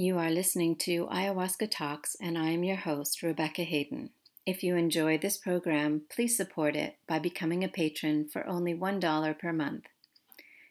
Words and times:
You 0.00 0.16
are 0.16 0.30
listening 0.30 0.76
to 0.76 1.08
Ayahuasca 1.08 1.70
Talks, 1.70 2.16
and 2.22 2.38
I 2.38 2.52
am 2.52 2.64
your 2.64 2.78
host, 2.78 3.22
Rebecca 3.22 3.64
Hayden. 3.64 4.08
If 4.46 4.62
you 4.62 4.74
enjoy 4.74 5.18
this 5.18 5.36
program, 5.36 6.04
please 6.08 6.34
support 6.34 6.74
it 6.74 6.96
by 7.06 7.18
becoming 7.18 7.62
a 7.62 7.68
patron 7.68 8.26
for 8.26 8.46
only 8.46 8.72
$1 8.72 9.38
per 9.38 9.52
month. 9.52 9.84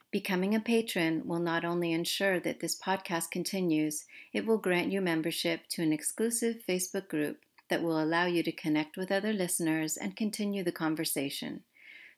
Becoming 0.10 0.56
a 0.56 0.60
patron 0.60 1.28
will 1.28 1.38
not 1.38 1.64
only 1.64 1.92
ensure 1.92 2.40
that 2.40 2.60
this 2.60 2.76
podcast 2.76 3.30
continues, 3.30 4.06
it 4.34 4.48
will 4.48 4.58
grant 4.58 4.92
you 4.92 5.00
membership 5.00 5.68
to 5.70 5.84
an 5.84 5.94
exclusive 5.94 6.64
Facebook 6.68 7.08
group 7.08 7.38
that 7.70 7.84
will 7.84 8.02
allow 8.02 8.26
you 8.26 8.42
to 8.42 8.52
connect 8.52 8.98
with 8.98 9.12
other 9.12 9.32
listeners 9.32 9.96
and 9.96 10.16
continue 10.16 10.64
the 10.64 10.72
conversation. 10.72 11.62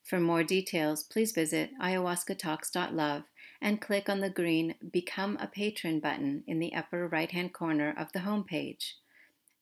For 0.01 0.21
more 0.21 0.43
details, 0.43 1.03
please 1.03 1.33
visit 1.33 1.71
ayahuascatalks.love 1.81 3.23
and 3.61 3.79
click 3.79 4.09
on 4.09 4.19
the 4.19 4.29
green 4.29 4.75
Become 4.91 5.37
a 5.39 5.47
Patron 5.47 5.99
button 5.99 6.43
in 6.47 6.59
the 6.59 6.73
upper 6.73 7.07
right 7.07 7.31
hand 7.31 7.53
corner 7.53 7.93
of 7.97 8.11
the 8.11 8.19
homepage. 8.19 8.93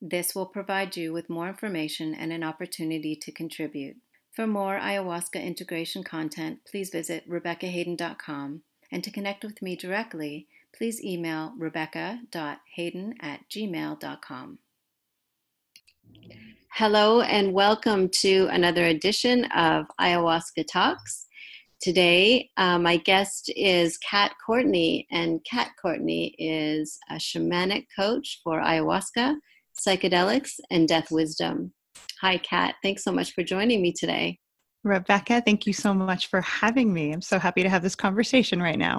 This 0.01 0.33
will 0.33 0.45
provide 0.45 0.95
you 0.95 1.11
with 1.11 1.29
more 1.29 1.49
information 1.49 2.15
and 2.15 2.31
an 2.31 2.43
opportunity 2.43 3.15
to 3.17 3.31
contribute. 3.31 3.97
For 4.31 4.47
more 4.47 4.79
ayahuasca 4.79 5.43
integration 5.43 6.03
content, 6.03 6.59
please 6.65 6.89
visit 6.89 7.29
RebeccaHayden.com. 7.29 8.61
And 8.91 9.03
to 9.03 9.11
connect 9.11 9.43
with 9.43 9.61
me 9.61 9.75
directly, 9.75 10.47
please 10.73 11.03
email 11.03 11.53
rebecca.hayden 11.57 13.15
at 13.19 13.41
gmail.com. 13.49 14.59
Hello, 16.73 17.21
and 17.21 17.51
welcome 17.51 18.07
to 18.07 18.47
another 18.51 18.85
edition 18.85 19.45
of 19.45 19.87
Ayahuasca 19.99 20.65
Talks. 20.71 21.27
Today, 21.81 22.49
uh, 22.57 22.77
my 22.77 22.97
guest 22.97 23.49
is 23.55 23.97
Kat 23.99 24.33
Courtney, 24.45 25.07
and 25.11 25.39
Kat 25.49 25.69
Courtney 25.81 26.35
is 26.37 26.99
a 27.09 27.13
shamanic 27.15 27.85
coach 27.97 28.41
for 28.43 28.59
ayahuasca, 28.59 29.37
psychedelics, 29.79 30.59
and 30.71 30.89
death 30.89 31.09
wisdom. 31.09 31.73
Hi, 32.19 32.37
Kat. 32.37 32.75
Thanks 32.83 33.05
so 33.05 33.13
much 33.13 33.31
for 33.31 33.43
joining 33.43 33.81
me 33.81 33.93
today. 33.93 34.39
Rebecca, 34.83 35.41
thank 35.41 35.65
you 35.65 35.71
so 35.71 35.93
much 35.93 36.27
for 36.27 36.41
having 36.41 36.93
me. 36.93 37.13
I'm 37.13 37.21
so 37.21 37.39
happy 37.39 37.63
to 37.63 37.69
have 37.69 37.81
this 37.81 37.95
conversation 37.95 38.61
right 38.61 38.77
now. 38.77 38.97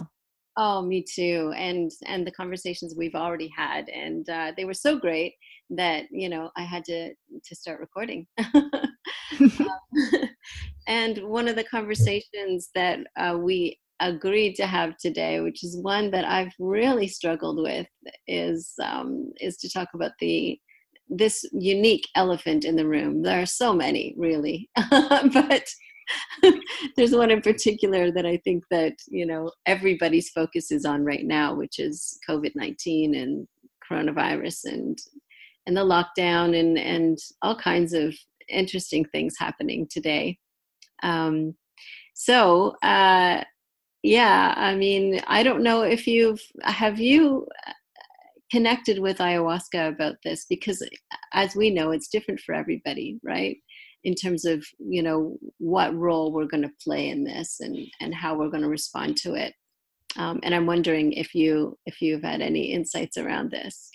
Oh, 0.62 0.82
me 0.82 1.02
too. 1.02 1.54
And 1.56 1.90
and 2.04 2.26
the 2.26 2.32
conversations 2.32 2.94
we've 2.94 3.14
already 3.14 3.50
had, 3.56 3.88
and 3.88 4.28
uh, 4.28 4.52
they 4.54 4.66
were 4.66 4.74
so 4.74 4.98
great 4.98 5.32
that 5.70 6.04
you 6.10 6.28
know 6.28 6.50
I 6.54 6.64
had 6.64 6.84
to 6.84 7.14
to 7.14 7.56
start 7.56 7.80
recording. 7.80 8.26
um, 9.40 9.70
and 10.86 11.18
one 11.26 11.48
of 11.48 11.56
the 11.56 11.64
conversations 11.64 12.68
that 12.74 12.98
uh, 13.16 13.38
we 13.40 13.78
agreed 14.00 14.54
to 14.56 14.66
have 14.66 14.98
today, 14.98 15.40
which 15.40 15.64
is 15.64 15.78
one 15.78 16.10
that 16.10 16.26
I've 16.26 16.52
really 16.58 17.08
struggled 17.08 17.62
with, 17.62 17.86
is 18.28 18.74
um, 18.82 19.32
is 19.40 19.56
to 19.58 19.70
talk 19.70 19.88
about 19.94 20.12
the 20.20 20.60
this 21.08 21.42
unique 21.54 22.06
elephant 22.16 22.66
in 22.66 22.76
the 22.76 22.86
room. 22.86 23.22
There 23.22 23.40
are 23.40 23.46
so 23.46 23.72
many, 23.72 24.14
really, 24.18 24.68
but 24.90 25.64
there's 26.96 27.12
one 27.12 27.30
in 27.30 27.40
particular 27.40 28.10
that 28.12 28.26
I 28.26 28.38
think 28.38 28.64
that 28.70 28.94
you 29.08 29.26
know 29.26 29.52
everybody's 29.66 30.30
focus 30.30 30.70
is 30.70 30.84
on 30.84 31.04
right 31.04 31.24
now, 31.24 31.54
which 31.54 31.78
is 31.78 32.18
COVID 32.28 32.52
nineteen 32.54 33.14
and 33.14 33.46
coronavirus 33.90 34.64
and 34.64 34.98
and 35.66 35.76
the 35.76 35.80
lockdown 35.84 36.58
and 36.58 36.78
and 36.78 37.18
all 37.42 37.56
kinds 37.56 37.92
of 37.92 38.14
interesting 38.48 39.04
things 39.06 39.34
happening 39.38 39.86
today. 39.90 40.38
Um, 41.02 41.54
so, 42.14 42.76
uh, 42.82 43.42
yeah, 44.02 44.54
I 44.56 44.74
mean, 44.74 45.20
I 45.26 45.42
don't 45.42 45.62
know 45.62 45.82
if 45.82 46.06
you've 46.06 46.40
have 46.62 47.00
you 47.00 47.46
uh, 47.66 47.72
connected 48.50 48.98
with 48.98 49.18
ayahuasca 49.18 49.88
about 49.88 50.16
this 50.24 50.46
because, 50.48 50.82
as 51.32 51.54
we 51.54 51.70
know, 51.70 51.92
it's 51.92 52.08
different 52.08 52.40
for 52.40 52.54
everybody, 52.54 53.18
right? 53.22 53.56
In 54.04 54.14
terms 54.14 54.44
of 54.44 54.64
you 54.78 55.02
know 55.02 55.36
what 55.58 55.94
role 55.94 56.32
we're 56.32 56.46
going 56.46 56.62
to 56.62 56.72
play 56.82 57.08
in 57.08 57.24
this 57.24 57.60
and 57.60 57.76
and 58.00 58.14
how 58.14 58.36
we're 58.36 58.50
going 58.50 58.62
to 58.62 58.68
respond 58.68 59.16
to 59.18 59.34
it. 59.34 59.54
Um, 60.16 60.40
and 60.42 60.54
I'm 60.54 60.66
wondering 60.66 61.12
if 61.12 61.34
you 61.34 61.78
if 61.86 62.00
you've 62.00 62.22
had 62.22 62.40
any 62.40 62.72
insights 62.72 63.16
around 63.16 63.50
this. 63.50 63.90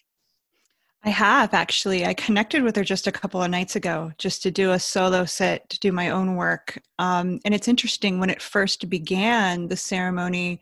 I 1.05 1.09
have 1.09 1.53
actually. 1.53 2.03
I 2.03 2.15
connected 2.15 2.63
with 2.63 2.75
her 2.75 2.83
just 2.83 3.05
a 3.05 3.11
couple 3.11 3.41
of 3.41 3.51
nights 3.51 3.75
ago 3.75 4.11
just 4.17 4.41
to 4.41 4.49
do 4.49 4.71
a 4.71 4.79
solo 4.79 5.25
set, 5.25 5.69
to 5.69 5.79
do 5.79 5.91
my 5.91 6.09
own 6.09 6.35
work. 6.35 6.81
Um, 6.97 7.39
and 7.45 7.53
it's 7.53 7.67
interesting, 7.67 8.19
when 8.19 8.31
it 8.31 8.41
first 8.41 8.89
began 8.89 9.67
the 9.67 9.77
ceremony, 9.77 10.61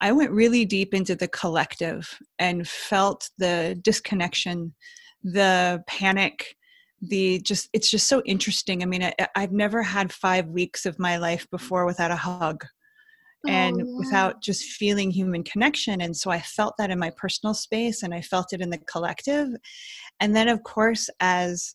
I 0.00 0.10
went 0.10 0.32
really 0.32 0.64
deep 0.64 0.94
into 0.94 1.14
the 1.14 1.28
collective 1.28 2.18
and 2.40 2.66
felt 2.66 3.30
the 3.38 3.78
disconnection, 3.82 4.74
the 5.22 5.84
panic, 5.86 6.56
the 7.00 7.40
just, 7.40 7.68
it's 7.72 7.90
just 7.90 8.08
so 8.08 8.22
interesting. 8.24 8.82
I 8.82 8.86
mean, 8.86 9.02
I, 9.02 9.14
I've 9.34 9.52
never 9.52 9.82
had 9.82 10.12
five 10.12 10.46
weeks 10.48 10.86
of 10.86 10.98
my 10.98 11.16
life 11.16 11.46
before 11.50 11.86
without 11.86 12.10
a 12.10 12.16
hug 12.16 12.64
and 13.46 13.76
oh, 13.80 13.84
yeah. 13.84 13.96
without 13.98 14.42
just 14.42 14.64
feeling 14.64 15.10
human 15.10 15.44
connection 15.44 16.00
and 16.00 16.16
so 16.16 16.30
i 16.30 16.40
felt 16.40 16.74
that 16.78 16.90
in 16.90 16.98
my 16.98 17.10
personal 17.16 17.54
space 17.54 18.02
and 18.02 18.12
i 18.12 18.20
felt 18.20 18.52
it 18.52 18.60
in 18.60 18.70
the 18.70 18.78
collective 18.90 19.48
and 20.20 20.34
then 20.34 20.48
of 20.48 20.62
course 20.64 21.08
as 21.20 21.74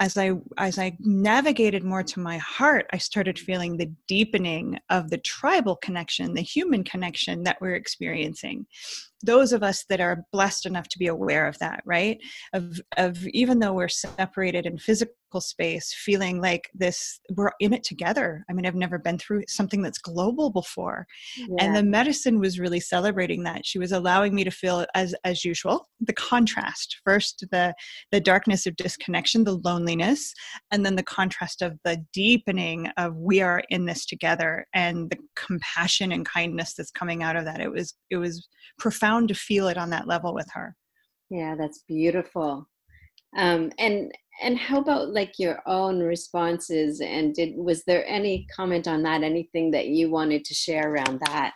as 0.00 0.16
i 0.16 0.32
as 0.58 0.78
i 0.78 0.96
navigated 1.00 1.84
more 1.84 2.02
to 2.02 2.20
my 2.20 2.38
heart 2.38 2.86
i 2.92 2.98
started 2.98 3.38
feeling 3.38 3.76
the 3.76 3.92
deepening 4.08 4.78
of 4.90 5.10
the 5.10 5.18
tribal 5.18 5.76
connection 5.76 6.34
the 6.34 6.42
human 6.42 6.84
connection 6.84 7.42
that 7.44 7.58
we're 7.60 7.74
experiencing. 7.74 8.66
Those 9.22 9.52
of 9.52 9.62
us 9.62 9.84
that 9.88 10.00
are 10.00 10.24
blessed 10.32 10.66
enough 10.66 10.88
to 10.88 10.98
be 10.98 11.06
aware 11.06 11.46
of 11.46 11.58
that 11.58 11.82
right? 11.84 12.18
Of 12.52 12.80
of 12.96 13.26
even 13.28 13.58
though 13.58 13.72
we're 13.72 13.88
separated 13.88 14.66
in 14.66 14.78
physical 14.78 15.14
space 15.40 15.94
feeling 15.96 16.40
like 16.40 16.70
this 16.74 17.20
we're 17.36 17.50
in 17.60 17.72
it 17.72 17.84
together. 17.84 18.44
I 18.48 18.52
mean 18.52 18.66
i've 18.66 18.74
never 18.74 18.98
been 18.98 19.18
through 19.18 19.42
something 19.48 19.82
that's 19.82 19.98
global 19.98 20.50
before. 20.50 21.06
Yeah. 21.36 21.46
and 21.60 21.76
the 21.76 21.82
medicine 21.82 22.40
was 22.40 22.58
really 22.58 22.80
celebrating 22.80 23.42
that. 23.44 23.66
She 23.66 23.78
was 23.78 23.92
allowing 23.92 24.34
me 24.34 24.44
to 24.44 24.50
feel 24.50 24.86
as 24.94 25.14
as 25.24 25.44
usual 25.44 25.88
the 26.00 26.12
contrast 26.12 27.00
first 27.04 27.44
the 27.50 27.74
the 28.12 28.20
darkness 28.20 28.66
of 28.66 28.76
disconnection 28.76 29.44
the 29.44 29.58
loneliness 29.64 30.32
and 30.70 30.84
then 30.84 30.96
the 30.96 31.02
contrast 31.02 31.62
of 31.62 31.78
the 31.84 32.04
deepening 32.12 32.88
of 32.96 33.16
we 33.16 33.40
are 33.40 33.62
in 33.70 33.84
this 33.86 34.06
together 34.06 34.66
and 34.74 35.10
the 35.10 35.18
compassion 35.36 36.12
and 36.12 36.26
kindness 36.26 36.74
that's 36.74 36.90
coming 36.90 37.22
out 37.22 37.36
of 37.36 37.44
that. 37.44 37.60
It 37.60 37.70
was 37.70 37.94
it 38.10 38.16
was 38.16 38.48
profound 38.78 39.28
to 39.28 39.34
feel 39.34 39.68
it 39.68 39.78
on 39.78 39.90
that 39.90 40.06
level 40.06 40.34
with 40.34 40.48
her. 40.54 40.76
Yeah 41.30 41.54
that's 41.56 41.82
beautiful 41.88 42.68
um, 43.36 43.70
and 43.78 44.12
and 44.42 44.58
how 44.58 44.80
about 44.80 45.10
like 45.10 45.38
your 45.38 45.62
own 45.66 46.00
responses? 46.00 47.00
And 47.00 47.34
did 47.34 47.56
was 47.56 47.84
there 47.84 48.06
any 48.06 48.46
comment 48.54 48.88
on 48.88 49.02
that? 49.04 49.22
Anything 49.22 49.70
that 49.72 49.86
you 49.86 50.10
wanted 50.10 50.44
to 50.46 50.54
share 50.54 50.92
around 50.92 51.20
that? 51.26 51.54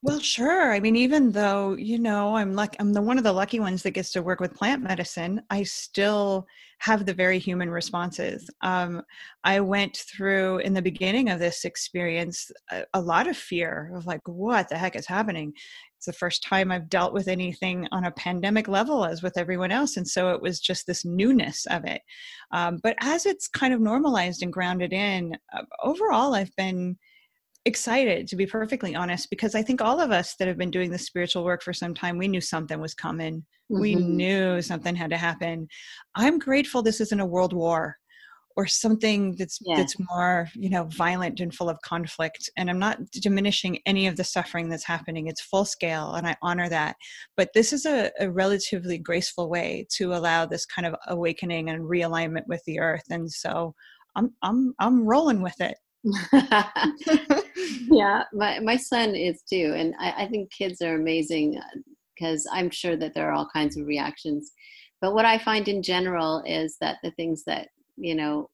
Well 0.00 0.20
sure. 0.20 0.72
I 0.72 0.78
mean 0.78 0.94
even 0.94 1.32
though 1.32 1.74
you 1.74 1.98
know 1.98 2.36
i'm 2.36 2.54
like 2.54 2.76
i'm 2.78 2.92
the 2.92 3.02
one 3.02 3.18
of 3.18 3.24
the 3.24 3.32
lucky 3.32 3.58
ones 3.58 3.82
that 3.82 3.90
gets 3.90 4.12
to 4.12 4.22
work 4.22 4.38
with 4.38 4.54
plant 4.54 4.80
medicine 4.80 5.42
i 5.50 5.64
still 5.64 6.46
have 6.78 7.04
the 7.04 7.12
very 7.12 7.40
human 7.40 7.68
responses. 7.68 8.48
Um, 8.60 9.02
i 9.42 9.58
went 9.58 9.96
through 9.96 10.58
in 10.58 10.72
the 10.72 10.82
beginning 10.82 11.28
of 11.30 11.40
this 11.40 11.64
experience 11.64 12.50
a, 12.70 12.84
a 12.94 13.00
lot 13.00 13.26
of 13.26 13.36
fear 13.36 13.90
of 13.94 14.06
like 14.06 14.20
what 14.26 14.68
the 14.68 14.78
heck 14.78 14.94
is 14.94 15.06
happening 15.06 15.52
it's 15.98 16.06
the 16.06 16.12
first 16.12 16.44
time 16.44 16.70
I've 16.70 16.88
dealt 16.88 17.12
with 17.12 17.26
anything 17.26 17.88
on 17.90 18.04
a 18.04 18.12
pandemic 18.12 18.68
level 18.68 19.04
as 19.04 19.20
with 19.20 19.36
everyone 19.36 19.72
else. 19.72 19.96
And 19.96 20.06
so 20.06 20.30
it 20.30 20.40
was 20.40 20.60
just 20.60 20.86
this 20.86 21.04
newness 21.04 21.66
of 21.66 21.84
it. 21.84 22.02
Um, 22.52 22.78
but 22.84 22.94
as 23.00 23.26
it's 23.26 23.48
kind 23.48 23.74
of 23.74 23.80
normalized 23.80 24.44
and 24.44 24.52
grounded 24.52 24.92
in, 24.92 25.36
uh, 25.52 25.62
overall, 25.82 26.34
I've 26.34 26.54
been 26.54 26.96
excited 27.64 28.28
to 28.28 28.36
be 28.36 28.46
perfectly 28.46 28.94
honest 28.94 29.28
because 29.28 29.54
i 29.54 29.60
think 29.60 29.82
all 29.82 30.00
of 30.00 30.10
us 30.10 30.36
that 30.36 30.48
have 30.48 30.56
been 30.56 30.70
doing 30.70 30.90
the 30.90 30.96
spiritual 30.96 31.44
work 31.44 31.60
for 31.60 31.74
some 31.74 31.92
time 31.92 32.16
we 32.16 32.28
knew 32.28 32.40
something 32.40 32.80
was 32.80 32.94
coming 32.94 33.44
mm-hmm. 33.70 33.80
we 33.80 33.94
knew 33.94 34.62
something 34.62 34.94
had 34.94 35.10
to 35.10 35.18
happen 35.18 35.68
i'm 36.14 36.38
grateful 36.38 36.82
this 36.82 37.00
isn't 37.00 37.20
a 37.20 37.26
world 37.26 37.52
war 37.52 37.96
or 38.58 38.66
something 38.66 39.36
that's 39.36 39.60
yeah. 39.64 39.76
that's 39.76 39.94
more 40.10 40.48
you 40.54 40.68
know 40.68 40.82
violent 40.86 41.38
and 41.38 41.54
full 41.54 41.70
of 41.70 41.80
conflict 41.82 42.50
and 42.56 42.68
i'm 42.68 42.78
not 42.78 42.98
diminishing 43.12 43.78
any 43.86 44.08
of 44.08 44.16
the 44.16 44.24
suffering 44.24 44.68
that's 44.68 44.84
happening. 44.84 45.28
It's 45.28 45.40
full 45.40 45.64
scale 45.64 46.14
and 46.14 46.26
i 46.26 46.34
honor 46.42 46.68
that. 46.68 46.96
But 47.36 47.50
this 47.54 47.72
is 47.72 47.86
a, 47.86 48.10
a 48.18 48.28
relatively 48.28 48.98
graceful 48.98 49.48
way 49.48 49.86
to 49.96 50.12
allow 50.12 50.44
this 50.44 50.66
kind 50.66 50.86
of 50.86 50.96
awakening 51.06 51.70
and 51.70 51.84
realignment 51.84 52.48
with 52.48 52.60
the 52.66 52.80
earth 52.80 53.04
and 53.10 53.30
so 53.30 53.74
i'm 54.16 54.34
i'm 54.42 54.74
i'm 54.80 55.06
rolling 55.06 55.40
with 55.40 55.60
it. 55.60 55.76
Yeah 57.90 58.24
my, 58.32 58.58
my 58.60 58.76
son 58.76 59.14
is 59.14 59.42
too 59.48 59.72
and 59.76 59.94
I, 60.00 60.24
I 60.24 60.28
think 60.28 60.50
kids 60.50 60.82
are 60.82 60.96
amazing 60.96 61.60
because 62.14 62.44
uh, 62.46 62.56
i'm 62.56 62.70
sure 62.70 62.96
that 62.96 63.14
there 63.14 63.28
are 63.28 63.34
all 63.34 63.48
kinds 63.52 63.76
of 63.76 63.86
reactions. 63.86 64.50
But 65.00 65.14
what 65.14 65.24
i 65.24 65.38
find 65.38 65.68
in 65.68 65.80
general 65.80 66.42
is 66.44 66.76
that 66.80 66.96
the 67.04 67.12
things 67.12 67.44
that 67.44 67.68
you 67.98 68.14
know 68.14 68.48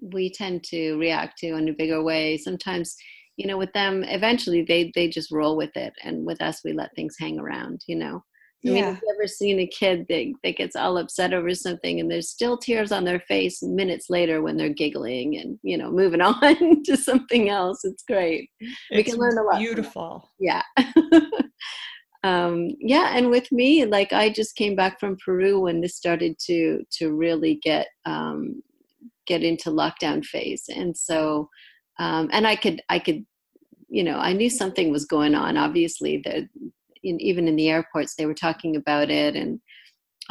we 0.00 0.30
tend 0.30 0.62
to 0.64 0.96
react 0.96 1.38
to 1.38 1.54
in 1.54 1.68
a 1.68 1.72
bigger 1.72 2.02
way 2.02 2.36
sometimes 2.36 2.96
you 3.36 3.46
know 3.46 3.58
with 3.58 3.72
them 3.72 4.04
eventually 4.04 4.62
they 4.62 4.92
they 4.94 5.08
just 5.08 5.30
roll 5.30 5.56
with 5.56 5.74
it 5.76 5.92
and 6.02 6.24
with 6.24 6.40
us 6.40 6.62
we 6.64 6.72
let 6.72 6.94
things 6.94 7.16
hang 7.18 7.38
around 7.38 7.80
you 7.86 7.96
know 7.96 8.22
I 8.66 8.70
mean, 8.70 8.84
have 8.84 9.00
you 9.02 9.14
ever 9.14 9.28
seen 9.28 9.60
a 9.60 9.66
kid 9.66 10.06
that, 10.08 10.32
that 10.42 10.56
gets 10.56 10.74
all 10.74 10.96
upset 10.96 11.34
over 11.34 11.54
something 11.54 12.00
and 12.00 12.10
there's 12.10 12.30
still 12.30 12.56
tears 12.56 12.92
on 12.92 13.04
their 13.04 13.20
face 13.20 13.62
minutes 13.62 14.08
later 14.08 14.40
when 14.40 14.56
they're 14.56 14.70
giggling 14.70 15.36
and, 15.36 15.58
you 15.62 15.76
know, 15.76 15.90
moving 15.90 16.20
on 16.22 16.82
to 16.84 16.96
something 16.96 17.50
else? 17.50 17.84
It's 17.84 18.02
great. 18.04 18.48
It's 18.60 18.96
we 18.96 19.02
can 19.02 19.16
learn 19.16 19.36
a 19.36 19.42
lot. 19.42 19.58
Beautiful. 19.58 20.30
Yeah. 20.40 20.62
um, 22.24 22.70
yeah. 22.80 23.10
And 23.14 23.30
with 23.30 23.52
me, 23.52 23.84
like 23.84 24.14
I 24.14 24.30
just 24.30 24.56
came 24.56 24.74
back 24.74 24.98
from 24.98 25.18
Peru 25.22 25.60
when 25.60 25.82
this 25.82 25.96
started 25.96 26.38
to, 26.46 26.82
to 26.98 27.12
really 27.12 27.60
get, 27.62 27.88
um, 28.06 28.62
get 29.26 29.42
into 29.42 29.70
lockdown 29.70 30.24
phase. 30.24 30.64
And 30.68 30.96
so, 30.96 31.48
um, 31.98 32.28
and 32.32 32.46
I 32.46 32.56
could, 32.56 32.82
I 32.88 32.98
could, 32.98 33.24
you 33.88 34.02
know, 34.02 34.18
I 34.18 34.32
knew 34.32 34.50
something 34.50 34.90
was 34.90 35.04
going 35.04 35.34
on. 35.34 35.56
Obviously, 35.56 36.22
that 36.24 36.48
even 37.04 37.48
in 37.48 37.56
the 37.56 37.68
airports 37.68 38.14
they 38.14 38.26
were 38.26 38.34
talking 38.34 38.76
about 38.76 39.10
it 39.10 39.36
and 39.36 39.60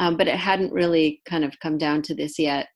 um, 0.00 0.16
but 0.16 0.26
it 0.26 0.36
hadn't 0.36 0.72
really 0.72 1.22
kind 1.24 1.44
of 1.44 1.58
come 1.60 1.78
down 1.78 2.02
to 2.02 2.14
this 2.14 2.38
yet 2.38 2.68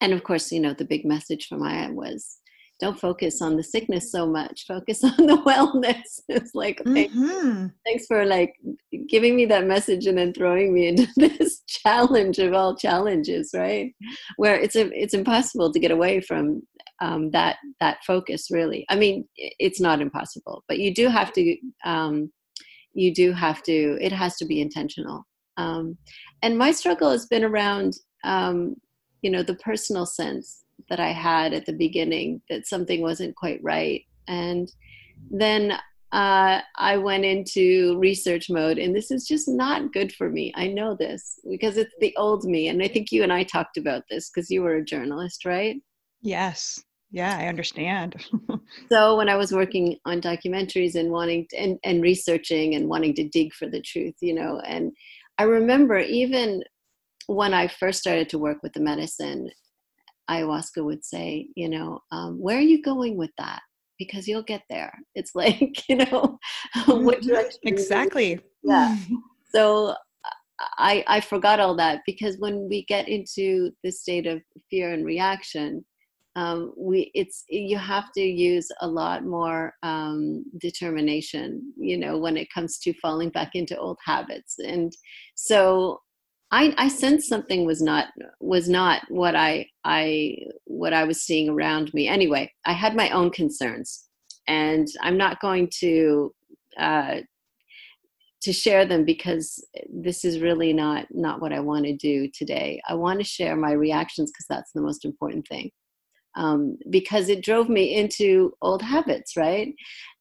and 0.00 0.12
of 0.12 0.24
course 0.24 0.50
you 0.50 0.60
know 0.60 0.72
the 0.72 0.84
big 0.84 1.04
message 1.04 1.46
from 1.46 1.62
Aya 1.62 1.92
was 1.92 2.38
don't 2.82 2.98
focus 2.98 3.40
on 3.40 3.56
the 3.56 3.62
sickness 3.62 4.10
so 4.10 4.26
much. 4.26 4.64
Focus 4.66 5.04
on 5.10 5.26
the 5.26 5.38
wellness. 5.46 6.20
It's 6.28 6.54
like 6.54 6.80
okay, 6.80 7.08
mm-hmm. 7.08 7.66
thanks 7.86 8.06
for 8.06 8.24
like 8.26 8.54
giving 9.08 9.36
me 9.36 9.46
that 9.46 9.66
message 9.66 10.06
and 10.06 10.18
then 10.18 10.32
throwing 10.32 10.74
me 10.74 10.88
into 10.88 11.06
this 11.16 11.62
challenge 11.66 12.38
of 12.38 12.52
all 12.52 12.74
challenges 12.76 13.50
right? 13.54 13.94
Where 14.36 14.56
it's 14.56 14.76
a, 14.76 14.90
it's 15.00 15.14
impossible 15.14 15.72
to 15.72 15.78
get 15.78 15.92
away 15.92 16.20
from 16.20 16.62
um, 17.00 17.30
that 17.30 17.56
that 17.80 17.98
focus 18.04 18.48
really. 18.50 18.84
I 18.88 18.96
mean 18.96 19.28
it's 19.36 19.80
not 19.80 20.00
impossible 20.00 20.64
but 20.68 20.78
you 20.78 20.92
do 20.92 21.08
have 21.08 21.32
to 21.34 21.56
um, 21.84 22.32
you 22.94 23.14
do 23.14 23.32
have 23.32 23.62
to 23.62 23.98
it 24.00 24.12
has 24.12 24.36
to 24.38 24.44
be 24.44 24.60
intentional. 24.60 25.24
Um, 25.56 25.96
and 26.42 26.58
my 26.58 26.72
struggle 26.72 27.10
has 27.10 27.26
been 27.26 27.44
around 27.44 27.92
um, 28.24 28.74
you 29.22 29.30
know 29.30 29.44
the 29.44 29.54
personal 29.56 30.06
sense 30.06 30.61
that 30.88 31.00
i 31.00 31.12
had 31.12 31.52
at 31.52 31.66
the 31.66 31.72
beginning 31.72 32.40
that 32.48 32.66
something 32.66 33.02
wasn't 33.02 33.36
quite 33.36 33.60
right. 33.62 34.02
And 34.28 34.70
then 35.30 35.72
uh, 36.12 36.60
i 36.76 36.96
went 36.96 37.24
into 37.24 37.98
research 37.98 38.50
mode 38.50 38.78
and 38.78 38.94
this 38.94 39.10
is 39.10 39.26
just 39.26 39.48
not 39.48 39.92
good 39.92 40.12
for 40.12 40.28
me. 40.28 40.52
I 40.54 40.66
know 40.66 40.94
this 40.94 41.40
because 41.50 41.76
it's 41.76 41.94
the 42.00 42.14
old 42.16 42.44
me 42.44 42.68
and 42.68 42.82
i 42.82 42.88
think 42.88 43.12
you 43.12 43.22
and 43.22 43.32
i 43.32 43.42
talked 43.42 43.76
about 43.76 44.02
this 44.10 44.30
because 44.30 44.50
you 44.50 44.62
were 44.62 44.76
a 44.76 44.84
journalist 44.84 45.44
right? 45.44 45.76
Yes. 46.20 46.82
Yeah 47.10 47.36
i 47.38 47.46
understand. 47.46 48.16
So 48.90 49.16
when 49.16 49.28
i 49.28 49.36
was 49.36 49.52
working 49.52 49.96
on 50.06 50.20
documentaries 50.20 50.94
and 50.94 51.10
wanting 51.10 51.46
to, 51.50 51.56
and, 51.56 51.78
and 51.84 52.02
researching 52.02 52.74
and 52.74 52.88
wanting 52.88 53.14
to 53.14 53.28
dig 53.28 53.52
for 53.54 53.68
the 53.68 53.82
truth 53.82 54.14
you 54.20 54.34
know 54.34 54.60
and 54.66 54.92
i 55.38 55.44
remember 55.44 55.98
even 55.98 56.62
when 57.26 57.54
i 57.54 57.68
first 57.68 58.00
started 58.00 58.28
to 58.30 58.38
work 58.38 58.58
with 58.62 58.72
the 58.72 58.80
medicine 58.80 59.50
ayahuasca 60.32 60.84
would 60.84 61.04
say 61.04 61.48
you 61.54 61.68
know 61.68 62.00
um, 62.10 62.40
where 62.40 62.58
are 62.58 62.70
you 62.72 62.82
going 62.82 63.16
with 63.16 63.30
that? 63.38 63.60
Because 63.98 64.26
you'll 64.26 64.42
get 64.42 64.62
there. 64.70 64.92
It's 65.14 65.34
like 65.42 65.88
you 65.88 65.96
know 65.96 66.38
what 66.86 67.20
mm-hmm. 67.20 67.28
direction 67.28 67.60
exactly. 67.64 68.40
Yeah. 68.62 68.96
So 69.54 69.94
I, 70.78 71.04
I 71.06 71.20
forgot 71.20 71.60
all 71.60 71.76
that 71.76 72.00
because 72.06 72.38
when 72.38 72.68
we 72.68 72.84
get 72.84 73.06
into 73.06 73.70
the 73.84 73.90
state 73.90 74.26
of 74.26 74.40
fear 74.70 74.94
and 74.94 75.04
reaction, 75.04 75.84
um, 76.36 76.72
we 76.76 77.10
it's 77.14 77.44
you 77.48 77.76
have 77.76 78.10
to 78.12 78.22
use 78.22 78.66
a 78.80 78.88
lot 78.88 79.24
more 79.24 79.74
um, 79.82 80.44
determination 80.58 81.74
you 81.76 81.98
know 81.98 82.16
when 82.16 82.38
it 82.38 82.48
comes 82.52 82.78
to 82.78 82.94
falling 82.94 83.28
back 83.28 83.50
into 83.54 83.76
old 83.76 83.98
habits. 84.04 84.56
And 84.58 84.92
so 85.34 86.00
I, 86.52 86.74
I 86.76 86.88
sensed 86.88 87.28
something 87.28 87.64
was 87.64 87.80
not 87.82 88.08
was 88.40 88.68
not 88.68 89.02
what 89.08 89.34
I 89.34 89.66
I 89.84 90.36
what 90.64 90.92
I 90.92 91.04
was 91.04 91.22
seeing 91.22 91.48
around 91.48 91.92
me 91.94 92.08
anyway 92.08 92.52
I 92.66 92.72
had 92.72 92.94
my 92.94 93.10
own 93.10 93.30
concerns 93.30 94.08
and 94.46 94.86
I'm 95.02 95.16
not 95.16 95.40
going 95.40 95.70
to 95.80 96.34
uh, 96.78 97.16
to 98.42 98.52
share 98.52 98.84
them 98.84 99.04
because 99.04 99.64
this 99.88 100.24
is 100.24 100.40
really 100.40 100.72
not 100.72 101.06
not 101.10 101.40
what 101.40 101.52
I 101.52 101.60
want 101.60 101.84
to 101.86 101.96
do 101.96 102.28
today. 102.34 102.80
I 102.88 102.94
want 102.94 103.20
to 103.20 103.24
share 103.24 103.56
my 103.56 103.72
reactions 103.72 104.30
because 104.30 104.46
that's 104.48 104.72
the 104.72 104.82
most 104.82 105.04
important 105.04 105.46
thing 105.48 105.70
um, 106.36 106.78
because 106.90 107.28
it 107.28 107.44
drove 107.44 107.68
me 107.68 107.94
into 107.94 108.52
old 108.62 108.82
habits, 108.82 109.36
right? 109.36 109.72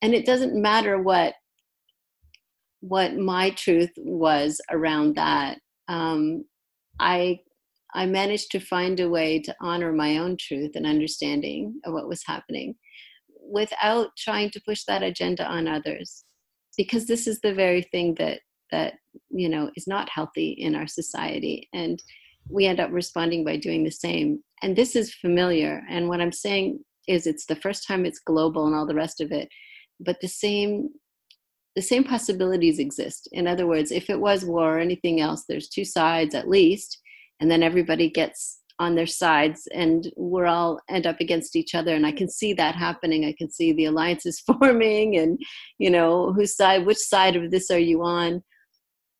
And 0.01 0.13
it 0.13 0.25
doesn't 0.25 0.59
matter 0.59 1.01
what 1.01 1.33
what 2.81 3.15
my 3.15 3.51
truth 3.51 3.91
was 3.97 4.59
around 4.71 5.15
that. 5.15 5.59
Um, 5.91 6.45
I 6.99 7.39
I 7.93 8.05
managed 8.05 8.51
to 8.51 8.59
find 8.59 8.99
a 8.99 9.09
way 9.09 9.39
to 9.41 9.55
honor 9.61 9.91
my 9.91 10.17
own 10.17 10.37
truth 10.37 10.71
and 10.75 10.85
understanding 10.85 11.81
of 11.85 11.93
what 11.93 12.07
was 12.07 12.23
happening 12.25 12.75
without 13.51 14.07
trying 14.17 14.49
to 14.51 14.61
push 14.65 14.83
that 14.85 15.03
agenda 15.03 15.45
on 15.45 15.67
others 15.67 16.23
because 16.77 17.05
this 17.05 17.27
is 17.27 17.41
the 17.41 17.53
very 17.53 17.81
thing 17.81 18.15
that 18.15 18.39
that 18.71 18.93
you 19.29 19.49
know 19.49 19.69
is 19.75 19.87
not 19.87 20.09
healthy 20.09 20.51
in 20.51 20.75
our 20.75 20.87
society 20.87 21.67
and 21.73 22.01
we 22.49 22.65
end 22.65 22.79
up 22.79 22.91
responding 22.91 23.43
by 23.43 23.57
doing 23.57 23.83
the 23.83 23.91
same. 23.91 24.43
And 24.61 24.75
this 24.75 24.95
is 24.95 25.13
familiar. 25.13 25.83
And 25.89 26.07
what 26.07 26.21
I'm 26.21 26.31
saying 26.31 26.79
is 27.07 27.27
it's 27.27 27.45
the 27.45 27.55
first 27.55 27.87
time 27.87 28.05
it's 28.05 28.19
global 28.19 28.67
and 28.67 28.75
all 28.75 28.87
the 28.87 28.95
rest 28.95 29.21
of 29.21 29.31
it. 29.31 29.49
But 29.99 30.17
the 30.21 30.27
same 30.27 30.89
the 31.75 31.81
same 31.81 32.03
possibilities 32.03 32.79
exist. 32.79 33.29
In 33.31 33.47
other 33.47 33.65
words, 33.65 33.91
if 33.91 34.09
it 34.09 34.19
was 34.19 34.45
war 34.45 34.77
or 34.77 34.79
anything 34.79 35.21
else, 35.21 35.45
there's 35.47 35.69
two 35.69 35.85
sides 35.85 36.35
at 36.35 36.49
least, 36.49 36.99
and 37.39 37.49
then 37.49 37.63
everybody 37.63 38.09
gets 38.09 38.61
on 38.81 38.95
their 38.95 39.05
sides 39.05 39.67
and 39.73 40.11
we're 40.17 40.47
all 40.47 40.79
end 40.89 41.05
up 41.05 41.19
against 41.19 41.55
each 41.55 41.75
other 41.75 41.93
and 41.93 42.03
i 42.03 42.11
can 42.11 42.27
see 42.27 42.51
that 42.51 42.73
happening. 42.73 43.25
I 43.25 43.35
can 43.37 43.51
see 43.51 43.73
the 43.73 43.85
alliances 43.85 44.39
forming 44.47 45.17
and 45.17 45.39
you 45.77 45.91
know 45.91 46.33
whose 46.33 46.55
side 46.55 46.85
which 46.85 46.97
side 46.97 47.35
of 47.35 47.51
this 47.51 47.69
are 47.69 47.85
you 47.91 48.03
on? 48.03 48.43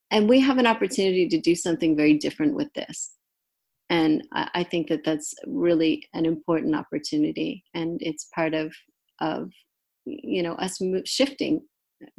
And 0.09 0.27
we 0.27 0.39
have 0.39 0.57
an 0.57 0.68
opportunity 0.68 1.27
to 1.30 1.39
do 1.39 1.56
something 1.56 1.95
very 1.95 2.15
different 2.15 2.56
with 2.56 2.74
this. 2.74 3.12
And 3.89 4.24
I, 4.33 4.63
think 4.63 4.88
that 4.89 5.06
that's 5.06 5.33
really 5.47 6.04
an 6.13 6.25
important 6.25 6.75
opportunity 6.75 7.63
and 7.74 8.01
it's 8.01 8.25
part 8.33 8.54
of 8.54 8.74
of 9.19 9.51
you 10.06 10.42
know 10.42 10.56
us 10.56 10.81
shifting 11.06 11.62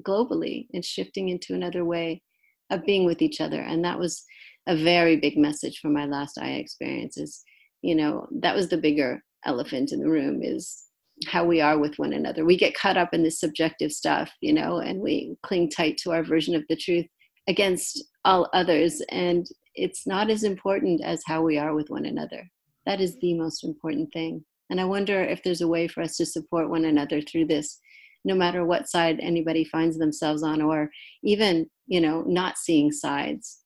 globally 0.03 0.67
and 0.73 0.85
shifting 0.85 1.29
into 1.29 1.55
another 1.55 1.85
way 1.85 2.23
of 2.71 2.85
being 2.85 3.05
with 3.05 3.23
each 3.23 3.41
other. 3.41 3.61
And 3.61 3.85
that 3.85 3.99
was 3.99 4.25
a 4.67 4.77
very 4.77 5.17
big 5.17 5.37
message 5.37 5.79
from 5.79 5.93
my 5.93 6.07
last 6.07 6.39
aya 6.39 6.59
experience 6.59 7.17
is 7.17 7.43
you 7.83 7.95
know 7.95 8.29
that 8.31 8.55
was 8.55 8.69
the 8.69 8.77
bigger 8.77 9.23
elephant 9.45 9.91
in 9.93 9.99
the 10.01 10.09
room 10.09 10.41
is 10.43 10.85
how 11.27 11.45
we 11.45 11.61
are 11.61 11.79
with 11.79 11.99
one 11.99 12.13
another. 12.13 12.45
We 12.45 12.57
get 12.57 12.77
caught 12.77 12.97
up 12.97 13.13
in 13.13 13.23
this 13.23 13.41
subjective 13.41 13.93
stuff 13.93 14.31
you 14.41 14.53
know 14.53 14.79
and 14.79 15.01
we 15.01 15.37
cling 15.43 15.69
tight 15.69 15.99
to 15.99 16.13
our 16.13 16.23
version 16.23 16.55
of 16.55 16.65
the 16.69 16.77
truth 16.77 17.07
against 17.49 18.05
all 18.25 18.49
others. 18.53 19.03
And 19.11 19.47
it's 19.75 20.07
not 20.07 20.31
as 20.31 20.45
important 20.45 21.03
as 21.03 21.23
how 21.27 21.43
we 21.43 21.59
are 21.59 21.75
with 21.75 21.91
one 21.91 22.07
another. 22.07 22.49
That 22.87 23.01
is 23.01 23.19
the 23.19 23.35
most 23.35 23.65
important 23.65 24.13
thing. 24.13 24.45
And 24.71 24.81
i 24.81 24.85
wonder 24.85 25.23
if 25.23 25.43
there's 25.43 25.61
a 25.61 25.69
way 25.69 25.87
for 25.87 26.03
us 26.03 26.17
to 26.17 26.25
support 26.25 26.71
one 26.71 26.87
another 26.87 27.21
through 27.21 27.47
this 27.47 27.79
no 28.25 28.35
matter 28.35 28.65
what 28.65 28.89
side 28.89 29.19
anybody 29.21 29.65
finds 29.65 29.99
themselves 29.99 30.43
on 30.43 30.63
or 30.63 30.91
even 31.23 31.69
you 31.87 32.01
know 32.01 32.23
not 32.23 32.59
seeing 32.59 32.93
sides 32.93 33.61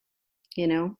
you 0.56 0.66
know 0.66 0.96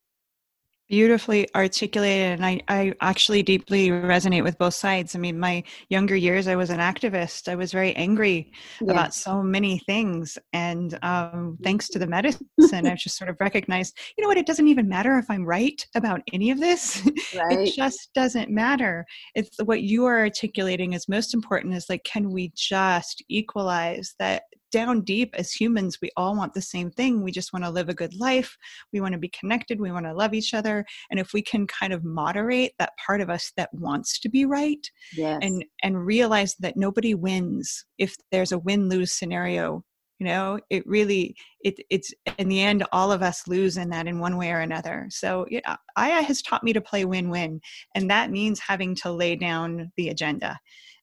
beautifully 0.89 1.49
articulated 1.55 2.33
and 2.33 2.47
I, 2.47 2.61
I 2.69 2.95
actually 3.01 3.43
deeply 3.43 3.89
resonate 3.89 4.43
with 4.43 4.59
both 4.59 4.75
sides. 4.75 5.15
I 5.15 5.19
mean 5.19 5.39
my 5.39 5.63
younger 5.89 6.17
years 6.17 6.47
i 6.49 6.57
was 6.57 6.71
an 6.71 6.79
activist. 6.79 7.49
I 7.49 7.55
was 7.55 7.73
very 7.73 7.95
angry 7.95 8.53
yeah. 8.81 8.93
about 8.93 9.15
so 9.15 9.43
many 9.43 9.79
things 9.81 10.39
and 10.53 10.99
um, 11.03 11.59
thanks 11.63 11.89
to 11.91 11.99
the 11.99 12.07
medicine 12.07 12.47
i've 12.87 12.99
just 12.99 13.17
sort 13.17 13.31
of 13.31 13.37
recognized 13.41 13.99
you 14.17 14.23
know 14.23 14.29
what 14.29 14.39
it 14.39 14.47
doesn't 14.47 14.69
even 14.69 14.89
matter 14.89 15.19
if 15.19 15.27
i'm 15.31 15.45
right 15.45 15.85
about 15.95 16.21
any 16.33 16.51
of 16.51 16.61
this. 16.61 17.03
Right. 17.35 17.69
it 17.69 17.75
just 17.75 18.11
doesn't 18.15 18.51
matter. 18.51 19.05
It's 19.35 19.57
what 19.65 19.83
you 19.83 20.07
are 20.07 20.21
articulating 20.21 20.93
is 20.93 21.09
most 21.09 21.35
important 21.35 21.75
is 21.75 21.87
like 21.89 22.05
can 22.05 22.31
we 22.31 22.53
just 22.55 23.23
equalize 23.29 24.15
that 24.19 24.45
down 24.77 25.01
deep 25.01 25.35
as 25.39 25.51
humans, 25.51 25.97
we 26.03 26.11
all 26.19 26.37
want 26.37 26.53
the 26.53 26.61
same 26.61 26.91
thing. 26.91 27.23
We 27.23 27.33
just 27.33 27.55
want 27.55 27.65
to 27.65 27.71
live 27.71 27.89
a 27.89 27.95
good 27.95 28.15
life. 28.15 28.59
We 28.93 29.01
want 29.01 29.13
to 29.13 29.19
be 29.19 29.31
connected. 29.31 29.81
We 29.81 29.91
want 29.91 30.05
to 30.05 30.13
love 30.13 30.35
each 30.35 30.53
other. 30.53 30.85
And 31.11 31.19
if 31.19 31.33
we 31.33 31.41
can 31.41 31.67
kind 31.67 31.95
of 31.95 32.05
moderate 32.05 32.73
that 32.79 32.93
part 33.05 33.23
of 33.23 33.31
us 33.31 33.53
that 33.57 33.73
wants 33.73 34.21
to 34.21 34.29
be 34.29 34.45
right 34.45 34.87
yes. 35.17 35.39
and, 35.41 35.65
and 35.83 36.05
realize 36.05 36.57
that 36.57 36.77
nobody 36.77 37.15
wins 37.15 37.87
if 37.97 38.15
there's 38.31 38.53
a 38.53 38.59
win 38.59 38.91
lose 38.91 39.13
scenario 39.13 39.83
you 40.19 40.27
know 40.27 40.59
it 40.71 40.87
really 40.87 41.35
it, 41.61 41.75
it's 41.91 42.13
in 42.39 42.49
the 42.49 42.61
end 42.61 42.85
all 42.93 43.13
of 43.13 43.23
us 43.23 43.47
lose 43.47 43.77
in 43.77 43.91
that 43.91 44.07
in 44.07 44.19
one 44.19 44.37
way 44.39 44.51
or 44.51 44.61
another 44.61 45.07
so 45.11 45.45
yeah 45.51 45.77
aya 45.97 46.23
has 46.23 46.41
taught 46.41 46.65
me 46.65 46.73
to 46.73 46.81
play 46.81 47.05
win-win 47.05 47.61
and 47.95 48.09
that 48.09 48.31
means 48.31 48.59
having 48.59 48.95
to 48.95 49.11
lay 49.13 49.37
down 49.37 49.93
the 49.99 50.09
agenda 50.09 50.59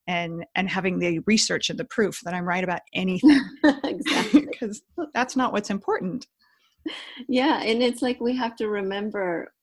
and 0.07 0.45
and 0.55 0.69
having 0.69 0.99
the 0.99 1.19
research 1.19 1.69
and 1.69 1.79
the 1.79 1.85
proof 1.85 2.19
that 2.23 2.33
i'm 2.33 2.47
right 2.47 2.63
about 2.63 2.81
anything 2.93 3.39
exactly 3.83 4.45
because 4.51 4.81
that's 5.13 5.35
not 5.35 5.53
what's 5.53 5.69
important 5.69 6.27
yeah, 7.27 7.61
and 7.61 7.81
it's 7.81 8.01
like 8.01 8.19
we 8.19 8.35
have 8.35 8.55
to 8.57 8.67
remember 8.67 9.53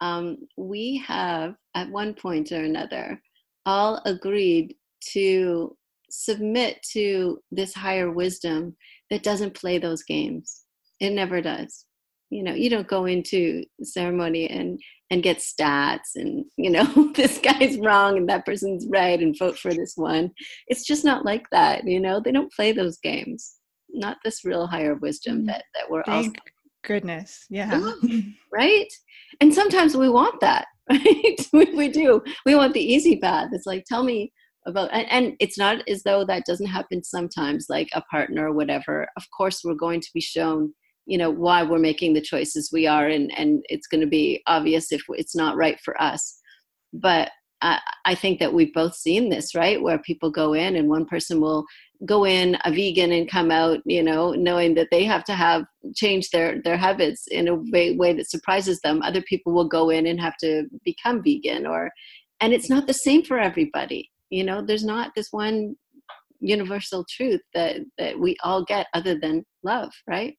um, 0.00 0.38
we 0.56 1.02
have 1.06 1.54
at 1.74 1.90
one 1.90 2.14
point 2.14 2.52
or 2.52 2.62
another 2.62 3.20
all 3.64 4.00
agreed 4.04 4.74
to 5.12 5.76
submit 6.10 6.82
to 6.92 7.40
this 7.50 7.74
higher 7.74 8.10
wisdom 8.10 8.76
that 9.10 9.22
doesn't 9.22 9.54
play 9.54 9.78
those 9.78 10.02
games. 10.02 10.64
It 11.00 11.10
never 11.10 11.40
does. 11.40 11.84
You 12.30 12.42
know, 12.42 12.54
you 12.54 12.70
don't 12.70 12.88
go 12.88 13.06
into 13.06 13.64
ceremony 13.82 14.48
and 14.48 14.80
and 15.10 15.22
get 15.22 15.38
stats 15.38 16.16
and 16.16 16.44
you 16.56 16.70
know 16.70 17.12
this 17.14 17.38
guy's 17.38 17.78
wrong 17.78 18.16
and 18.16 18.28
that 18.28 18.44
person's 18.44 18.86
right 18.88 19.20
and 19.20 19.38
vote 19.38 19.58
for 19.58 19.72
this 19.72 19.92
one. 19.96 20.30
It's 20.68 20.84
just 20.84 21.04
not 21.04 21.24
like 21.24 21.46
that. 21.52 21.86
You 21.86 22.00
know, 22.00 22.20
they 22.20 22.32
don't 22.32 22.52
play 22.52 22.72
those 22.72 22.98
games. 22.98 23.54
Not 23.90 24.18
this 24.24 24.44
real 24.44 24.66
higher 24.66 24.94
wisdom 24.94 25.42
mm. 25.42 25.46
that 25.46 25.64
that 25.74 25.90
we're 25.90 26.02
all 26.06 26.24
goodness 26.86 27.46
yeah 27.50 27.92
right 28.52 28.86
and 29.40 29.52
sometimes 29.52 29.96
we 29.96 30.08
want 30.08 30.40
that 30.40 30.66
right 30.90 31.36
we, 31.52 31.64
we, 31.74 31.88
do 31.88 32.22
we 32.46 32.54
want 32.54 32.72
the 32.72 32.80
easy 32.80 33.18
path 33.18 33.48
it's 33.52 33.66
like 33.66 33.84
tell 33.86 34.04
me 34.04 34.32
about 34.66 34.88
and, 34.92 35.06
and, 35.10 35.36
it's 35.40 35.58
not 35.58 35.86
as 35.88 36.02
though 36.04 36.24
that 36.24 36.44
doesn't 36.46 36.66
happen 36.66 37.02
sometimes 37.02 37.66
like 37.68 37.88
a 37.92 38.00
partner 38.02 38.48
or 38.48 38.52
whatever 38.52 39.08
of 39.16 39.24
course 39.36 39.62
we're 39.64 39.74
going 39.74 40.00
to 40.00 40.10
be 40.14 40.20
shown 40.20 40.72
you 41.06 41.16
know 41.16 41.30
why 41.30 41.62
we're 41.62 41.78
making 41.78 42.12
the 42.12 42.20
choices 42.20 42.70
we 42.72 42.86
are 42.86 43.06
and 43.06 43.30
and 43.38 43.64
it's 43.68 43.86
going 43.86 44.00
to 44.00 44.06
be 44.06 44.42
obvious 44.46 44.92
if 44.92 45.02
it's 45.10 45.34
not 45.34 45.56
right 45.56 45.78
for 45.84 46.00
us. 46.02 46.38
But 46.92 47.30
I, 47.62 47.80
I 48.04 48.14
think 48.14 48.38
that 48.40 48.52
we've 48.52 48.74
both 48.74 48.94
seen 48.94 49.30
this 49.30 49.54
right? 49.54 49.80
Where 49.80 49.98
people 49.98 50.30
go 50.30 50.52
in 50.52 50.76
and 50.76 50.88
one 50.88 51.06
person 51.06 51.40
will 51.40 51.64
go 52.04 52.26
in 52.26 52.58
a 52.66 52.70
vegan 52.70 53.12
and 53.12 53.30
come 53.30 53.50
out 53.50 53.80
you 53.86 54.02
know 54.02 54.32
knowing 54.32 54.74
that 54.74 54.88
they 54.90 55.04
have 55.04 55.24
to 55.24 55.32
have 55.32 55.64
change 55.94 56.28
their 56.30 56.60
their 56.62 56.76
habits 56.76 57.26
in 57.28 57.48
a 57.48 57.54
way, 57.54 57.96
way 57.96 58.12
that 58.12 58.30
surprises 58.30 58.80
them. 58.80 59.00
Other 59.02 59.22
people 59.22 59.52
will 59.52 59.68
go 59.68 59.90
in 59.90 60.06
and 60.06 60.20
have 60.20 60.36
to 60.38 60.64
become 60.84 61.22
vegan 61.22 61.66
or 61.66 61.90
and 62.40 62.52
it's 62.52 62.68
not 62.68 62.86
the 62.86 62.92
same 62.92 63.22
for 63.22 63.38
everybody. 63.38 64.10
You 64.30 64.44
know 64.44 64.60
there's 64.60 64.84
not 64.84 65.12
this 65.14 65.28
one 65.30 65.76
universal 66.40 67.04
truth 67.08 67.40
that 67.54 67.76
that 67.98 68.18
we 68.18 68.36
all 68.42 68.64
get 68.64 68.88
other 68.92 69.18
than 69.18 69.44
love 69.62 69.90
right 70.06 70.34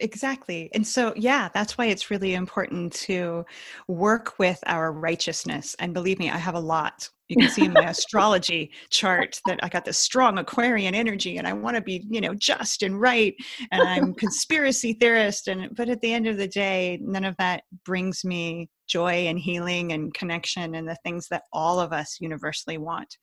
Exactly. 0.00 0.70
And 0.74 0.86
so, 0.86 1.12
yeah, 1.16 1.48
that's 1.54 1.76
why 1.78 1.86
it's 1.86 2.10
really 2.10 2.34
important 2.34 2.92
to 2.94 3.44
work 3.88 4.38
with 4.38 4.58
our 4.66 4.92
righteousness. 4.92 5.76
And 5.78 5.94
believe 5.94 6.18
me, 6.18 6.30
I 6.30 6.38
have 6.38 6.54
a 6.54 6.60
lot. 6.60 7.08
You 7.28 7.36
can 7.36 7.48
see 7.48 7.64
in 7.64 7.72
my 7.72 7.84
astrology 7.88 8.70
chart 8.90 9.40
that 9.46 9.60
I 9.62 9.68
got 9.68 9.84
this 9.84 9.98
strong 9.98 10.38
Aquarian 10.38 10.94
energy 10.94 11.38
and 11.38 11.46
I 11.46 11.52
want 11.52 11.76
to 11.76 11.82
be, 11.82 12.04
you 12.10 12.20
know, 12.20 12.34
just 12.34 12.82
and 12.82 13.00
right. 13.00 13.34
And 13.70 13.82
I'm 13.82 14.14
conspiracy 14.18 14.94
theorist. 14.94 15.48
And, 15.48 15.74
but 15.74 15.88
at 15.88 16.00
the 16.00 16.12
end 16.12 16.26
of 16.26 16.36
the 16.36 16.48
day, 16.48 16.98
none 17.02 17.24
of 17.24 17.36
that 17.38 17.64
brings 17.84 18.24
me 18.24 18.68
joy 18.86 19.26
and 19.26 19.38
healing 19.38 19.92
and 19.92 20.12
connection 20.12 20.74
and 20.74 20.86
the 20.88 20.98
things 21.04 21.28
that 21.28 21.44
all 21.52 21.80
of 21.80 21.92
us 21.92 22.18
universally 22.20 22.78
want. 22.78 23.16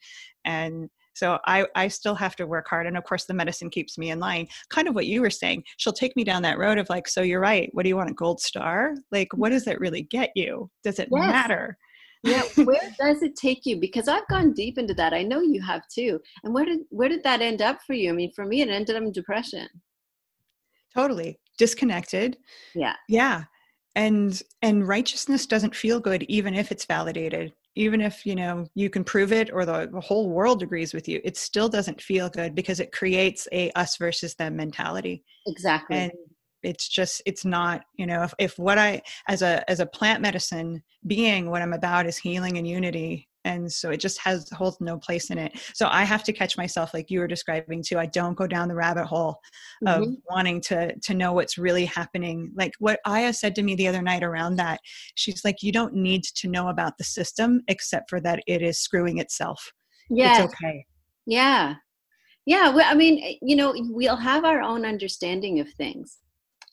And 0.46 0.90
so 1.14 1.40
I, 1.46 1.66
I 1.76 1.88
still 1.88 2.16
have 2.16 2.36
to 2.38 2.48
work 2.48 2.68
hard. 2.68 2.88
And 2.88 2.98
of 2.98 3.04
course, 3.04 3.26
the 3.26 3.34
medicine 3.34 3.70
keeps 3.70 3.98
me 3.98 4.12
in 4.12 4.20
line. 4.20 4.48
Kind 4.70 4.88
of 4.88 4.96
what 4.96 5.08
you 5.08 5.22
were 5.22 5.30
saying. 5.30 5.64
She'll 5.78 5.94
take 5.94 6.16
me 6.16 6.24
down 6.24 6.42
that 6.44 6.58
road 6.58 6.78
of 6.78 6.90
like, 6.90 7.08
so 7.08 7.22
you're 7.22 7.42
right. 7.42 7.70
What 7.74 7.84
do 7.84 7.90
you 7.90 7.98
want? 7.98 8.10
A 8.10 8.14
gold 8.14 8.40
star? 8.40 8.96
Like, 9.12 9.30
what 9.34 9.50
does 9.50 9.68
it 9.68 9.80
really 9.80 10.04
get 10.04 10.32
you? 10.36 10.70
Does 10.84 11.00
it 11.00 11.10
yes. 11.12 11.28
matter? 11.28 11.78
yeah 12.24 12.44
where 12.64 12.94
does 13.00 13.24
it 13.24 13.36
take 13.36 13.66
you 13.66 13.80
because 13.80 14.08
i've 14.08 14.28
gone 14.28 14.54
deep 14.54 14.78
into 14.78 14.94
that 14.94 15.14
i 15.14 15.24
know 15.24 15.42
you 15.42 15.62
have 15.62 15.82
too 15.88 16.20
and 16.44 16.54
where 16.54 16.66
did 16.66 16.82
where 16.90 17.10
did 17.10 17.24
that 17.24 17.42
end 17.42 17.62
up 17.62 17.80
for 17.86 17.94
you 17.94 18.10
i 18.10 18.14
mean 18.14 18.32
for 18.32 18.46
me 18.46 18.62
it 18.62 18.70
ended 18.70 18.96
up 18.96 19.02
in 19.02 19.12
depression 19.12 19.68
totally 20.94 21.40
disconnected 21.58 22.38
yeah 22.76 22.96
yeah 23.08 23.44
and 23.96 24.44
and 24.62 24.88
righteousness 24.88 25.46
doesn't 25.46 25.76
feel 25.76 26.00
good 26.00 26.24
even 26.24 26.54
if 26.54 26.72
it's 26.72 26.86
validated 26.86 27.54
even 27.76 28.02
if 28.02 28.26
you 28.26 28.36
know 28.36 28.66
you 28.76 28.90
can 28.90 29.04
prove 29.04 29.32
it 29.32 29.50
or 29.52 29.66
the, 29.66 29.90
the, 29.92 30.00
whole 30.00 30.30
world 30.30 30.62
agrees 30.62 30.94
with 30.94 31.08
you 31.08 31.22
it 31.24 31.38
still 31.38 31.70
doesn't 31.70 32.02
feel 32.02 32.30
good 32.30 32.54
because 32.54 32.80
it 32.80 32.92
creates 32.92 33.48
a 33.52 33.72
us 33.72 33.98
versus 33.98 34.36
them 34.36 34.56
mentality. 34.56 35.24
Exactly. 35.48 35.98
And 35.98 36.12
it's 36.64 36.88
just 36.88 37.22
it's 37.26 37.46
not 37.46 37.82
you 37.98 38.06
know 38.06 38.24
if, 38.24 38.34
if 38.38 38.60
what 38.60 38.78
i 38.78 39.02
as 39.28 39.42
a 39.42 39.68
as 39.70 39.80
a 39.80 39.86
plant 39.86 40.22
medicine 40.22 40.82
being 41.08 41.50
what 41.50 41.62
i'm 41.62 41.74
about 41.74 42.06
is 42.06 42.18
healing 42.18 42.58
and 42.58 42.68
unity 42.68 43.28
and 43.46 43.72
so 43.72 43.90
it 43.90 44.00
just 44.00 44.20
has 44.20 44.50
holds 44.52 44.80
no 44.80 44.98
place 44.98 45.30
in 45.30 45.38
it. 45.38 45.60
So 45.74 45.88
i 45.90 46.04
have 46.04 46.24
to 46.24 46.34
catch 46.34 46.58
myself 46.58 46.94
like 46.94 47.10
you 47.10 47.20
were 47.20 47.28
describing 47.28 47.84
too 47.84 47.98
i 47.98 48.06
don't 48.06 48.38
go 48.38 48.48
down 48.48 48.68
the 48.68 48.76
rabbit 48.76 49.06
hole 49.06 49.40
of 49.88 50.04
mm-hmm. 50.04 50.14
wanting 50.30 50.62
to 50.62 50.98
to 51.00 51.14
know 51.14 51.34
what's 51.34 51.58
really 51.58 51.86
happening. 51.86 52.52
Like 52.56 52.74
what 52.80 53.00
aya 53.06 53.34
said 53.34 53.56
to 53.56 53.64
me 53.64 53.76
the 53.76 53.88
other 53.88 54.02
night 54.02 54.24
around 54.24 54.56
that 54.58 54.80
she's 55.16 55.44
like 55.44 55.64
you 55.64 55.72
don't 55.72 55.94
need 55.94 56.24
to 56.24 56.48
know 56.48 56.70
about 56.70 56.98
the 56.98 57.04
system 57.04 57.62
except 57.68 58.10
for 58.10 58.20
that 58.22 58.44
it 58.48 58.62
is 58.62 58.80
screwing 58.80 59.20
itself. 59.20 59.72
Yeah 60.10 60.44
it's 60.44 60.54
okay. 60.54 60.86
Yeah. 61.26 61.76
Yeah 62.46 62.70
well, 62.70 62.86
i 62.90 62.96
mean 62.96 63.22
eh, 63.24 63.36
you 63.42 63.56
know 63.56 63.74
we'll 63.76 64.16
have 64.16 64.46
our 64.46 64.62
own 64.62 64.86
understanding 64.86 65.60
of 65.60 65.70
things. 65.74 66.18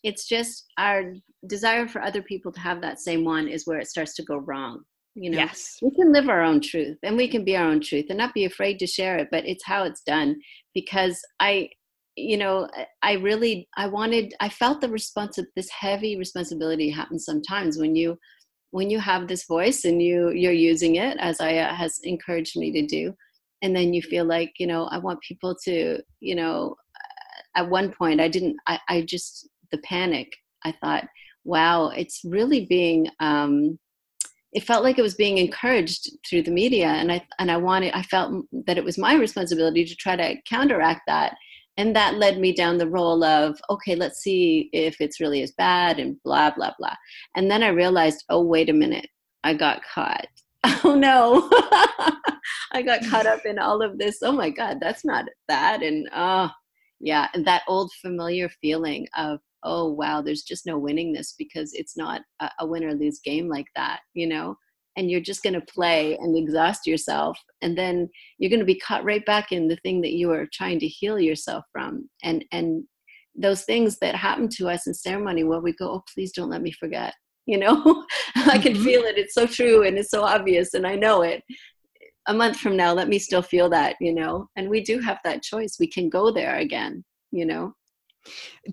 It's 0.03 0.27
just 0.27 0.65
our 0.77 1.13
desire 1.47 1.87
for 1.87 2.01
other 2.01 2.21
people 2.21 2.51
to 2.51 2.59
have 2.59 2.81
that 2.81 2.99
same 2.99 3.25
one 3.25 3.47
is 3.47 3.65
where 3.65 3.79
it 3.79 3.87
starts 3.87 4.13
to 4.15 4.23
go 4.23 4.37
wrong 4.37 4.83
you 5.19 5.29
know 5.29 5.37
yes. 5.37 5.77
we 5.81 5.91
can 5.91 6.13
live 6.13 6.29
our 6.29 6.41
own 6.41 6.61
truth 6.61 6.97
and 7.03 7.17
we 7.17 7.27
can 7.27 7.43
be 7.43 7.57
our 7.57 7.65
own 7.65 7.81
truth 7.81 8.05
and 8.09 8.17
not 8.17 8.33
be 8.33 8.45
afraid 8.45 8.79
to 8.79 8.87
share 8.87 9.17
it 9.17 9.27
but 9.31 9.45
it's 9.45 9.65
how 9.65 9.83
it's 9.83 10.01
done 10.01 10.35
because 10.73 11.19
i 11.39 11.69
you 12.15 12.37
know 12.37 12.67
i 13.01 13.13
really 13.13 13.67
i 13.75 13.85
wanted 13.85 14.33
i 14.39 14.47
felt 14.47 14.79
the 14.79 14.89
response 14.89 15.37
this 15.55 15.69
heavy 15.69 16.17
responsibility 16.17 16.89
happens 16.89 17.25
sometimes 17.25 17.77
when 17.77 17.95
you 17.95 18.17
when 18.71 18.89
you 18.89 18.99
have 18.99 19.27
this 19.27 19.45
voice 19.45 19.83
and 19.83 20.01
you 20.01 20.29
you're 20.29 20.51
using 20.51 20.95
it 20.95 21.17
as 21.19 21.41
i 21.41 21.57
uh, 21.57 21.73
has 21.73 21.99
encouraged 22.03 22.57
me 22.57 22.71
to 22.71 22.85
do 22.85 23.13
and 23.61 23.75
then 23.75 23.93
you 23.93 24.01
feel 24.01 24.25
like 24.25 24.53
you 24.57 24.67
know 24.67 24.85
i 24.85 24.97
want 24.97 25.19
people 25.21 25.55
to 25.63 25.99
you 26.21 26.35
know 26.35 26.75
at 27.55 27.69
one 27.69 27.91
point 27.91 28.21
i 28.21 28.27
didn't 28.27 28.55
i, 28.67 28.79
I 28.87 29.01
just 29.01 29.49
the 29.71 29.79
panic 29.79 30.31
i 30.63 30.73
thought 30.81 31.05
wow 31.43 31.89
it's 31.89 32.21
really 32.23 32.65
being 32.65 33.07
um 33.19 33.77
it 34.53 34.63
felt 34.63 34.83
like 34.83 34.97
it 34.97 35.03
was 35.03 35.15
being 35.15 35.37
encouraged 35.37 36.09
through 36.27 36.41
the 36.41 36.51
media 36.51 36.87
and 36.87 37.11
i 37.11 37.25
and 37.37 37.51
i 37.51 37.57
wanted 37.57 37.93
i 37.93 38.01
felt 38.03 38.45
that 38.65 38.77
it 38.77 38.83
was 38.83 38.97
my 38.97 39.13
responsibility 39.13 39.85
to 39.85 39.95
try 39.95 40.15
to 40.15 40.35
counteract 40.47 41.01
that 41.07 41.35
and 41.79 41.95
that 41.95 42.15
led 42.15 42.39
me 42.39 42.51
down 42.51 42.77
the 42.77 42.89
role 42.89 43.23
of 43.23 43.59
okay 43.69 43.95
let's 43.95 44.19
see 44.19 44.69
if 44.73 44.99
it's 44.99 45.21
really 45.21 45.41
as 45.41 45.53
bad 45.53 45.97
and 45.97 46.21
blah 46.23 46.51
blah 46.51 46.73
blah. 46.77 46.95
And 47.35 47.49
then 47.49 47.63
i 47.63 47.69
realized 47.69 48.25
oh 48.29 48.43
wait 48.43 48.69
a 48.69 48.73
minute 48.73 49.07
i 49.43 49.53
got 49.53 49.81
caught. 49.83 50.27
Oh 50.83 50.95
no. 50.95 51.49
I 52.71 52.81
got 52.81 53.05
caught 53.09 53.25
up 53.25 53.45
in 53.45 53.57
all 53.57 53.81
of 53.81 53.97
this. 53.97 54.19
Oh 54.21 54.33
my 54.33 54.49
god 54.49 54.79
that's 54.81 55.05
not 55.05 55.25
that 55.47 55.81
and 55.81 56.09
oh 56.13 56.49
yeah 56.99 57.29
and 57.33 57.47
that 57.47 57.63
old 57.67 57.91
familiar 58.01 58.49
feeling 58.61 59.07
of 59.15 59.39
oh 59.63 59.89
wow 59.89 60.21
there's 60.21 60.43
just 60.43 60.65
no 60.65 60.77
winning 60.77 61.13
this 61.13 61.35
because 61.37 61.73
it's 61.73 61.97
not 61.97 62.21
a, 62.39 62.49
a 62.59 62.65
win 62.65 62.83
or 62.83 62.93
lose 62.93 63.19
game 63.19 63.47
like 63.47 63.67
that 63.75 63.99
you 64.13 64.27
know? 64.27 64.57
And 64.97 65.09
you're 65.09 65.21
just 65.21 65.43
going 65.43 65.53
to 65.53 65.61
play 65.61 66.17
and 66.17 66.37
exhaust 66.37 66.85
yourself 66.85 67.39
and 67.61 67.77
then 67.77 68.09
you're 68.37 68.49
going 68.49 68.59
to 68.59 68.65
be 68.65 68.79
caught 68.79 69.05
right 69.05 69.25
back 69.25 69.53
in 69.53 69.67
the 69.69 69.77
thing 69.77 70.01
that 70.01 70.13
you 70.13 70.29
are 70.31 70.47
trying 70.51 70.79
to 70.79 70.87
heal 70.87 71.17
yourself 71.19 71.63
from. 71.71 72.09
And 72.23 72.43
and 72.51 72.83
those 73.35 73.63
things 73.63 73.97
that 73.99 74.15
happen 74.15 74.49
to 74.49 74.67
us 74.67 74.87
in 74.87 74.93
ceremony 74.93 75.45
where 75.45 75.61
we 75.61 75.71
go 75.73 75.91
oh 75.91 76.03
please 76.13 76.33
don't 76.33 76.49
let 76.49 76.61
me 76.61 76.71
forget 76.71 77.13
you 77.45 77.57
know? 77.57 78.05
I 78.35 78.57
can 78.57 78.73
mm-hmm. 78.73 78.83
feel 78.83 79.01
it 79.03 79.17
it's 79.17 79.33
so 79.33 79.47
true 79.47 79.87
and 79.87 79.97
it's 79.97 80.11
so 80.11 80.23
obvious 80.23 80.73
and 80.73 80.85
i 80.85 80.95
know 80.95 81.21
it. 81.21 81.43
A 82.27 82.33
month 82.33 82.57
from 82.57 82.75
now 82.75 82.93
let 82.93 83.07
me 83.07 83.19
still 83.19 83.41
feel 83.41 83.69
that 83.69 83.95
you 84.01 84.13
know? 84.13 84.49
And 84.57 84.69
we 84.69 84.81
do 84.81 84.99
have 84.99 85.19
that 85.23 85.43
choice 85.43 85.77
we 85.79 85.87
can 85.87 86.09
go 86.09 86.31
there 86.31 86.57
again 86.57 87.03
you 87.31 87.45
know 87.45 87.73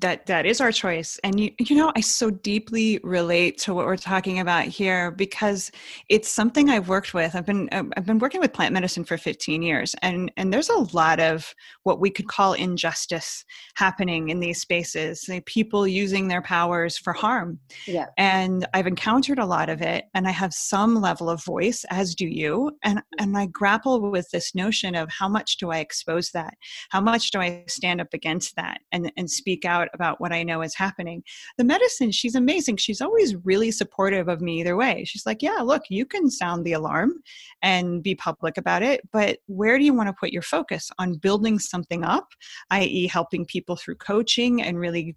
that 0.00 0.26
that 0.26 0.46
is 0.46 0.60
our 0.60 0.72
choice. 0.72 1.18
And 1.24 1.40
you 1.40 1.50
you 1.58 1.76
know 1.76 1.92
i 1.96 2.00
so 2.00 2.30
deeply 2.30 3.00
relate 3.02 3.58
to 3.58 3.74
what 3.74 3.86
we're 3.86 3.96
talking 3.96 4.40
about 4.40 4.64
here 4.64 5.10
because 5.10 5.70
it's 6.08 6.30
something 6.30 6.70
i've 6.70 6.88
worked 6.88 7.14
with. 7.14 7.34
I've 7.34 7.46
been 7.46 7.68
um, 7.72 7.92
i've 7.96 8.06
been 8.06 8.18
working 8.18 8.40
with 8.40 8.52
plant 8.52 8.72
medicine 8.72 9.04
for 9.04 9.16
15 9.18 9.62
years 9.62 9.94
and 10.02 10.30
and 10.36 10.52
there's 10.52 10.68
a 10.68 10.86
lot 10.94 11.20
of 11.20 11.54
what 11.84 12.00
we 12.00 12.10
could 12.10 12.28
call 12.28 12.52
injustice 12.52 13.44
happening 13.76 14.28
in 14.28 14.40
these 14.40 14.60
spaces 14.60 15.26
like 15.28 15.46
people 15.46 15.86
using 15.86 16.28
their 16.28 16.42
powers 16.42 16.98
for 16.98 17.12
harm. 17.12 17.58
Yeah. 17.86 18.06
And 18.18 18.66
i've 18.74 18.86
encountered 18.86 19.38
a 19.38 19.46
lot 19.46 19.68
of 19.68 19.82
it 19.82 20.04
and 20.14 20.26
i 20.28 20.30
have 20.30 20.52
some 20.52 21.00
level 21.00 21.30
of 21.30 21.44
voice 21.44 21.84
as 21.90 22.14
do 22.14 22.26
you 22.26 22.72
and 22.82 23.00
and 23.18 23.36
i 23.36 23.46
grapple 23.46 24.10
with 24.10 24.28
this 24.30 24.54
notion 24.54 24.94
of 24.94 25.08
how 25.10 25.28
much 25.28 25.56
do 25.56 25.70
i 25.70 25.78
expose 25.78 26.30
that? 26.32 26.54
How 26.90 27.00
much 27.00 27.30
do 27.30 27.40
i 27.40 27.64
stand 27.68 28.00
up 28.00 28.12
against 28.12 28.56
that? 28.56 28.78
And 28.92 29.12
and 29.16 29.30
speak 29.30 29.45
out 29.64 29.88
about 29.94 30.20
what 30.20 30.32
I 30.32 30.42
know 30.42 30.62
is 30.62 30.74
happening. 30.74 31.22
The 31.58 31.64
medicine, 31.64 32.10
she's 32.10 32.34
amazing. 32.34 32.78
She's 32.78 33.00
always 33.00 33.36
really 33.44 33.70
supportive 33.70 34.28
of 34.28 34.40
me 34.40 34.60
either 34.60 34.76
way. 34.76 35.04
She's 35.04 35.26
like, 35.26 35.42
yeah, 35.42 35.60
look, 35.62 35.82
you 35.88 36.04
can 36.04 36.30
sound 36.30 36.64
the 36.64 36.72
alarm 36.72 37.14
and 37.62 38.02
be 38.02 38.14
public 38.14 38.58
about 38.58 38.82
it, 38.82 39.00
but 39.12 39.38
where 39.46 39.78
do 39.78 39.84
you 39.84 39.94
want 39.94 40.08
to 40.08 40.16
put 40.18 40.30
your 40.30 40.42
focus 40.42 40.90
on 40.98 41.14
building 41.14 41.58
something 41.58 42.04
up, 42.04 42.28
i.e., 42.70 43.06
helping 43.06 43.44
people 43.46 43.76
through 43.76 43.96
coaching 43.96 44.62
and 44.62 44.78
really 44.78 45.16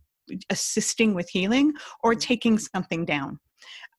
assisting 0.50 1.14
with 1.14 1.30
healing 1.30 1.74
or 2.04 2.12
mm-hmm. 2.12 2.20
taking 2.20 2.58
something 2.58 3.06
down 3.06 3.40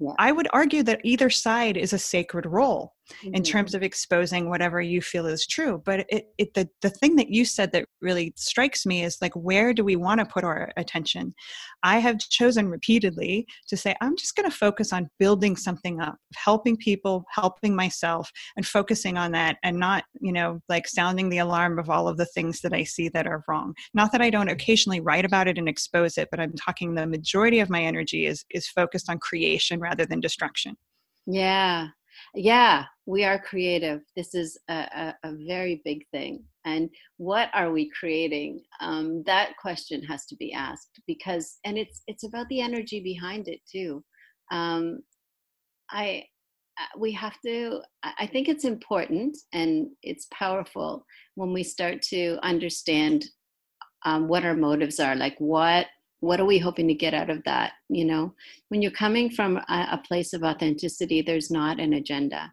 yeah. 0.01 0.13
I 0.19 0.33
would 0.33 0.49
argue 0.53 0.83
that 0.85 1.01
either 1.05 1.31
side 1.31 1.77
is 1.77 1.93
a 1.93 1.99
sacred 1.99 2.47
role 2.47 2.95
mm-hmm. 3.11 3.35
in 3.35 3.43
terms 3.43 3.75
of 3.75 3.83
exposing 3.83 4.49
whatever 4.49 4.81
you 4.81 5.01
feel 5.01 5.27
is 5.27 5.47
true. 5.47 5.83
But 5.85 6.07
it, 6.09 6.29
it 6.39 6.55
the, 6.55 6.69
the 6.83 6.91
thing 6.91 7.17
that 7.17 7.31
you 7.31 7.45
said 7.45 7.73
that 7.73 7.87
really 8.01 8.33
strikes 8.37 8.87
me 8.87 9.05
is 9.05 9.19
like, 9.21 9.35
where 9.35 9.73
do 9.73 9.85
we 9.85 9.97
want 9.97 10.21
to 10.21 10.27
put 10.27 10.45
our 10.45 10.71
attention? 10.77 11.35
I 11.83 11.99
have 11.99 12.19
chosen 12.19 12.69
repeatedly 12.69 13.47
to 13.69 13.77
say, 13.77 13.95
I'm 14.01 14.17
just 14.17 14.37
going 14.37 14.51
to 14.51 14.57
focus 14.57 14.93
on 14.93 15.11
building 15.19 15.57
something 15.57 16.01
up, 16.01 16.17
helping 16.35 16.77
people, 16.77 17.25
helping 17.33 17.75
myself, 17.75 18.31
and 18.57 18.67
focusing 18.67 19.17
on 19.17 19.33
that 19.33 19.59
and 19.63 19.79
not, 19.79 20.05
you 20.21 20.33
know, 20.33 20.61
like 20.69 20.89
sounding 20.89 21.29
the 21.29 21.39
alarm 21.39 21.79
of 21.79 21.91
all 21.91 22.09
of 22.09 22.17
the 22.17 22.27
things 22.27 22.61
that 22.61 22.73
I 22.73 22.85
see 22.85 23.09
that 23.11 23.27
are 23.27 23.45
wrong. 23.49 23.75
Not 23.95 24.13
that 24.13 24.23
I 24.23 24.31
don't 24.31 24.49
occasionally 24.49 25.01
write 25.01 25.25
about 25.25 25.49
it 25.49 25.59
and 25.59 25.69
expose 25.69 26.17
it, 26.17 26.29
but 26.31 26.41
I'm 26.41 26.55
talking 26.55 26.95
the 26.95 27.07
majority 27.07 27.61
of 27.61 27.71
my 27.71 27.83
energy 27.83 28.27
is 28.27 28.45
is 28.51 28.69
focused 28.69 29.11
on 29.11 29.19
creation 29.19 29.81
rather 29.91 30.07
than 30.07 30.21
destruction. 30.21 30.77
Yeah. 31.27 31.89
Yeah, 32.35 32.85
we 33.07 33.25
are 33.25 33.39
creative. 33.39 34.01
This 34.17 34.35
is 34.35 34.59
a, 34.69 34.75
a, 34.75 35.15
a 35.25 35.33
very 35.47 35.81
big 35.85 36.07
thing. 36.13 36.45
And 36.65 36.91
what 37.17 37.49
are 37.55 37.73
we 37.73 37.91
creating? 37.99 38.63
Um, 38.81 39.23
that 39.27 39.57
question 39.57 40.03
has 40.05 40.27
to 40.27 40.37
be 40.37 40.53
asked 40.53 41.01
because, 41.07 41.59
and 41.65 41.79
it's 41.79 42.03
it's 42.07 42.25
about 42.25 42.49
the 42.49 42.61
energy 42.61 43.01
behind 43.01 43.49
it 43.49 43.61
too. 43.71 44.05
Um, 44.53 45.01
I 45.91 46.25
uh, 46.79 46.99
we 46.99 47.13
have 47.13 47.37
to. 47.47 47.81
I 48.03 48.27
think 48.27 48.49
it's 48.49 48.65
important 48.65 49.39
and 49.53 49.89
it's 50.03 50.27
powerful 50.33 51.07
when 51.37 51.53
we 51.53 51.63
start 51.63 52.03
to 52.15 52.39
understand 52.43 53.25
um, 54.05 54.29
what 54.29 54.45
our 54.45 54.57
motives 54.57 55.01
are. 55.01 55.17
Like 55.17 55.37
what 55.39 55.87
what 56.21 56.41
are 56.41 56.45
we 56.45 56.59
hoping 56.59 56.87
to 56.89 56.95
get 56.95 57.15
out 57.15 57.31
of 57.31 57.43
that 57.45 57.73
you 57.89 58.05
know? 58.05 58.35
When 58.69 58.83
you're 58.83 58.91
coming 58.91 59.31
from 59.31 59.57
a, 59.57 59.89
a, 59.93 60.03
place 60.07 60.33
of 60.33 60.43
authenticity 60.43 61.23
there's 61.23 61.51
not 61.51 61.81
an 61.81 61.95
agenda 61.95 62.53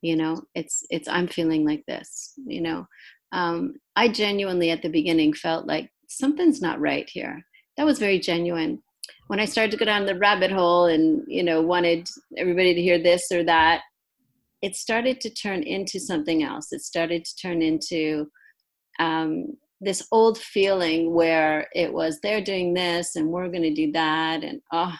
you 0.00 0.16
know? 0.16 0.42
It's 0.54 0.84
it's 0.90 1.08
i'm 1.08 1.28
feeling 1.28 1.64
like 1.66 1.84
this 1.86 2.34
you 2.46 2.60
know? 2.60 2.86
Um, 3.32 3.74
i 3.96 4.08
genuinely 4.08 4.70
at 4.70 4.82
the 4.82 4.88
beginning 4.88 5.32
felt 5.32 5.66
like 5.66 5.90
something's 6.08 6.60
not 6.60 6.80
right 6.80 7.08
here. 7.10 7.42
That 7.76 7.86
was 7.86 7.98
very 7.98 8.18
genuine. 8.18 8.82
When 9.28 9.40
i 9.40 9.44
started 9.44 9.70
to 9.72 9.78
go 9.78 9.84
down 9.84 10.06
the 10.06 10.18
rabbit 10.18 10.50
hole 10.50 10.86
and 10.86 11.22
you 11.26 11.42
know 11.42 11.62
wanted 11.62 12.08
everybody 12.36 12.74
to 12.74 12.82
hear 12.82 13.02
this 13.02 13.30
or 13.32 13.44
that 13.44 13.82
it 14.62 14.76
started 14.76 15.20
to 15.20 15.30
turn 15.30 15.64
into 15.64 15.98
something 15.98 16.44
else. 16.44 16.72
It 16.72 16.82
started 16.82 17.24
to 17.24 17.36
turn 17.36 17.60
into 17.60 18.30
um, 19.00 19.56
this 19.82 20.06
old 20.12 20.38
feeling 20.38 21.12
where 21.12 21.66
it 21.74 21.92
was 21.92 22.18
they're 22.20 22.40
doing 22.40 22.72
this 22.72 23.16
and 23.16 23.28
we're 23.28 23.48
going 23.48 23.62
to 23.62 23.74
do 23.74 23.90
that 23.92 24.44
and 24.44 24.60
oh 24.72 24.94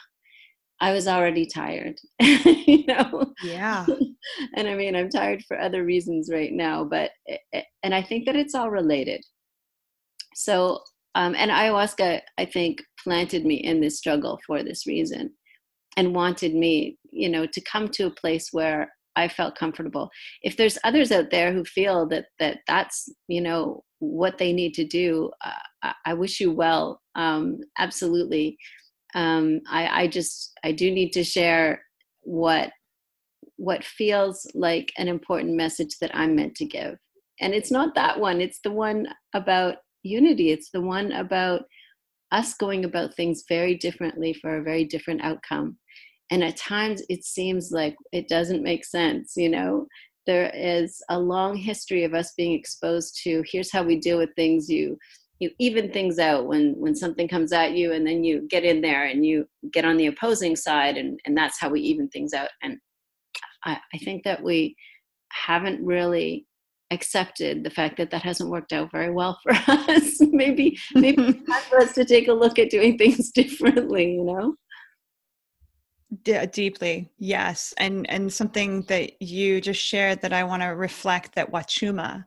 i 0.80 0.92
was 0.92 1.06
already 1.06 1.46
tired 1.46 1.96
you 2.20 2.84
know? 2.86 3.32
Yeah. 3.42 3.86
And 4.56 4.68
i 4.68 4.76
mean 4.76 4.94
i'm 4.94 5.10
tired 5.10 5.42
for 5.48 5.58
other 5.58 5.84
reasons 5.84 6.30
right 6.32 6.52
now 6.52 6.84
but 6.84 7.10
eh, 7.28 7.36
eh, 7.52 7.62
and 7.82 7.92
i 7.92 8.02
think 8.02 8.26
that 8.26 8.36
it's 8.36 8.54
all 8.54 8.70
related. 8.70 9.20
So 10.34 10.80
um, 11.14 11.34
and 11.36 11.50
ayahuasca 11.50 12.20
i 12.38 12.44
think 12.44 12.82
planted 13.02 13.44
me 13.44 13.56
in 13.56 13.80
this 13.80 13.98
struggle 13.98 14.38
for 14.46 14.62
this 14.62 14.86
reason 14.86 15.32
and 15.96 16.14
wanted 16.14 16.54
me 16.54 16.98
you 17.10 17.28
know 17.28 17.46
to 17.46 17.60
come 17.62 17.88
to 17.88 18.06
a 18.06 18.10
place 18.22 18.48
where 18.52 18.90
I 19.14 19.28
felt 19.28 19.56
comfortable. 19.56 20.10
If 20.42 20.56
there's 20.56 20.78
others 20.84 21.12
out 21.12 21.30
there 21.30 21.52
who 21.52 21.64
feel 21.64 22.06
that 22.08 22.26
that 22.38 22.58
that's 22.66 23.08
you 23.28 23.40
know 23.40 23.84
what 24.02 24.36
they 24.36 24.52
need 24.52 24.74
to 24.74 24.84
do, 24.84 25.30
uh, 25.44 25.92
I 26.04 26.14
wish 26.14 26.40
you 26.40 26.50
well. 26.50 27.00
Um, 27.14 27.60
absolutely. 27.78 28.58
Um, 29.14 29.60
I, 29.70 30.02
I 30.02 30.06
just 30.08 30.52
I 30.64 30.72
do 30.72 30.90
need 30.90 31.10
to 31.12 31.24
share 31.24 31.82
what 32.22 32.72
what 33.56 33.84
feels 33.84 34.50
like 34.54 34.92
an 34.98 35.06
important 35.06 35.54
message 35.54 35.98
that 36.00 36.10
I'm 36.14 36.34
meant 36.34 36.56
to 36.56 36.64
give, 36.64 36.96
and 37.40 37.54
it's 37.54 37.70
not 37.70 37.94
that 37.94 38.18
one. 38.18 38.40
It's 38.40 38.60
the 38.64 38.72
one 38.72 39.06
about 39.34 39.76
unity. 40.02 40.50
It's 40.50 40.70
the 40.70 40.80
one 40.80 41.12
about 41.12 41.62
us 42.32 42.54
going 42.54 42.84
about 42.84 43.14
things 43.14 43.44
very 43.48 43.76
differently 43.76 44.32
for 44.32 44.56
a 44.56 44.62
very 44.62 44.84
different 44.84 45.22
outcome 45.22 45.76
and 46.32 46.42
at 46.42 46.56
times 46.56 47.02
it 47.10 47.24
seems 47.24 47.70
like 47.70 47.94
it 48.10 48.26
doesn't 48.26 48.62
make 48.62 48.84
sense 48.84 49.34
you 49.36 49.48
know 49.50 49.86
there 50.26 50.50
is 50.54 51.02
a 51.08 51.18
long 51.18 51.56
history 51.56 52.04
of 52.04 52.14
us 52.14 52.32
being 52.36 52.52
exposed 52.52 53.20
to 53.24 53.42
here's 53.46 53.72
how 53.72 53.82
we 53.82 53.98
deal 53.98 54.18
with 54.18 54.34
things. 54.36 54.68
You 54.68 54.98
you 55.38 55.50
even 55.58 55.90
things 55.90 56.18
out 56.18 56.46
when 56.46 56.74
when 56.76 56.94
something 56.94 57.26
comes 57.26 57.52
at 57.52 57.72
you 57.72 57.92
and 57.92 58.06
then 58.06 58.22
you 58.22 58.46
get 58.48 58.64
in 58.64 58.80
there 58.80 59.06
and 59.06 59.26
you 59.26 59.46
get 59.72 59.84
on 59.84 59.96
the 59.96 60.06
opposing 60.06 60.56
side 60.56 60.96
and 60.96 61.18
and 61.24 61.36
that's 61.36 61.58
how 61.58 61.68
we 61.68 61.80
even 61.80 62.08
things 62.08 62.32
out. 62.32 62.50
And 62.62 62.78
i, 63.64 63.78
I 63.92 63.98
think 63.98 64.24
that 64.24 64.42
we 64.42 64.76
haven't 65.30 65.84
really 65.84 66.46
accepted 66.92 67.64
the 67.64 67.70
fact 67.70 67.96
that 67.96 68.10
that 68.10 68.22
hasn't 68.22 68.50
worked 68.50 68.72
out 68.72 68.92
very 68.92 69.10
well 69.10 69.38
for 69.42 69.52
us. 69.66 70.20
Maybe 70.20 70.78
maybe 70.94 71.22
it's 71.28 71.50
time 71.50 71.62
for 71.62 71.80
us 71.80 71.94
to 71.94 72.04
take 72.04 72.28
a 72.28 72.32
look 72.32 72.58
at 72.58 72.70
doing 72.70 72.96
things 72.98 73.30
differently 73.34 74.12
you 74.12 74.24
know 74.24 74.54
D- 76.24 76.46
deeply 76.46 77.10
yes 77.18 77.72
and 77.78 78.08
and 78.10 78.30
something 78.30 78.82
that 78.82 79.22
you 79.22 79.62
just 79.62 79.80
shared 79.80 80.20
that 80.20 80.32
i 80.32 80.44
want 80.44 80.62
to 80.62 80.68
reflect 80.68 81.34
that 81.36 81.50
wachuma 81.50 82.26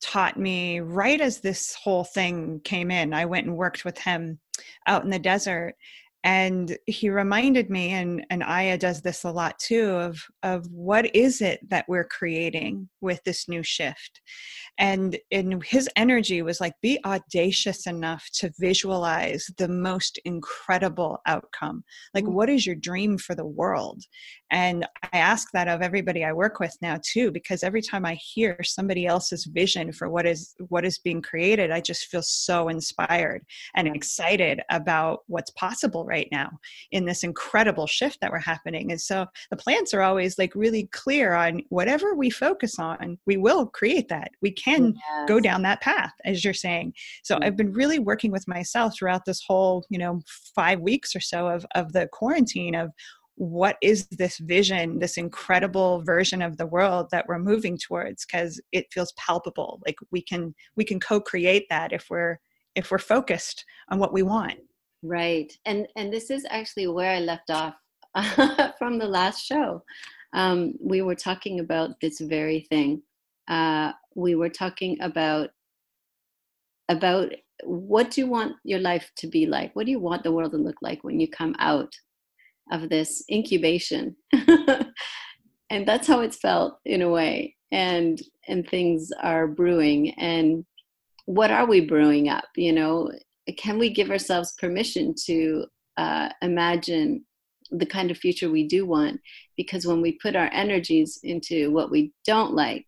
taught 0.00 0.38
me 0.38 0.80
right 0.80 1.20
as 1.20 1.40
this 1.40 1.74
whole 1.74 2.04
thing 2.04 2.60
came 2.64 2.90
in. 2.90 3.14
I 3.14 3.24
went 3.24 3.46
and 3.46 3.56
worked 3.56 3.84
with 3.84 3.98
him 3.98 4.38
out 4.86 5.04
in 5.04 5.10
the 5.10 5.18
desert 5.18 5.74
and 6.26 6.76
he 6.86 7.08
reminded 7.08 7.70
me 7.70 7.90
and 7.90 8.26
and 8.30 8.42
aya 8.42 8.76
does 8.76 9.00
this 9.00 9.22
a 9.22 9.30
lot 9.30 9.56
too 9.60 9.90
of 9.90 10.20
of 10.42 10.66
what 10.72 11.14
is 11.14 11.40
it 11.40 11.60
that 11.70 11.84
we're 11.88 12.04
creating 12.04 12.88
with 13.00 13.22
this 13.24 13.48
new 13.48 13.62
shift? 13.62 14.20
And 14.76 15.16
and 15.30 15.64
his 15.64 15.88
energy 15.96 16.42
was 16.42 16.60
like 16.60 16.74
be 16.82 16.98
audacious 17.06 17.86
enough 17.86 18.28
to 18.34 18.52
visualize 18.58 19.48
the 19.56 19.68
most 19.68 20.18
incredible 20.24 21.20
outcome. 21.26 21.84
Like 22.12 22.24
mm-hmm. 22.24 22.34
what 22.34 22.50
is 22.50 22.66
your 22.66 22.74
dream 22.74 23.16
for 23.16 23.34
the 23.36 23.46
world? 23.46 24.02
And 24.50 24.86
i 25.12 25.18
ask 25.18 25.48
that 25.52 25.68
of 25.68 25.82
everybody 25.82 26.24
i 26.24 26.32
work 26.32 26.60
with 26.60 26.76
now 26.80 26.98
too 27.02 27.30
because 27.32 27.62
every 27.62 27.82
time 27.82 28.04
i 28.06 28.14
hear 28.14 28.56
somebody 28.62 29.06
else's 29.06 29.44
vision 29.44 29.92
for 29.92 30.08
what 30.08 30.26
is 30.26 30.54
what 30.68 30.84
is 30.84 30.98
being 30.98 31.20
created 31.20 31.70
i 31.70 31.80
just 31.80 32.06
feel 32.06 32.22
so 32.22 32.68
inspired 32.68 33.42
and 33.74 33.88
excited 33.88 34.60
about 34.70 35.20
what's 35.26 35.50
possible 35.50 36.04
right 36.04 36.15
now 36.32 36.50
in 36.90 37.04
this 37.04 37.22
incredible 37.22 37.86
shift 37.86 38.18
that 38.20 38.30
we're 38.30 38.38
happening. 38.38 38.90
And 38.90 39.00
so 39.00 39.26
the 39.50 39.56
plants 39.56 39.92
are 39.94 40.02
always 40.02 40.38
like 40.38 40.54
really 40.54 40.88
clear 40.92 41.34
on 41.34 41.62
whatever 41.68 42.14
we 42.14 42.30
focus 42.30 42.78
on 42.78 43.18
we 43.26 43.36
will 43.36 43.66
create 43.66 44.08
that. 44.08 44.30
We 44.42 44.50
can 44.50 44.94
yes. 44.94 45.28
go 45.28 45.40
down 45.40 45.62
that 45.62 45.80
path 45.80 46.12
as 46.24 46.44
you're 46.44 46.54
saying. 46.54 46.94
So 47.22 47.34
mm-hmm. 47.34 47.44
i've 47.44 47.56
been 47.56 47.72
really 47.72 47.98
working 47.98 48.30
with 48.30 48.48
myself 48.48 48.94
throughout 48.96 49.24
this 49.24 49.42
whole 49.46 49.84
you 49.90 49.98
know 49.98 50.20
five 50.54 50.80
weeks 50.80 51.14
or 51.14 51.20
so 51.20 51.48
of 51.48 51.66
of 51.74 51.92
the 51.92 52.08
quarantine 52.12 52.74
of 52.74 52.90
what 53.36 53.76
is 53.82 54.06
this 54.06 54.38
vision 54.38 54.98
this 54.98 55.18
incredible 55.18 56.02
version 56.02 56.40
of 56.40 56.56
the 56.56 56.66
world 56.66 57.08
that 57.12 57.26
we're 57.28 57.38
moving 57.38 57.78
towards? 57.78 58.24
Because 58.24 58.60
it 58.72 58.86
feels 58.92 59.12
palpable. 59.12 59.80
Like 59.86 59.96
we 60.10 60.22
can 60.22 60.54
we 60.74 60.84
can 60.84 60.98
co-create 60.98 61.66
that 61.68 61.92
if 61.92 62.06
we're 62.08 62.38
if 62.74 62.90
we're 62.90 62.98
focused 62.98 63.64
on 63.90 63.98
what 63.98 64.12
we 64.12 64.22
want 64.22 64.58
right. 65.06 65.52
And 65.64 65.86
and 65.96 66.12
this 66.12 66.30
is 66.30 66.46
actually 66.50 66.86
where 66.86 67.12
i 67.12 67.20
left 67.20 67.50
off 67.50 67.74
from 68.78 68.98
the 68.98 69.06
last 69.06 69.44
show. 69.44 69.82
Um, 70.32 70.74
we 70.80 71.02
were 71.02 71.14
talking 71.14 71.60
about 71.60 72.00
this 72.00 72.20
very 72.20 72.66
thing. 72.68 73.02
Uh, 73.48 73.92
we 74.14 74.34
were 74.34 74.48
talking 74.48 74.98
about 75.00 75.50
about 76.88 77.32
what 77.64 78.10
do 78.10 78.20
you 78.20 78.26
want 78.26 78.54
your 78.64 78.80
life 78.80 79.10
to 79.16 79.26
be 79.26 79.46
like? 79.46 79.74
What 79.74 79.86
do 79.86 79.92
you 79.92 80.00
want 80.00 80.22
the 80.22 80.32
world 80.32 80.52
to 80.52 80.58
look 80.58 80.76
like 80.82 81.02
when 81.04 81.20
you 81.20 81.28
come 81.28 81.54
out 81.58 81.92
of 82.72 82.88
this 82.88 83.24
incubation? 83.30 84.16
And 85.68 85.84
that's 85.84 86.06
how 86.06 86.20
it's 86.20 86.36
felt 86.36 86.78
in 86.84 87.02
a 87.02 87.10
way. 87.10 87.56
And 87.72 88.22
and 88.46 88.68
things 88.68 89.10
are 89.20 89.48
brewing. 89.48 90.14
And 90.14 90.64
what 91.26 91.50
are 91.50 91.66
we 91.66 91.80
brewing 91.80 92.28
up 92.28 92.44
you 92.56 92.72
know 92.72 93.10
can 93.56 93.78
we 93.78 93.92
give 93.92 94.10
ourselves 94.10 94.54
permission 94.58 95.14
to 95.26 95.66
uh, 95.96 96.28
imagine 96.42 97.24
the 97.70 97.86
kind 97.86 98.10
of 98.10 98.18
future 98.18 98.50
we 98.50 98.66
do 98.66 98.86
want 98.86 99.20
because 99.56 99.86
when 99.86 100.00
we 100.00 100.18
put 100.22 100.36
our 100.36 100.50
energies 100.52 101.18
into 101.24 101.70
what 101.72 101.90
we 101.90 102.12
don't 102.24 102.54
like 102.54 102.86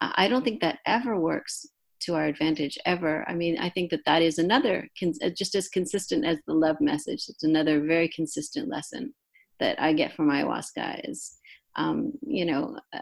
i 0.00 0.28
don't 0.28 0.44
think 0.44 0.60
that 0.60 0.80
ever 0.84 1.18
works 1.18 1.66
to 2.02 2.14
our 2.14 2.24
advantage 2.24 2.78
ever. 2.84 3.24
I 3.28 3.34
mean, 3.34 3.58
I 3.58 3.70
think 3.70 3.90
that 3.90 4.04
that 4.06 4.22
is 4.22 4.38
another, 4.38 4.88
uh, 5.02 5.30
just 5.36 5.54
as 5.54 5.68
consistent 5.68 6.24
as 6.24 6.38
the 6.46 6.54
love 6.54 6.76
message. 6.80 7.24
It's 7.28 7.44
another 7.44 7.80
very 7.80 8.08
consistent 8.08 8.68
lesson 8.68 9.14
that 9.60 9.80
I 9.80 9.92
get 9.92 10.14
from 10.14 10.28
ayahuasca 10.28 11.08
is, 11.08 11.38
um, 11.76 12.12
you 12.22 12.44
know, 12.44 12.76
uh, 12.92 13.00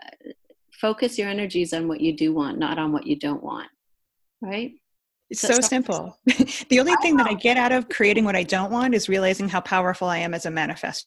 focus 0.80 1.18
your 1.18 1.28
energies 1.28 1.72
on 1.72 1.88
what 1.88 2.00
you 2.00 2.16
do 2.16 2.34
want, 2.34 2.58
not 2.58 2.78
on 2.78 2.92
what 2.92 3.06
you 3.06 3.18
don't 3.18 3.42
want. 3.42 3.68
Right? 4.42 4.72
It's 5.30 5.40
so, 5.40 5.60
simple. 5.60 6.18
the 6.26 6.80
only 6.80 6.94
thing 7.02 7.16
that 7.16 7.26
I 7.28 7.34
get 7.34 7.56
out 7.56 7.72
of 7.72 7.88
creating 7.88 8.24
what 8.24 8.34
I 8.34 8.42
don't 8.42 8.70
want 8.70 8.94
is 8.94 9.08
realizing 9.08 9.48
how 9.48 9.60
powerful 9.60 10.08
I 10.08 10.18
am 10.18 10.34
as 10.34 10.44
a 10.44 10.50
manifester. 10.50 11.04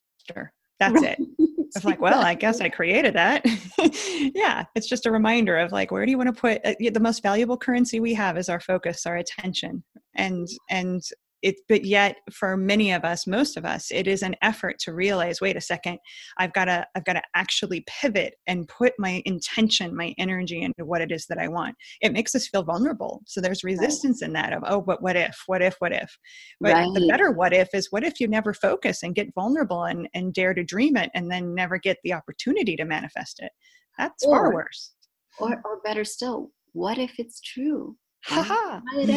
That's 0.80 0.94
right. 1.02 1.20
it. 1.20 1.50
It's 1.76 1.84
like, 1.84 2.00
well, 2.00 2.22
I 2.22 2.36
guess 2.36 2.62
I 2.62 2.70
created 2.70 3.16
that. 3.16 3.44
yeah, 4.36 4.64
it's 4.76 4.88
just 4.88 5.06
a 5.06 5.12
reminder 5.12 5.58
of 5.58 5.72
like, 5.72 5.92
where 5.92 6.06
do 6.06 6.12
you 6.12 6.18
want 6.18 6.34
to 6.34 6.40
put 6.40 6.66
uh, 6.66 6.76
the 6.80 7.00
most 7.00 7.24
valuable 7.24 7.58
currency 7.58 8.00
we 8.00 8.14
have 8.14 8.38
is 8.38 8.48
our 8.48 8.60
focus, 8.60 9.06
our 9.06 9.18
attention, 9.18 9.84
and 10.16 10.48
and 10.70 11.02
it 11.44 11.56
but 11.70 11.86
yet 11.86 12.18
for 12.32 12.58
many 12.58 12.92
of 12.92 13.06
us 13.06 13.26
most 13.28 13.58
of 13.58 13.66
us 13.66 13.92
it 13.92 14.08
is 14.08 14.24
an 14.24 14.36
effort 14.42 14.80
to 14.80 14.94
realize 14.94 15.40
wait 15.40 15.56
a 15.56 15.62
second 15.62 15.98
i've 16.38 16.54
got 16.54 16.66
to 16.66 16.86
i've 16.96 17.06
got 17.06 17.14
to 17.14 17.22
actually 17.36 17.84
pivot 17.88 18.34
and 18.48 18.68
put 18.68 18.94
my 18.98 19.22
intention 19.26 19.96
my 19.96 20.14
energy 20.18 20.62
into 20.62 20.84
what 20.86 21.02
it 21.02 21.12
is 21.12 21.26
that 21.28 21.38
i 21.38 21.48
want. 21.54 21.76
It 22.02 22.12
makes 22.12 22.36
us 22.36 22.48
feel 22.48 22.64
vulnerable. 22.64 23.22
So 23.26 23.40
there's 23.40 23.64
resistance 23.64 24.22
right. 24.22 24.28
in 24.28 24.34
that 24.34 24.54
of 24.54 24.64
oh 24.66 24.82
but 24.82 25.02
what 25.02 25.16
if? 25.16 25.38
What 25.46 25.62
if? 25.62 25.76
What 25.80 25.94
if? 25.94 26.18
But 26.60 26.74
right. 26.74 26.90
the 26.94 27.08
better 27.08 27.32
what 27.32 27.54
if 27.54 27.70
is 27.74 27.92
what 27.92 28.04
if 28.04 28.20
you 28.20 28.28
never 28.28 28.54
focus 28.54 29.04
and 29.04 29.16
get 29.16 29.34
vulnerable 29.34 29.84
and 29.84 30.10
and 30.14 30.34
dare 30.34 30.54
to 30.54 30.64
dream 30.64 30.98
it 30.98 31.12
and 31.14 31.32
then 31.32 31.56
never 31.56 31.78
get 31.78 31.98
the 32.04 32.14
opportunity 32.14 32.76
to 32.76 32.86
manifest 32.86 33.40
it? 33.40 33.52
That's 33.98 34.26
or, 34.26 34.36
far 34.36 34.54
worse. 34.54 34.92
or 35.40 35.62
or 35.64 35.80
better 35.84 36.04
still 36.04 36.52
what 36.74 36.98
if 36.98 37.14
it's 37.18 37.40
true? 37.42 37.96
Ha 38.26 38.82
out 38.96 39.10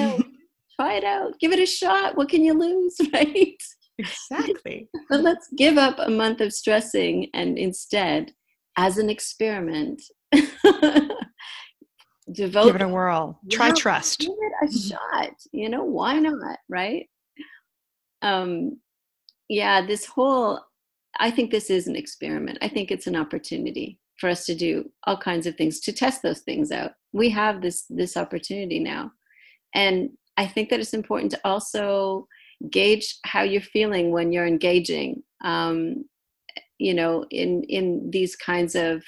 try 0.77 0.95
it 0.95 1.05
out, 1.05 1.39
give 1.41 1.53
it 1.53 1.59
a 1.59 1.67
shot. 1.67 2.17
What 2.17 2.29
can 2.29 2.45
you 2.45 2.55
lose, 2.55 2.97
right? 3.13 3.63
Exactly. 3.99 4.89
but 5.09 5.21
let's 5.21 5.49
give 5.57 5.79
up 5.79 5.99
a 5.99 6.11
month 6.11 6.41
of 6.41 6.53
stressing 6.53 7.29
and 7.35 7.59
instead, 7.59 8.33
as 8.77 8.99
an 8.99 9.09
experiment, 9.09 10.03
devote 12.33 12.67
give 12.67 12.77
it 12.77 12.83
a 12.83 12.89
whirl. 12.89 13.41
Try 13.51 13.71
trust. 13.71 14.21
Give 14.21 14.31
it 14.31 14.53
a 14.63 14.67
mm-hmm. 14.67 14.89
shot. 14.89 15.33
You 15.53 15.69
know, 15.71 15.85
why 15.85 16.19
not? 16.19 16.59
Right? 16.69 17.09
Um, 18.23 18.81
yeah, 19.49 19.87
this 19.87 20.05
whole 20.05 20.61
I 21.19 21.31
think 21.31 21.51
this 21.51 21.71
is 21.71 21.87
an 21.87 21.97
experiment. 21.97 22.59
I 22.61 22.69
think 22.69 22.91
it's 22.91 23.07
an 23.07 23.17
opportunity 23.17 23.99
for 24.19 24.29
us 24.29 24.47
to 24.47 24.55
do 24.55 24.91
all 25.07 25.17
kinds 25.17 25.47
of 25.47 25.57
things 25.57 25.81
to 25.81 25.93
test 25.93 26.23
those 26.23 26.41
things 26.41 26.71
out. 26.71 26.93
We 27.13 27.31
have 27.31 27.63
this 27.63 27.85
this 27.89 28.17
opportunity 28.17 28.81
now. 28.81 29.13
And 29.75 30.11
I 30.37 30.47
think 30.47 30.69
that 30.71 30.81
it's 30.81 30.95
important 30.95 31.31
to 31.33 31.41
also 31.45 32.29
gauge 32.71 33.19
how 33.25 33.43
you're 33.43 33.61
feeling 33.61 34.11
when 34.11 34.33
you're 34.33 34.47
engaging. 34.47 35.23
Um, 35.45 36.05
you 36.79 36.95
know, 36.95 37.25
in 37.31 37.63
in 37.65 38.11
these 38.11 38.37
kinds 38.37 38.75
of 38.75 39.03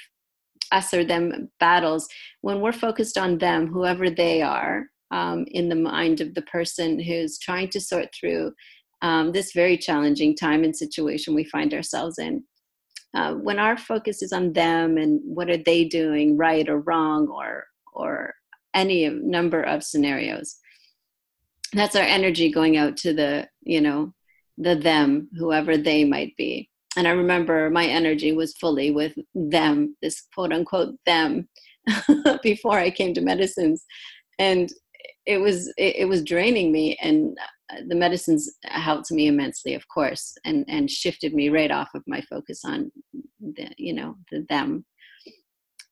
us 0.71 0.93
or 0.93 1.03
them 1.03 1.49
battles, 1.59 2.07
when 2.41 2.61
we're 2.61 2.71
focused 2.71 3.17
on 3.17 3.37
them, 3.37 3.67
whoever 3.67 4.09
they 4.09 4.41
are, 4.41 4.85
um, 5.11 5.45
in 5.51 5.69
the 5.69 5.75
mind 5.75 6.21
of 6.21 6.33
the 6.35 6.43
person 6.43 6.99
who's 6.99 7.39
trying 7.39 7.69
to 7.69 7.81
sort 7.81 8.09
through 8.13 8.53
um, 9.01 9.31
this 9.31 9.53
very 9.53 9.77
challenging 9.77 10.35
time 10.35 10.63
and 10.63 10.75
situation 10.75 11.33
we 11.33 11.43
find 11.45 11.73
ourselves 11.73 12.19
in. 12.19 12.43
Uh, 13.15 13.33
when 13.33 13.57
our 13.57 13.75
focus 13.75 14.21
is 14.21 14.31
on 14.31 14.53
them 14.53 14.97
and 14.97 15.19
what 15.23 15.49
are 15.49 15.57
they 15.57 15.83
doing 15.83 16.37
right 16.37 16.69
or 16.69 16.79
wrong 16.81 17.27
or 17.27 17.65
or 17.93 18.33
any 18.75 19.09
number 19.09 19.63
of 19.63 19.83
scenarios 19.83 20.59
that's 21.73 21.95
our 21.95 22.03
energy 22.03 22.51
going 22.51 22.77
out 22.77 22.97
to 22.97 23.13
the 23.13 23.47
you 23.61 23.81
know 23.81 24.13
the 24.57 24.75
them 24.75 25.29
whoever 25.37 25.77
they 25.77 26.03
might 26.03 26.35
be. 26.37 26.69
And 26.97 27.07
i 27.07 27.11
remember 27.11 27.69
my 27.69 27.85
energy 27.85 28.33
was 28.33 28.57
fully 28.57 28.91
with 28.91 29.13
them 29.33 29.95
this 30.01 30.23
quote 30.33 30.51
unquote 30.51 30.95
them 31.05 31.47
before 32.43 32.77
i 32.77 32.89
came 32.89 33.13
to 33.13 33.21
medicines. 33.21 33.85
And 34.37 34.71
it 35.25 35.37
was 35.37 35.67
it, 35.77 35.97
it, 35.97 36.05
was 36.05 36.23
draining 36.23 36.71
me 36.71 36.97
and 37.01 37.37
uh, 37.71 37.81
the 37.87 37.95
medicines 37.95 38.51
helped 38.63 39.11
me 39.11 39.27
immensely 39.27 39.73
of 39.75 39.87
course 39.87 40.35
and 40.45 40.65
and 40.67 40.89
shifted 40.89 41.33
me 41.33 41.49
right 41.49 41.71
off 41.71 41.89
of 41.93 42.01
my 42.07 42.21
focus 42.21 42.61
on 42.65 42.91
the 43.39 43.69
you 43.77 43.93
know 43.93 44.15
the 44.31 44.45
them. 44.49 44.85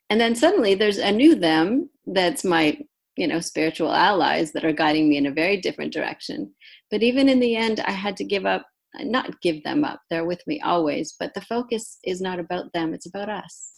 And 0.10 0.20
then 0.20 0.36
suddenly 0.36 0.74
there's 0.74 0.98
a 0.98 1.12
new 1.12 1.36
them 1.36 1.90
that's 2.06 2.44
my 2.44 2.80
you 3.18 3.28
know 3.28 3.40
spiritual 3.40 3.92
allies 3.92 4.52
that 4.52 4.64
are 4.64 4.74
guiding 4.74 5.10
me 5.10 5.18
in 5.18 5.26
a 5.26 5.32
very 5.32 5.58
different 5.58 5.94
direction. 5.94 6.54
But 6.92 7.04
even 7.04 7.28
in 7.28 7.40
the 7.40 7.56
end 7.56 7.82
i 7.82 7.92
had 7.92 8.16
to 8.18 8.24
give 8.24 8.46
up 8.46 8.66
not 9.00 9.42
give 9.42 9.64
them 9.64 9.84
up 9.84 10.00
they're 10.10 10.26
with 10.26 10.42
me 10.48 10.62
always 10.62 11.16
but 11.20 11.34
the 11.34 11.42
focus 11.42 12.00
is 12.04 12.22
not 12.22 12.40
about 12.40 12.72
them 12.74 12.94
it's 12.94 13.08
about 13.08 13.30
us. 13.30 13.74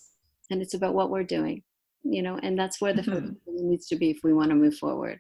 And 0.52 0.62
it's 0.64 0.74
about 0.74 0.96
what 0.96 1.10
we're 1.10 1.24
doing 1.24 1.64
you 2.04 2.22
know 2.22 2.40
and 2.42 2.58
that's 2.58 2.80
where 2.82 2.94
the 2.94 3.02
mm-hmm. 3.02 3.14
focus 3.14 3.38
needs 3.48 3.88
to 3.88 3.96
be 3.96 4.12
if 4.12 4.20
we 4.24 4.34
want 4.34 4.50
to 4.50 4.56
move 4.56 4.76
forward. 4.76 5.20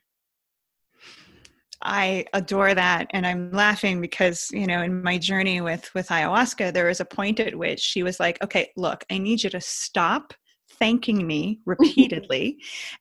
I 1.81 2.25
adore 2.33 2.73
that 2.73 3.07
and 3.11 3.25
I'm 3.25 3.51
laughing 3.51 4.01
because 4.01 4.49
you 4.51 4.67
know 4.67 4.81
in 4.81 5.01
my 5.01 5.17
journey 5.17 5.61
with 5.61 5.89
with 5.95 6.09
ayahuasca 6.09 6.73
there 6.73 6.87
was 6.87 6.99
a 6.99 7.05
point 7.05 7.39
at 7.39 7.55
which 7.55 7.79
she 7.79 8.03
was 8.03 8.19
like 8.19 8.41
okay 8.43 8.69
look 8.75 9.05
I 9.09 9.17
need 9.17 9.43
you 9.43 9.49
to 9.51 9.61
stop 9.61 10.33
thanking 10.79 11.25
me 11.27 11.59
repeatedly 11.65 12.57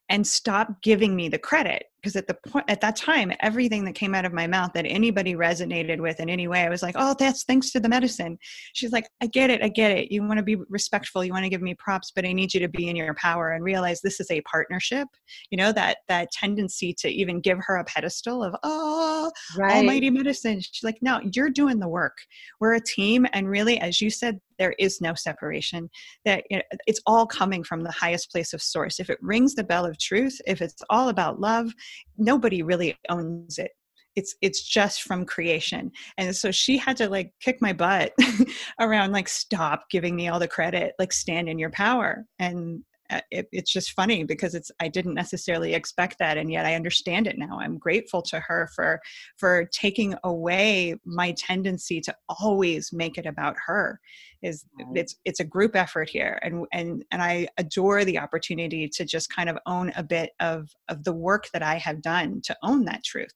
and 0.09 0.27
stop 0.27 0.83
giving 0.83 1.15
me 1.17 1.29
the 1.29 1.39
credit 1.39 1.85
because 2.01 2.17
at 2.17 2.27
the 2.27 2.35
point 2.35 2.65
at 2.69 2.81
that 2.81 2.97
time 2.97 3.33
everything 3.41 3.85
that 3.85 3.95
came 3.95 4.15
out 4.15 4.25
of 4.25 4.33
my 4.33 4.47
mouth 4.47 4.71
that 4.75 4.85
anybody 4.87 5.35
resonated 5.35 6.01
with 6.01 6.21
in 6.21 6.31
any 6.31 6.49
way 6.49 6.63
i 6.63 6.69
was 6.69 6.83
like 6.83 6.95
oh 6.99 7.15
that's 7.19 7.45
thanks 7.45 7.71
to 7.71 7.81
the 7.81 7.89
medicine. 7.89 8.39
She's 8.73 8.93
like 8.93 9.09
i 9.21 9.27
get 9.27 9.51
it 9.51 9.63
i 9.63 9.69
get 9.69 9.91
it. 9.91 10.13
You 10.13 10.23
want 10.23 10.39
to 10.39 10.43
be 10.43 10.57
respectful 10.69 11.25
you 11.25 11.33
want 11.33 11.45
to 11.45 11.49
give 11.49 11.63
me 11.63 11.75
props 11.75 12.13
but 12.15 12.25
i 12.25 12.33
need 12.33 12.55
you 12.55 12.61
to 12.61 12.69
be 12.69 12.89
in 12.89 12.97
your 12.97 13.15
power 13.15 13.53
and 13.53 13.65
realize 13.65 14.01
this 14.01 14.21
is 14.21 14.31
a 14.31 14.41
partnership. 14.43 15.09
You 15.51 15.59
know 15.59 15.73
that 15.73 15.99
that 16.09 16.31
tendency 16.33 16.95
to 16.99 17.09
even 17.09 17.41
give 17.41 17.59
her 17.67 17.77
a 17.77 17.85
pedestal 17.85 18.43
of 18.43 18.55
oh 18.63 19.31
right. 19.57 19.77
almighty 19.77 20.11
medicine. 20.11 20.61
She's 20.61 20.85
like 20.85 20.99
no 21.03 21.21
you're 21.33 21.51
doing 21.51 21.79
the 21.79 21.89
work. 21.89 22.17
We're 22.61 22.75
a 22.75 22.81
team 22.81 23.27
and 23.33 23.49
really 23.49 23.79
as 23.81 24.01
you 24.01 24.11
said 24.11 24.41
there 24.59 24.75
is 24.79 25.01
no 25.01 25.15
separation. 25.15 25.89
That 26.25 26.45
you 26.51 26.57
know, 26.57 26.63
it's 26.87 27.01
all 27.07 27.27
coming 27.27 27.63
from 27.63 27.83
the 27.83 27.93
highest 27.93 28.33
place 28.33 28.53
of 28.53 28.61
source. 28.61 28.99
If 28.99 29.09
it 29.09 29.19
rings 29.23 29.55
the 29.55 29.65
bell 29.65 29.87
of 29.87 29.99
truth 29.99 30.39
if 30.47 30.63
it's 30.63 30.83
all 30.91 31.09
about 31.09 31.41
love 31.41 31.73
nobody 32.17 32.63
really 32.63 32.97
owns 33.09 33.59
it. 33.59 33.73
It's 34.17 34.35
it's 34.43 34.63
just 34.63 35.03
from 35.03 35.25
creation. 35.25 35.93
And 36.17 36.35
so 36.35 36.51
she 36.51 36.77
had 36.77 36.97
to 36.97 37.09
like 37.09 37.33
kick 37.41 37.59
my 37.61 37.73
butt 37.73 38.13
around 38.81 39.13
like 39.13 39.29
stop 39.29 39.85
giving 39.91 40.17
me 40.17 40.29
all 40.29 40.41
the 40.41 40.49
credit. 40.49 40.95
Like 40.99 41.13
stand 41.13 41.49
in 41.49 41.59
your 41.59 41.71
power. 41.71 42.25
And 42.39 42.83
Uh, 43.11 43.21
it, 43.31 43.49
it's 43.53 43.73
just 43.73 43.93
funny 43.93 44.23
because 44.23 44.55
it's 44.55 44.71
i 44.81 44.89
didn't 44.89 45.15
necessarily 45.15 45.73
expect 45.73 46.19
that 46.19 46.37
and 46.37 46.53
yet 46.53 46.67
i 46.67 46.75
understand 46.75 47.27
it 47.27 47.39
now. 47.39 47.59
I'm 47.59 47.79
grateful 47.79 48.23
to 48.23 48.41
her 48.41 48.69
for 48.75 49.01
for 49.37 49.69
taking 49.73 50.15
away 50.25 50.95
my 51.05 51.33
tendency 51.33 52.01
to 52.03 52.15
always 52.29 52.93
make 52.93 53.19
it 53.19 53.27
about 53.27 53.57
her. 53.67 54.01
Is 54.43 54.65
it's 54.95 55.17
it's 55.25 55.41
a 55.41 55.45
group 55.45 55.75
effort 55.75 56.09
here 56.09 56.39
and 56.43 56.65
and 56.73 57.05
and 57.11 57.21
i 57.21 57.49
adore 57.59 58.05
the 58.05 58.19
opportunity 58.19 58.89
to 58.89 59.05
just 59.05 59.35
kind 59.35 59.49
of 59.49 59.59
own 59.67 59.91
a 59.97 60.03
bit 60.03 60.31
of 60.39 60.69
of 60.89 61.03
the 61.03 61.13
work 61.13 61.49
that 61.53 61.63
i 61.63 61.75
have 61.77 62.01
done 62.03 62.41
to 62.45 62.57
own 62.63 62.85
that 62.85 63.03
truth 63.05 63.35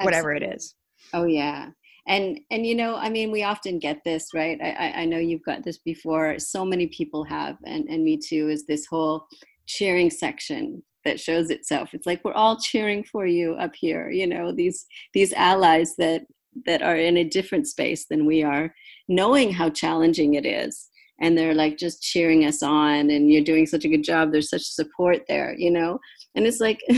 whatever 0.00 0.32
Absolutely. 0.32 0.54
it 0.54 0.56
is. 0.56 0.74
Oh 1.12 1.24
yeah 1.24 1.70
and 2.06 2.38
and 2.50 2.66
you 2.66 2.74
know 2.74 2.96
i 2.96 3.08
mean 3.08 3.30
we 3.30 3.42
often 3.42 3.78
get 3.78 4.02
this 4.04 4.28
right? 4.34 4.58
I, 4.62 5.02
I 5.02 5.04
know 5.04 5.18
you've 5.18 5.44
got 5.44 5.64
this 5.64 5.78
before. 5.78 6.38
So 6.38 6.64
many 6.64 6.86
people 6.88 7.24
have 7.24 7.56
and 7.64 7.88
and 7.88 8.04
me 8.04 8.18
too 8.18 8.48
is 8.48 8.66
this 8.66 8.86
whole 8.86 9.26
cheering 9.66 10.10
section 10.10 10.82
that 11.04 11.20
shows 11.20 11.50
itself. 11.50 11.92
It's 11.92 12.06
like 12.06 12.24
we're 12.24 12.32
all 12.32 12.58
cheering 12.58 13.04
for 13.04 13.26
you 13.26 13.54
up 13.54 13.74
here 13.74 14.10
you 14.10 14.26
know 14.26 14.52
these 14.52 14.86
these 15.12 15.32
allies 15.32 15.96
that 15.96 16.22
that 16.66 16.82
are 16.82 16.96
in 16.96 17.16
a 17.16 17.24
different 17.24 17.66
space 17.66 18.06
than 18.06 18.26
we 18.26 18.42
are 18.42 18.74
knowing 19.08 19.52
how 19.52 19.68
challenging 19.70 20.34
it 20.34 20.46
is. 20.46 20.88
And 21.20 21.38
they're 21.38 21.54
like 21.54 21.78
just 21.78 22.02
cheering 22.02 22.44
us 22.44 22.62
on 22.62 23.10
and 23.10 23.30
you're 23.30 23.44
doing 23.44 23.66
such 23.66 23.84
a 23.84 23.88
good 23.88 24.02
job. 24.02 24.32
There's 24.32 24.50
such 24.50 24.62
support 24.62 25.22
there 25.28 25.54
you 25.56 25.70
know? 25.70 25.98
And 26.34 26.46
it's 26.46 26.60
like 26.60 26.80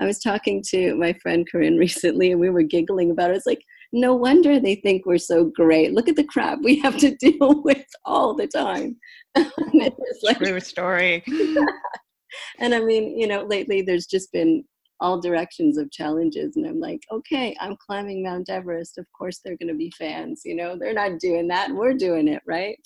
i 0.00 0.06
was 0.06 0.18
talking 0.18 0.62
to 0.70 0.94
my 0.96 1.12
friend 1.22 1.46
corinne 1.50 1.76
recently 1.86 2.32
and 2.32 2.40
we 2.40 2.50
were 2.50 2.62
giggling 2.62 3.10
about 3.10 3.30
it. 3.30 3.36
It's 3.36 3.46
like 3.46 3.62
no 3.94 4.12
wonder 4.12 4.58
they 4.58 4.74
think 4.74 5.06
we're 5.06 5.18
so 5.18 5.44
great. 5.54 5.92
Look 5.92 6.08
at 6.08 6.16
the 6.16 6.24
crap 6.24 6.58
we 6.62 6.80
have 6.80 6.96
to 6.98 7.14
deal 7.20 7.62
with 7.62 7.86
all 8.04 8.34
the 8.34 8.48
time. 8.48 8.96
it's 9.36 10.22
like, 10.22 10.38
True 10.38 10.60
story. 10.60 11.22
and 12.58 12.74
I 12.74 12.80
mean, 12.80 13.16
you 13.18 13.28
know, 13.28 13.44
lately 13.44 13.82
there's 13.82 14.06
just 14.06 14.32
been 14.32 14.64
all 15.00 15.20
directions 15.20 15.76
of 15.76 15.90
challenges 15.90 16.54
and 16.54 16.64
i'm 16.64 16.78
like 16.78 17.00
okay 17.10 17.54
i'm 17.60 17.76
climbing 17.84 18.22
mount 18.22 18.48
everest. 18.48 18.96
Of 18.96 19.06
course 19.12 19.40
they're 19.44 19.56
going 19.56 19.68
to 19.68 19.74
be 19.74 19.92
fans 19.98 20.42
you 20.44 20.54
know? 20.54 20.78
They're 20.78 20.94
not 20.94 21.18
doing 21.18 21.48
that. 21.48 21.70
We're 21.70 21.94
doing 21.94 22.28
it 22.28 22.40
right? 22.46 22.78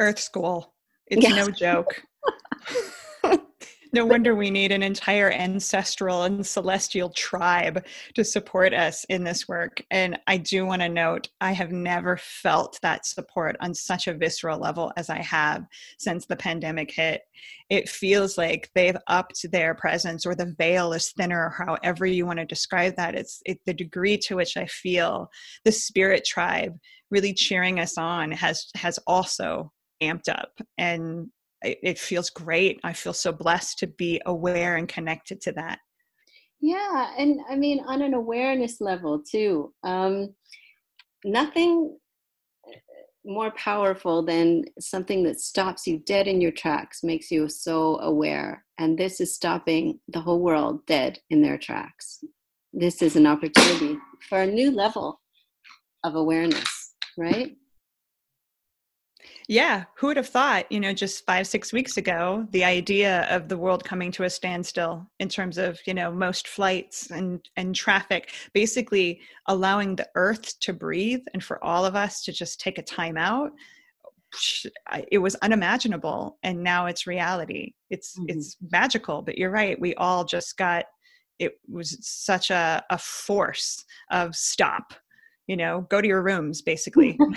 Earth 0.00 0.18
school. 0.18 0.74
It's 1.06 1.26
no 1.28 1.50
joke 1.50 2.02
no 3.92 4.04
wonder 4.04 4.34
we 4.34 4.50
need 4.50 4.72
an 4.72 4.82
entire 4.82 5.30
ancestral 5.30 6.22
and 6.24 6.46
celestial 6.46 7.10
tribe 7.10 7.84
to 8.14 8.24
support 8.24 8.72
us 8.72 9.04
in 9.08 9.24
this 9.24 9.48
work. 9.48 9.82
And 9.90 10.18
I 10.26 10.36
do 10.36 10.64
want 10.66 10.82
to 10.82 10.88
note, 10.88 11.28
I 11.40 11.52
have 11.52 11.72
never 11.72 12.16
felt 12.16 12.78
that 12.82 13.06
support 13.06 13.56
on 13.60 13.74
such 13.74 14.06
a 14.06 14.14
visceral 14.14 14.58
level 14.58 14.92
as 14.96 15.10
I 15.10 15.20
have 15.22 15.66
since 15.98 16.26
the 16.26 16.36
pandemic 16.36 16.92
hit. 16.92 17.22
It 17.68 17.88
feels 17.88 18.38
like 18.38 18.70
they've 18.74 18.96
upped 19.06 19.50
their 19.50 19.74
presence, 19.74 20.26
or 20.26 20.34
the 20.34 20.54
veil 20.58 20.92
is 20.92 21.10
thinner, 21.10 21.50
however 21.50 22.06
you 22.06 22.26
want 22.26 22.38
to 22.38 22.44
describe 22.44 22.96
that. 22.96 23.14
It's 23.14 23.42
it, 23.44 23.60
the 23.66 23.74
degree 23.74 24.18
to 24.18 24.36
which 24.36 24.56
I 24.56 24.66
feel 24.66 25.30
the 25.64 25.72
spirit 25.72 26.24
tribe 26.24 26.78
really 27.10 27.34
cheering 27.34 27.80
us 27.80 27.98
on 27.98 28.30
has 28.32 28.70
has 28.76 28.98
also 29.06 29.72
amped 30.02 30.28
up 30.28 30.52
and 30.78 31.28
it, 31.62 31.98
feels 31.98 32.30
great. 32.30 32.80
I 32.84 32.92
feel 32.92 33.12
so 33.12 33.32
blessed 33.32 33.78
to 33.80 33.86
be 33.86 34.20
aware 34.26 34.76
and 34.76 34.88
connected 34.88 35.40
to 35.42 35.52
that. 35.52 35.78
Yeah, 36.60 37.12
and 37.16 37.40
I 37.48 37.56
mean 37.56 37.80
on 37.86 38.02
an 38.02 38.14
awareness 38.14 38.80
level 38.80 39.22
too. 39.22 39.72
Um, 39.82 40.34
nothing 41.24 41.96
more 43.24 43.50
powerful 43.52 44.22
than 44.24 44.64
something 44.78 45.22
that 45.24 45.40
stops 45.40 45.86
you 45.86 45.98
dead 45.98 46.26
in 46.26 46.40
your 46.40 46.52
tracks, 46.52 47.02
makes 47.02 47.30
you 47.30 47.48
so 47.48 47.98
aware. 48.00 48.64
And 48.78 48.98
this 48.98 49.20
is 49.20 49.34
stopping 49.34 50.00
the 50.08 50.20
whole 50.20 50.40
world 50.40 50.86
dead 50.86 51.18
in 51.28 51.42
their 51.42 51.58
tracks. 51.58 52.24
This 52.72 53.02
is 53.02 53.16
an 53.16 53.26
opportunity 53.26 53.98
for 54.28 54.40
a 54.40 54.46
new 54.46 54.70
level 54.70 55.20
of 56.04 56.14
awareness, 56.14 56.94
right? 57.18 57.56
Yeah, 59.50 59.86
who 59.96 60.06
would 60.06 60.16
have 60.16 60.28
thought, 60.28 60.70
you 60.70 60.78
know, 60.78 60.92
just 60.92 61.26
five, 61.26 61.44
six 61.44 61.72
weeks 61.72 61.96
ago, 61.96 62.46
the 62.52 62.62
idea 62.62 63.26
of 63.28 63.48
the 63.48 63.58
world 63.58 63.82
coming 63.82 64.12
to 64.12 64.22
a 64.22 64.30
standstill 64.30 65.10
in 65.18 65.28
terms 65.28 65.58
of, 65.58 65.80
you 65.88 65.92
know, 65.92 66.12
most 66.12 66.46
flights 66.46 67.10
and, 67.10 67.40
and 67.56 67.74
traffic, 67.74 68.32
basically 68.54 69.20
allowing 69.46 69.96
the 69.96 70.08
earth 70.14 70.60
to 70.60 70.72
breathe 70.72 71.22
and 71.34 71.42
for 71.42 71.62
all 71.64 71.84
of 71.84 71.96
us 71.96 72.22
to 72.22 72.32
just 72.32 72.60
take 72.60 72.78
a 72.78 72.82
time 72.82 73.16
out. 73.16 73.50
It 75.10 75.18
was 75.18 75.34
unimaginable 75.42 76.38
and 76.44 76.62
now 76.62 76.86
it's 76.86 77.08
reality. 77.08 77.74
It's 77.90 78.16
mm-hmm. 78.16 78.26
it's 78.28 78.56
magical, 78.70 79.20
but 79.20 79.36
you're 79.36 79.50
right. 79.50 79.80
We 79.80 79.96
all 79.96 80.24
just 80.24 80.56
got 80.58 80.84
it 81.40 81.54
was 81.68 81.98
such 82.02 82.50
a, 82.50 82.84
a 82.90 82.98
force 82.98 83.84
of 84.12 84.36
stop, 84.36 84.94
you 85.48 85.56
know, 85.56 85.88
go 85.90 86.00
to 86.00 86.06
your 86.06 86.22
rooms 86.22 86.62
basically. 86.62 87.18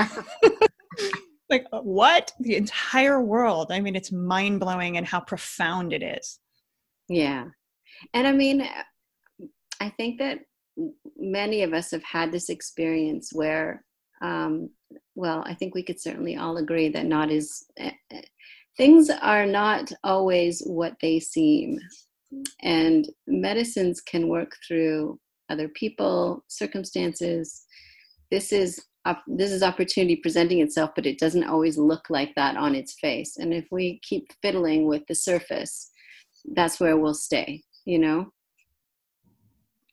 like 1.53 1.65
uh, 1.71 1.81
what? 1.81 2.31
The 2.39 2.55
entire 2.55 3.21
world. 3.21 3.71
I 3.71 3.79
mean 3.79 3.95
it's 3.95 4.11
mind 4.11 4.59
blowing 4.59 4.97
and 4.97 5.07
how 5.07 5.19
profound 5.19 5.93
it 5.93 6.03
is. 6.03 6.39
Yeah. 7.09 7.45
And 8.13 8.27
i 8.27 8.31
mean 8.31 8.67
i 9.79 9.89
think 9.89 10.19
that 10.19 10.39
many 11.17 11.61
of 11.63 11.73
us 11.73 11.91
have 11.91 12.03
had 12.03 12.31
this 12.31 12.49
experience 12.49 13.31
where 13.31 13.85
um, 14.21 14.69
well 15.15 15.43
i 15.45 15.53
think 15.53 15.75
we 15.75 15.83
could 15.83 16.01
certainly 16.01 16.35
all 16.35 16.57
agree 16.57 16.89
that 16.89 17.05
not 17.05 17.29
is 17.31 17.65
uh, 17.79 17.91
things 18.77 19.09
are 19.09 19.45
not 19.45 19.91
always 20.03 20.61
what 20.65 20.95
they 21.01 21.19
seem. 21.19 21.79
And 22.61 23.07
medicines 23.27 24.01
can 24.01 24.27
work 24.27 24.55
through 24.67 25.19
other 25.49 25.67
people 25.69 26.43
circumstances. 26.47 27.65
This 28.31 28.51
is 28.51 28.83
this 29.27 29.51
is 29.51 29.63
opportunity 29.63 30.15
presenting 30.15 30.61
itself, 30.61 30.91
but 30.95 31.05
it 31.05 31.19
doesn't 31.19 31.43
always 31.43 31.77
look 31.77 32.09
like 32.09 32.33
that 32.35 32.55
on 32.55 32.75
its 32.75 32.93
face. 32.93 33.37
And 33.37 33.53
if 33.53 33.65
we 33.71 33.99
keep 34.01 34.31
fiddling 34.41 34.87
with 34.87 35.05
the 35.07 35.15
surface, 35.15 35.91
that's 36.53 36.79
where 36.79 36.97
we'll 36.97 37.13
stay, 37.13 37.63
you 37.85 37.99
know? 37.99 38.31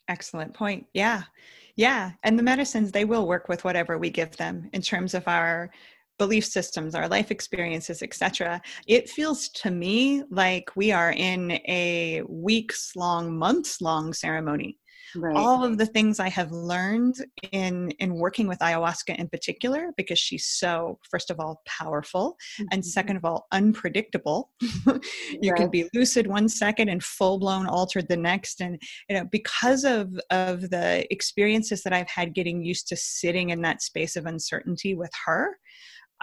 Excellent 0.09 0.55
point. 0.55 0.87
Yeah. 0.95 1.23
Yeah. 1.77 2.13
And 2.25 2.39
the 2.39 2.43
medicines, 2.43 2.93
they 2.93 3.05
will 3.05 3.27
work 3.27 3.49
with 3.49 3.65
whatever 3.65 3.99
we 3.99 4.11
give 4.11 4.37
them 4.37 4.69
in 4.73 4.83
terms 4.83 5.15
of 5.15 5.27
our 5.27 5.71
belief 6.19 6.45
systems 6.45 6.95
our 6.95 7.09
life 7.09 7.31
experiences 7.31 8.03
etc 8.03 8.61
it 8.87 9.09
feels 9.09 9.49
to 9.49 9.71
me 9.71 10.23
like 10.31 10.71
we 10.77 10.93
are 10.93 11.13
in 11.13 11.53
a 11.67 12.21
weeks 12.29 12.95
long 12.95 13.35
months 13.35 13.81
long 13.81 14.13
ceremony 14.13 14.77
right. 15.17 15.37
all 15.37 15.65
of 15.65 15.79
the 15.79 15.87
things 15.87 16.21
I 16.21 16.29
have 16.29 16.53
learned 16.53 17.17
in 17.53 17.91
in 17.93 18.15
working 18.15 18.47
with 18.47 18.59
ayahuasca 18.59 19.17
in 19.17 19.29
particular, 19.29 19.91
because 19.97 20.19
she's 20.19 20.47
so 20.47 20.99
first 21.11 21.31
of 21.31 21.41
all 21.41 21.63
powerful, 21.67 22.37
mm-hmm. 22.59 22.69
and 22.73 22.85
second 22.85 23.17
of 23.17 23.25
all 23.25 23.47
unpredictable. 23.53 24.51
you 24.61 25.51
right. 25.51 25.57
can 25.57 25.71
be 25.71 25.89
lucid 25.95 26.27
one 26.27 26.49
second 26.49 26.89
and 26.89 27.03
full 27.03 27.39
blown 27.39 27.67
altered 27.67 28.09
the 28.09 28.17
next, 28.17 28.61
and 28.61 28.81
you 29.09 29.17
know 29.17 29.25
because 29.31 29.85
of 29.85 30.19
of 30.31 30.71
the 30.71 31.07
experiences 31.11 31.83
that 31.83 31.93
I've 31.93 32.11
had 32.11 32.35
getting 32.35 32.63
used 32.65 32.89
to 32.89 32.97
sitting 32.97 33.51
in 33.51 33.63
that 33.63 33.83
space 33.83 34.17
of 34.17 34.27
uncertainty 34.27 34.95
with 34.95 35.11
her. 35.27 35.59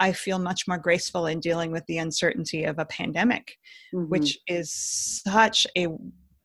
I 0.00 0.12
feel 0.12 0.38
much 0.38 0.68
more 0.68 0.78
graceful 0.78 1.26
in 1.26 1.40
dealing 1.40 1.72
with 1.72 1.84
the 1.86 1.98
uncertainty 1.98 2.64
of 2.64 2.78
a 2.78 2.84
pandemic, 2.84 3.56
mm-hmm. 3.92 4.08
which 4.08 4.38
is 4.46 4.72
such 4.72 5.66
a 5.76 5.88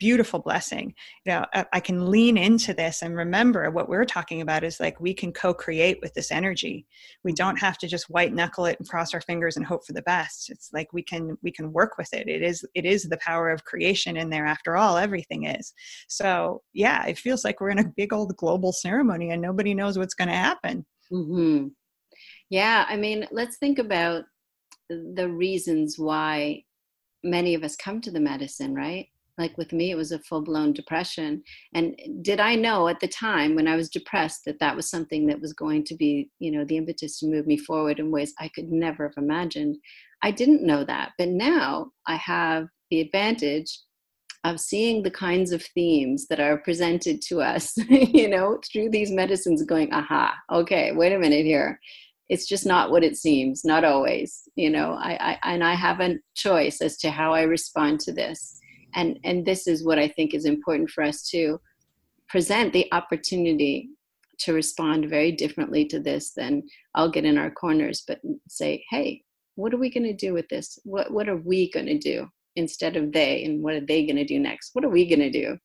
beautiful 0.03 0.39
blessing. 0.39 0.93
You 1.25 1.31
know 1.31 1.45
i 1.71 1.79
can 1.79 2.11
lean 2.11 2.35
into 2.37 2.73
this 2.73 3.01
and 3.03 3.15
remember 3.15 3.71
what 3.71 3.87
we're 3.87 4.03
talking 4.17 4.41
about 4.41 4.65
is 4.65 4.81
like 4.81 4.99
we 4.99 5.13
can 5.13 5.31
co-create 5.31 5.99
with 6.01 6.13
this 6.13 6.29
energy. 6.29 6.85
We 7.23 7.31
don't 7.31 7.59
have 7.65 7.77
to 7.77 7.87
just 7.87 8.09
white 8.09 8.33
knuckle 8.33 8.65
it 8.65 8.77
and 8.79 8.89
cross 8.89 9.13
our 9.13 9.21
fingers 9.21 9.55
and 9.55 9.65
hope 9.65 9.85
for 9.85 9.93
the 9.93 10.01
best. 10.15 10.49
It's 10.49 10.69
like 10.73 10.91
we 10.91 11.03
can 11.03 11.37
we 11.41 11.51
can 11.51 11.71
work 11.71 11.97
with 11.97 12.13
it. 12.13 12.27
It 12.27 12.41
is 12.41 12.65
it 12.75 12.85
is 12.85 13.03
the 13.03 13.23
power 13.29 13.49
of 13.49 13.63
creation 13.63 14.17
in 14.17 14.29
there 14.29 14.45
after 14.45 14.75
all 14.75 14.97
everything 14.97 15.45
is. 15.45 15.73
So 16.09 16.61
yeah 16.73 17.05
it 17.05 17.17
feels 17.17 17.45
like 17.45 17.61
we're 17.61 17.69
in 17.69 17.79
a 17.79 17.93
big 17.95 18.11
old 18.11 18.35
global 18.35 18.73
ceremony 18.73 19.31
and 19.31 19.41
nobody 19.41 19.73
knows 19.73 19.97
what's 19.97 20.15
going 20.15 20.29
to 20.29 20.35
happen. 20.49 20.85
Mm-hmm. 21.11 21.67
yeah 22.49 22.85
i 22.93 22.95
mean 22.97 23.27
let's 23.31 23.57
think 23.57 23.77
about 23.77 24.23
the 24.89 25.29
reasons 25.29 25.97
why 25.97 26.63
many 27.23 27.53
of 27.55 27.63
us 27.63 27.75
come 27.75 28.01
to 28.01 28.11
the 28.11 28.19
medicine 28.31 28.73
right 28.73 29.07
like 29.37 29.57
with 29.57 29.73
me 29.73 29.91
it 29.91 29.95
was 29.95 30.11
a 30.11 30.19
full-blown 30.19 30.73
depression 30.73 31.41
and 31.73 31.95
did 32.21 32.39
i 32.39 32.55
know 32.55 32.87
at 32.87 32.99
the 32.99 33.07
time 33.07 33.55
when 33.55 33.67
i 33.67 33.75
was 33.75 33.89
depressed 33.89 34.41
that 34.45 34.59
that 34.59 34.75
was 34.75 34.89
something 34.89 35.25
that 35.25 35.39
was 35.39 35.53
going 35.53 35.83
to 35.83 35.95
be 35.95 36.29
you 36.39 36.51
know 36.51 36.63
the 36.65 36.77
impetus 36.77 37.19
to 37.19 37.27
move 37.27 37.47
me 37.47 37.57
forward 37.57 37.99
in 37.99 38.11
ways 38.11 38.33
i 38.39 38.47
could 38.49 38.71
never 38.71 39.07
have 39.07 39.23
imagined? 39.23 39.77
I 40.21 40.31
didn't 40.31 40.65
know 40.65 40.83
that 40.85 41.11
but 41.17 41.29
now 41.29 41.91
i 42.07 42.15
have 42.15 42.67
the 42.89 43.01
advantage 43.01 43.79
of 44.45 44.59
seeing 44.59 45.03
the 45.03 45.11
kinds 45.11 45.51
of 45.51 45.63
themes 45.73 46.27
that 46.27 46.39
are 46.39 46.57
presented 46.57 47.21
to 47.23 47.41
us 47.41 47.73
you 47.89 48.29
know 48.29 48.59
through 48.71 48.89
these 48.89 49.11
medicines 49.11 49.63
going 49.63 49.91
aha 49.93 50.35
okay 50.51 50.91
wait 50.91 51.13
a 51.13 51.19
minute 51.19 51.45
here. 51.45 51.79
It's 52.29 52.47
just 52.47 52.65
not 52.65 52.89
what 52.89 53.03
it 53.03 53.17
seems 53.17 53.65
not 53.65 53.83
always 53.83 54.43
you 54.55 54.69
know? 54.69 54.93
I, 54.93 55.37
I 55.43 55.53
and 55.53 55.63
i 55.63 55.73
have 55.73 55.99
a 55.99 56.15
choice 56.35 56.79
as 56.81 56.97
to 56.99 57.11
how 57.11 57.33
i 57.33 57.41
respond 57.41 57.99
to 58.01 58.13
this 58.13 58.61
and 58.95 59.19
and 59.23 59.45
this 59.45 59.67
is 59.67 59.85
what 59.85 59.99
i 59.99 60.07
think 60.07 60.33
is 60.33 60.45
important 60.45 60.89
for 60.89 61.03
us 61.03 61.27
to 61.29 61.59
present 62.27 62.73
the 62.73 62.87
opportunity 62.91 63.89
to 64.39 64.53
respond 64.53 65.09
very 65.09 65.31
differently 65.31 65.85
to 65.85 65.99
this 65.99 66.31
than 66.31 66.63
i'll 66.95 67.11
get 67.11 67.25
in 67.25 67.37
our 67.37 67.51
corners 67.51 68.03
but 68.07 68.19
say 68.47 68.83
hey 68.89 69.23
what 69.55 69.73
are 69.73 69.77
we 69.77 69.89
going 69.89 70.03
to 70.03 70.13
do 70.13 70.33
with 70.33 70.47
this? 70.49 70.79
What 70.83 71.11
what 71.11 71.29
are 71.29 71.37
we 71.37 71.71
going 71.71 71.85
to 71.85 71.97
do 71.97 72.27
instead 72.55 72.95
of 72.95 73.11
they 73.11 73.43
and 73.43 73.63
what 73.63 73.73
are 73.73 73.85
they 73.85 74.05
going 74.05 74.17
to 74.17 74.25
do 74.25 74.39
next? 74.39 74.71
What 74.73 74.85
are 74.85 74.89
we 74.89 75.07
going 75.07 75.19
to 75.19 75.31
do 75.31 75.57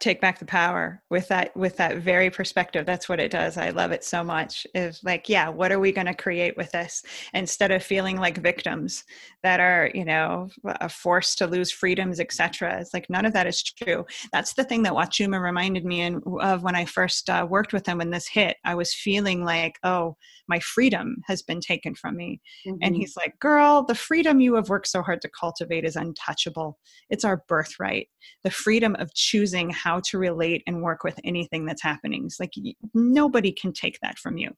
take 0.00 0.20
back 0.20 0.38
the 0.38 0.44
power 0.44 1.02
with 1.10 1.26
that 1.28 1.56
with 1.56 1.76
that 1.76 1.98
very 1.98 2.30
perspective. 2.30 2.86
That's 2.86 3.08
what 3.08 3.18
it 3.18 3.30
does. 3.30 3.56
I 3.56 3.70
love 3.70 3.90
it 3.90 4.04
so 4.04 4.22
much. 4.22 4.66
Is 4.74 5.02
like 5.02 5.28
yeah 5.28 5.48
what 5.48 5.72
are 5.72 5.80
we 5.80 5.92
going 5.92 6.06
to 6.06 6.14
create 6.14 6.56
with 6.56 6.70
this? 6.70 7.02
Instead 7.34 7.72
of 7.72 7.82
feeling 7.82 8.16
like 8.16 8.38
victims 8.38 9.04
that 9.42 9.60
are 9.60 9.90
you 9.94 10.04
know 10.04 10.50
forced 10.88 11.38
to 11.38 11.46
lose 11.46 11.70
freedoms 11.70 12.20
etc 12.20 12.80
it's 12.80 12.94
like 12.94 13.08
none 13.10 13.24
of 13.24 13.32
that 13.32 13.46
is 13.46 13.62
true. 13.62 14.06
That's 14.32 14.54
the 14.54 14.64
thing 14.64 14.82
that 14.84 14.92
wachuma 14.92 15.40
reminded 15.40 15.84
me 15.84 16.02
in, 16.02 16.22
of 16.40 16.62
when 16.62 16.76
i 16.76 16.84
first 16.84 17.28
uh, 17.28 17.46
worked 17.48 17.72
with 17.72 17.86
him 17.86 17.98
when 17.98 18.10
this 18.10 18.28
hit. 18.28 18.56
I 18.64 18.74
was 18.74 18.94
feeling 18.94 19.44
like 19.44 19.78
oh 19.82 20.16
my 20.48 20.60
freedom 20.60 21.16
has 21.26 21.42
been 21.42 21.60
taken 21.60 21.94
from 21.94 22.16
me. 22.16 22.40
Mm-hmm. 22.66 22.78
and 22.82 22.94
he's 22.94 23.16
like 23.16 23.38
girl 23.40 23.84
the 23.84 23.94
freedom 23.94 24.40
you 24.40 24.54
have 24.54 24.68
worked 24.68 24.88
so 24.88 25.02
hard 25.02 25.20
to 25.22 25.30
cultivate 25.38 25.84
is 25.84 25.96
untouchable. 25.96 26.78
It's 27.10 27.24
our 27.24 27.42
birthright. 27.48 28.08
The 28.44 28.50
freedom 28.50 28.94
of 28.98 29.12
choosing 29.14 29.70
how 29.70 29.87
how 29.88 30.00
to 30.04 30.18
relate 30.18 30.62
and 30.66 30.82
work 30.82 31.02
with 31.02 31.18
anything 31.24 31.64
that's 31.64 31.82
happening. 31.82 32.26
It's 32.26 32.38
like 32.38 32.52
nobody 32.92 33.52
can 33.52 33.72
take 33.72 33.98
that 34.02 34.18
from 34.18 34.36
you. 34.36 34.50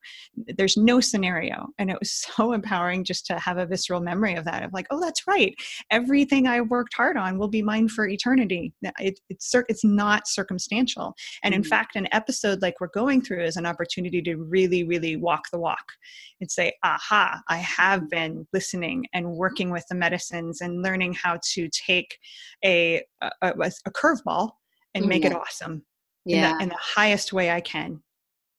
There's 0.58 0.76
no 0.76 0.98
scenario. 1.00 1.68
And 1.78 1.88
it 1.88 1.96
was 2.00 2.12
so 2.36 2.52
empowering 2.52 3.04
just 3.04 3.26
to 3.26 3.38
have 3.38 3.58
a 3.58 3.66
visceral 3.66 4.00
memory 4.00 4.34
of 4.34 4.44
that 4.46 4.64
of 4.64 4.72
like, 4.72 4.88
oh, 4.90 5.00
that's 5.00 5.28
right. 5.28 5.54
Everything 5.92 6.48
I 6.48 6.62
worked 6.62 6.94
hard 6.94 7.16
on 7.16 7.38
will 7.38 7.48
be 7.48 7.62
mine 7.62 7.88
for 7.88 8.08
eternity. 8.08 8.72
It, 8.98 9.20
it's, 9.28 9.54
it's 9.68 9.84
not 9.84 10.26
circumstantial. 10.26 11.14
And 11.44 11.54
in 11.54 11.62
mm-hmm. 11.62 11.68
fact, 11.68 11.94
an 11.94 12.08
episode 12.10 12.60
like 12.60 12.80
we're 12.80 12.88
going 12.88 13.22
through 13.22 13.44
is 13.44 13.56
an 13.56 13.66
opportunity 13.66 14.20
to 14.22 14.36
really, 14.36 14.82
really 14.82 15.14
walk 15.14 15.44
the 15.52 15.60
walk 15.60 15.92
and 16.40 16.50
say, 16.50 16.72
aha, 16.82 17.40
I 17.46 17.58
have 17.58 18.10
been 18.10 18.48
listening 18.52 19.06
and 19.14 19.30
working 19.30 19.70
with 19.70 19.84
the 19.88 19.94
medicines 19.94 20.60
and 20.60 20.82
learning 20.82 21.14
how 21.14 21.38
to 21.52 21.68
take 21.68 22.18
a, 22.64 23.04
a, 23.22 23.52
a 23.86 23.90
curveball 23.90 24.50
and 24.94 25.07
make 25.07 25.24
yeah. 25.24 25.31
it 25.31 25.37
awesome 25.37 25.85
yeah. 26.24 26.53
in, 26.53 26.57
the, 26.59 26.62
in 26.64 26.68
the 26.70 26.79
highest 26.79 27.33
way 27.33 27.50
I 27.50 27.61
can. 27.61 28.03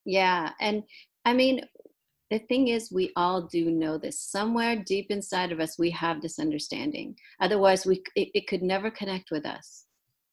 Yeah. 0.06 0.52
And 0.60 0.84
I 1.26 1.34
mean, 1.34 1.62
the 2.30 2.39
thing 2.39 2.70
is, 2.70 2.91
we 2.91 3.12
all 3.17 3.44
do 3.44 3.70
know 3.70 3.98
this. 3.98 4.20
Somewhere 4.20 4.82
deep 4.86 5.08
inside 5.10 5.52
of 5.52 5.60
us, 5.60 5.78
we 5.78 5.91
have 5.91 6.22
this 6.22 6.39
understanding. 6.39 7.15
Otherwise, 7.41 7.86
we 7.86 8.02
it, 8.15 8.30
it 8.34 8.48
could 8.48 8.63
never 8.63 8.89
connect 8.89 9.32
with 9.32 9.46
us, 9.46 9.86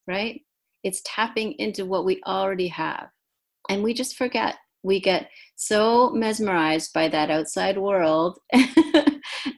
right? 0.06 0.40
It's 0.84 1.02
tapping 1.04 1.52
into 1.54 1.84
what 1.84 2.04
we 2.04 2.22
already 2.24 2.68
have. 2.68 3.08
And 3.68 3.82
we 3.82 3.94
just 3.94 4.16
forget. 4.16 4.56
We 4.84 5.00
get 5.00 5.28
so 5.56 6.10
mesmerized 6.10 6.92
by 6.94 7.08
that 7.08 7.32
outside 7.32 7.76
world 7.76 8.38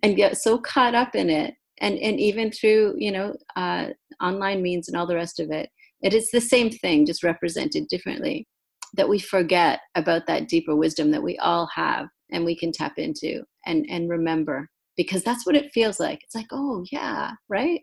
and 0.02 0.16
get 0.16 0.38
so 0.38 0.56
caught 0.58 0.94
up 0.94 1.14
in 1.14 1.28
it. 1.28 1.54
And, 1.82 1.98
and 1.98 2.18
even 2.18 2.50
through, 2.50 2.94
you 2.96 3.12
know, 3.12 3.34
uh, 3.54 3.88
online 4.22 4.62
means 4.62 4.88
and 4.88 4.96
all 4.96 5.06
the 5.06 5.14
rest 5.14 5.40
of 5.40 5.50
it, 5.50 5.68
it 6.02 6.14
is 6.14 6.30
the 6.30 6.40
same 6.40 6.70
thing, 6.70 7.06
just 7.06 7.22
represented 7.22 7.88
differently. 7.88 8.46
That 8.94 9.08
we 9.08 9.20
forget 9.20 9.80
about 9.94 10.26
that 10.26 10.48
deeper 10.48 10.74
wisdom 10.74 11.12
that 11.12 11.22
we 11.22 11.38
all 11.38 11.68
have 11.74 12.08
and 12.32 12.44
we 12.44 12.56
can 12.56 12.72
tap 12.72 12.94
into 12.96 13.42
and, 13.66 13.86
and 13.88 14.08
remember 14.08 14.68
because 14.96 15.22
that's 15.22 15.46
what 15.46 15.56
it 15.56 15.72
feels 15.72 16.00
like. 16.00 16.20
It's 16.24 16.34
like, 16.34 16.48
oh, 16.50 16.84
yeah, 16.90 17.32
right? 17.48 17.82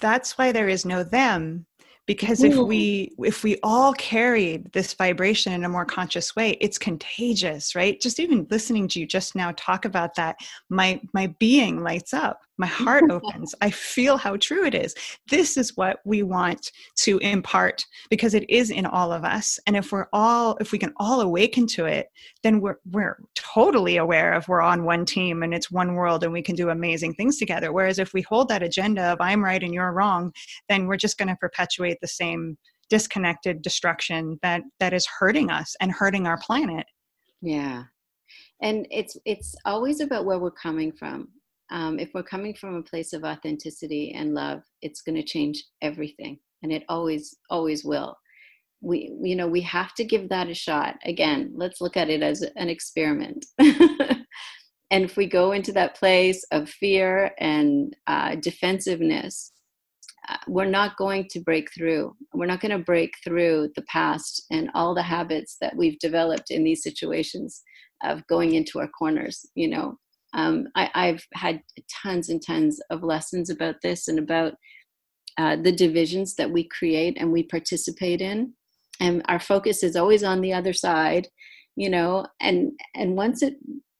That's 0.00 0.38
why 0.38 0.52
there 0.52 0.68
is 0.68 0.86
no 0.86 1.04
them 1.04 1.66
because 2.08 2.42
if 2.42 2.56
we 2.56 3.12
if 3.22 3.44
we 3.44 3.58
all 3.62 3.92
carried 3.94 4.72
this 4.72 4.94
vibration 4.94 5.52
in 5.52 5.64
a 5.64 5.68
more 5.68 5.84
conscious 5.84 6.34
way 6.34 6.52
it's 6.60 6.78
contagious 6.78 7.74
right 7.74 8.00
just 8.00 8.18
even 8.18 8.46
listening 8.50 8.88
to 8.88 8.98
you 8.98 9.06
just 9.06 9.36
now 9.36 9.52
talk 9.56 9.84
about 9.84 10.14
that 10.16 10.34
my 10.70 10.98
my 11.12 11.26
being 11.38 11.82
lights 11.82 12.14
up 12.14 12.40
my 12.58 12.66
heart 12.66 13.04
opens. 13.10 13.54
I 13.60 13.70
feel 13.70 14.16
how 14.16 14.36
true 14.36 14.64
it 14.64 14.74
is. 14.74 14.94
This 15.30 15.56
is 15.56 15.76
what 15.76 16.00
we 16.04 16.22
want 16.22 16.70
to 16.96 17.18
impart 17.18 17.84
because 18.10 18.34
it 18.34 18.48
is 18.50 18.70
in 18.70 18.84
all 18.84 19.12
of 19.12 19.24
us. 19.24 19.58
And 19.66 19.76
if 19.76 19.92
we're 19.92 20.08
all 20.12 20.56
if 20.60 20.72
we 20.72 20.78
can 20.78 20.92
all 20.96 21.20
awaken 21.20 21.66
to 21.68 21.86
it 21.86 22.08
then 22.42 22.60
we're 22.60 22.78
we're 22.90 23.18
totally 23.34 23.96
aware 23.96 24.32
of 24.32 24.48
we're 24.48 24.60
on 24.60 24.84
one 24.84 25.04
team 25.04 25.42
and 25.42 25.54
it's 25.54 25.70
one 25.70 25.94
world 25.94 26.24
and 26.24 26.32
we 26.32 26.42
can 26.42 26.54
do 26.54 26.70
amazing 26.70 27.14
things 27.14 27.38
together. 27.38 27.72
Whereas 27.72 27.98
if 27.98 28.12
we 28.12 28.22
hold 28.22 28.48
that 28.48 28.62
agenda 28.62 29.02
of 29.12 29.20
i'm 29.20 29.44
right 29.44 29.62
and 29.62 29.72
you're 29.72 29.92
wrong 29.92 30.32
then 30.68 30.86
we're 30.86 30.96
just 30.96 31.18
going 31.18 31.28
to 31.28 31.36
perpetuate 31.36 31.98
the 32.00 32.08
same 32.08 32.56
disconnected 32.88 33.62
destruction 33.62 34.38
that 34.42 34.62
that 34.80 34.92
is 34.92 35.06
hurting 35.06 35.50
us 35.50 35.76
and 35.80 35.92
hurting 35.92 36.26
our 36.26 36.38
planet. 36.38 36.86
Yeah. 37.40 37.84
And 38.62 38.86
it's 38.90 39.16
it's 39.24 39.54
always 39.64 40.00
about 40.00 40.24
where 40.24 40.38
we're 40.38 40.50
coming 40.50 40.92
from 40.92 41.28
um, 41.70 41.98
if 41.98 42.10
we're 42.14 42.22
coming 42.22 42.54
from 42.54 42.76
a 42.76 42.82
place 42.82 43.12
of 43.12 43.24
authenticity 43.24 44.12
and 44.16 44.34
love 44.34 44.60
it's 44.82 45.02
going 45.02 45.16
to 45.16 45.22
change 45.22 45.64
everything 45.82 46.38
and 46.62 46.72
it 46.72 46.84
always 46.88 47.36
always 47.50 47.84
will. 47.84 48.16
We 48.80 49.12
you 49.22 49.36
know 49.36 49.48
we 49.48 49.60
have 49.62 49.94
to 49.94 50.04
give 50.04 50.28
that 50.28 50.48
a 50.48 50.54
shot. 50.54 50.96
Again 51.04 51.52
let's 51.54 51.80
look 51.80 51.96
at 51.96 52.10
it 52.10 52.22
as 52.22 52.42
an 52.56 52.68
experiment. 52.68 53.46
And 54.90 55.04
if 55.04 55.18
we 55.18 55.26
go 55.26 55.52
into 55.52 55.70
that 55.72 55.96
place 55.96 56.42
of 56.50 56.70
fear 56.70 57.32
and 57.38 57.94
uh, 58.06 58.36
defensiveness 58.36 59.52
uh, 60.30 60.36
we're 60.46 60.64
not 60.64 60.96
going 60.96 61.26
to 61.30 61.40
break 61.40 61.72
through. 61.74 62.14
We're 62.34 62.46
not 62.46 62.60
going 62.60 62.76
to 62.76 62.84
break 62.84 63.12
through 63.24 63.70
the 63.76 63.82
past 63.82 64.44
and 64.50 64.70
all 64.74 64.94
the 64.94 65.02
habits 65.02 65.56
that 65.60 65.76
we've 65.76 65.98
developed 65.98 66.50
in 66.50 66.64
these 66.64 66.82
situations 66.82 67.62
of 68.02 68.26
going 68.26 68.54
into 68.54 68.78
our 68.78 68.88
corners 68.88 69.44
you 69.54 69.68
know 69.68 69.98
um, 70.34 70.68
I, 70.74 71.06
have 71.06 71.22
had 71.34 71.62
tons 72.02 72.28
and 72.28 72.44
tons 72.44 72.80
of 72.90 73.02
lessons 73.02 73.50
about 73.50 73.76
this 73.82 74.08
and 74.08 74.18
about 74.18 74.54
uh, 75.38 75.56
the 75.56 75.72
divisions 75.72 76.34
that 76.34 76.50
we 76.50 76.64
create 76.64 77.16
and 77.18 77.32
we 77.32 77.42
participate 77.44 78.20
in. 78.20 78.52
And 79.00 79.22
our 79.28 79.40
focus 79.40 79.82
is 79.82 79.96
always 79.96 80.24
on 80.24 80.40
the 80.40 80.52
other 80.52 80.72
side 80.72 81.28
you 81.78 81.88
know 81.88 82.26
and 82.40 82.72
and 82.96 83.16
once 83.16 83.40
it 83.40 83.54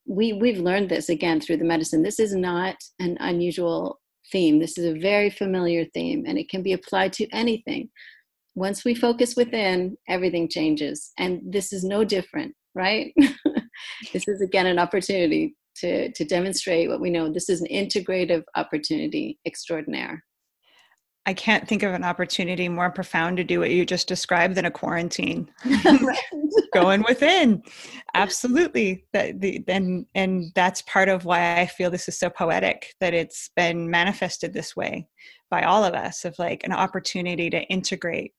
we 0.07 0.33
we've 0.33 0.59
learned 0.59 0.89
this 0.89 1.09
again 1.09 1.41
through 1.41 1.59
the 1.59 1.65
medicine. 1.65 2.03
This 2.03 2.19
is 2.19 2.35
not 2.35 2.77
an 2.99 3.17
unusual 3.21 4.01
theme. 4.33 4.59
This 4.59 4.77
is 4.79 4.87
a 4.87 4.99
very 4.99 5.31
familiar 5.31 5.85
theme 5.95 6.25
and 6.27 6.39
it 6.39 6.49
can 6.49 6.63
be 6.63 6.73
applied 6.73 7.13
to 7.15 7.29
anything. 7.29 7.91
Once 8.55 8.85
we 8.85 8.95
focus 8.95 9.37
within 9.37 9.97
everything 10.09 10.49
changes 10.49 11.13
and 11.19 11.41
this 11.45 11.73
is 11.73 11.85
no 11.85 12.05
different 12.05 12.55
right? 12.75 13.15
This 14.13 14.27
is 14.27 14.41
again 14.41 14.67
an 14.67 14.81
opportunity 14.81 15.55
to, 15.81 16.11
to 16.13 16.25
demonstrate 16.25 16.89
what 16.89 17.01
we 17.01 17.11
know. 17.11 17.33
This 17.33 17.49
is 17.49 17.61
an 17.61 17.69
integrative 17.69 18.45
opportunity 18.55 19.39
extraordinaire. 19.47 20.25
I 21.29 21.35
can't 21.35 21.69
think 21.69 21.83
of 21.83 21.93
an 21.93 22.05
opportunity 22.05 22.71
more 22.71 22.91
profound 22.91 23.37
to 23.37 23.45
do 23.45 23.61
what 23.61 23.71
you 23.71 23.85
just 23.85 24.09
described 24.09 24.55
than 24.55 24.65
a 24.65 24.71
quarantine. 24.71 25.51
Going 26.73 27.05
within, 27.07 27.63
absolutely. 28.15 29.05
That 29.13 29.39
the 29.39 29.63
and 29.69 30.07
and 30.15 30.51
that's 30.55 30.81
part 30.83 31.11
of 31.11 31.27
why 31.27 31.61
I 31.61 31.67
feel 31.67 31.91
this 31.91 32.09
is 32.09 32.19
so 32.19 32.31
poetic 32.31 32.95
that 33.01 33.13
it's 33.13 33.51
been 33.55 33.91
manifested 33.91 34.55
this 34.55 34.75
way 34.75 35.07
by 35.51 35.63
all 35.63 35.85
of 35.85 35.95
us 35.95 36.25
of 36.25 36.39
like 36.39 36.63
an 36.65 36.73
opportunity 36.73 37.51
to 37.51 37.63
integrate 37.65 38.33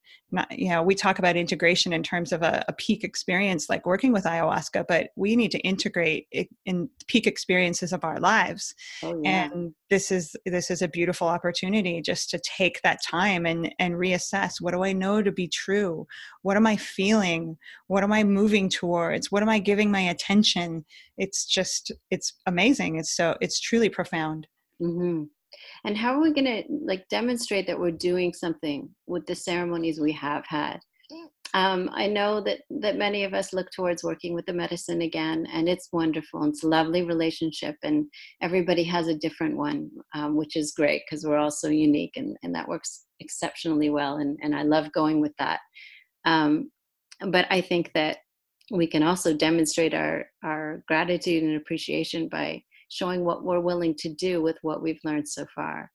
you 0.51 0.69
know 0.69 0.83
we 0.83 0.93
talk 0.93 1.17
about 1.17 1.35
integration 1.35 1.91
in 1.91 2.03
terms 2.03 2.31
of 2.31 2.43
a, 2.43 2.63
a, 2.67 2.73
peak 2.73 3.03
experience 3.03 3.67
like 3.67 3.85
working 3.85 4.11
with 4.13 4.25
ayahuasca 4.25 4.85
but 4.87 5.09
we 5.15 5.35
need 5.35 5.49
to 5.49 5.59
integrate 5.59 6.27
in 6.65 6.89
peak 7.07 7.25
experiences 7.25 7.91
of 7.91 8.03
our 8.03 8.19
lives. 8.19 8.75
Oh, 9.03 9.19
yeah. 9.23 9.49
and 9.51 9.73
this 9.89 10.11
is 10.11 10.35
this 10.45 10.69
is 10.69 10.81
a 10.81 10.87
beautiful 10.87 11.27
opportunity 11.27 12.01
just 12.01 12.29
to 12.29 12.39
take 12.39 12.81
that 12.83 12.99
time 13.03 13.45
and 13.45 13.73
and 13.79 13.95
reassess 13.95 14.61
what 14.61 14.73
do 14.73 14.83
i 14.83 14.93
know 14.93 15.21
to 15.21 15.31
be 15.31 15.47
true? 15.47 16.05
What 16.43 16.57
am 16.57 16.67
i 16.67 16.75
feeling? 16.75 17.57
What 17.87 18.03
am 18.03 18.13
i 18.13 18.23
moving 18.23 18.69
towards? 18.69 19.31
What 19.31 19.41
am 19.41 19.49
i 19.49 19.59
giving 19.59 19.91
my 19.91 20.01
attention? 20.01 20.85
It's 21.17 21.45
just 21.45 21.91
it's 22.11 22.33
amazing. 22.45 22.97
It's 22.97 23.15
so 23.15 23.35
it's 23.41 23.59
truly 23.59 23.89
profound. 23.89 24.47
Mm-hmm 24.81 25.23
and 25.85 25.97
how 25.97 26.13
are 26.13 26.21
we 26.21 26.33
going 26.33 26.45
to 26.45 26.63
like 26.69 27.07
demonstrate 27.09 27.67
that 27.67 27.79
we're 27.79 27.91
doing 27.91 28.33
something 28.33 28.89
with 29.07 29.25
the 29.25 29.35
ceremonies 29.35 29.99
we 29.99 30.11
have 30.13 30.45
had? 30.47 30.79
Um, 31.55 31.89
i 31.93 32.05
know 32.05 32.41
that 32.41 32.59
that 32.69 32.97
many 32.97 33.23
of 33.23 33.33
us 33.33 33.53
look 33.53 33.71
towards 33.71 34.03
working 34.03 34.35
with 34.35 34.45
the 34.45 34.53
medicine 34.53 35.01
again 35.01 35.47
and 35.51 35.67
it's 35.67 35.89
wonderful 35.91 36.43
and 36.43 36.53
it's 36.53 36.63
a 36.63 36.67
lovely 36.67 37.01
relationship 37.01 37.75
and 37.81 38.05
everybody 38.43 38.83
has 38.83 39.07
a 39.07 39.17
different 39.17 39.57
one 39.57 39.89
um, 40.13 40.35
which 40.35 40.55
is 40.55 40.73
great 40.73 41.01
because 41.05 41.25
we're 41.25 41.39
all 41.39 41.49
so 41.49 41.67
unique 41.69 42.13
and, 42.17 42.37
and 42.43 42.53
that 42.53 42.67
works 42.67 43.05
exceptionally 43.19 43.89
well 43.89 44.17
and, 44.17 44.37
and 44.43 44.55
i 44.55 44.61
love 44.61 44.91
going 44.91 45.19
with 45.19 45.33
that. 45.39 45.59
Um, 46.25 46.69
but 47.31 47.47
i 47.49 47.61
think 47.61 47.91
that 47.95 48.17
we 48.71 48.85
can 48.85 49.03
also 49.03 49.33
demonstrate 49.33 49.93
our 49.93 50.25
our 50.43 50.83
gratitude 50.87 51.43
and 51.43 51.55
appreciation 51.55 52.29
by 52.29 52.61
showing 52.89 53.23
what 53.23 53.43
we're 53.43 53.59
willing 53.59 53.95
to 53.99 54.09
do 54.09 54.41
with 54.41 54.57
what 54.61 54.81
we've 54.81 54.99
learned 55.03 55.27
so 55.27 55.45
far. 55.55 55.89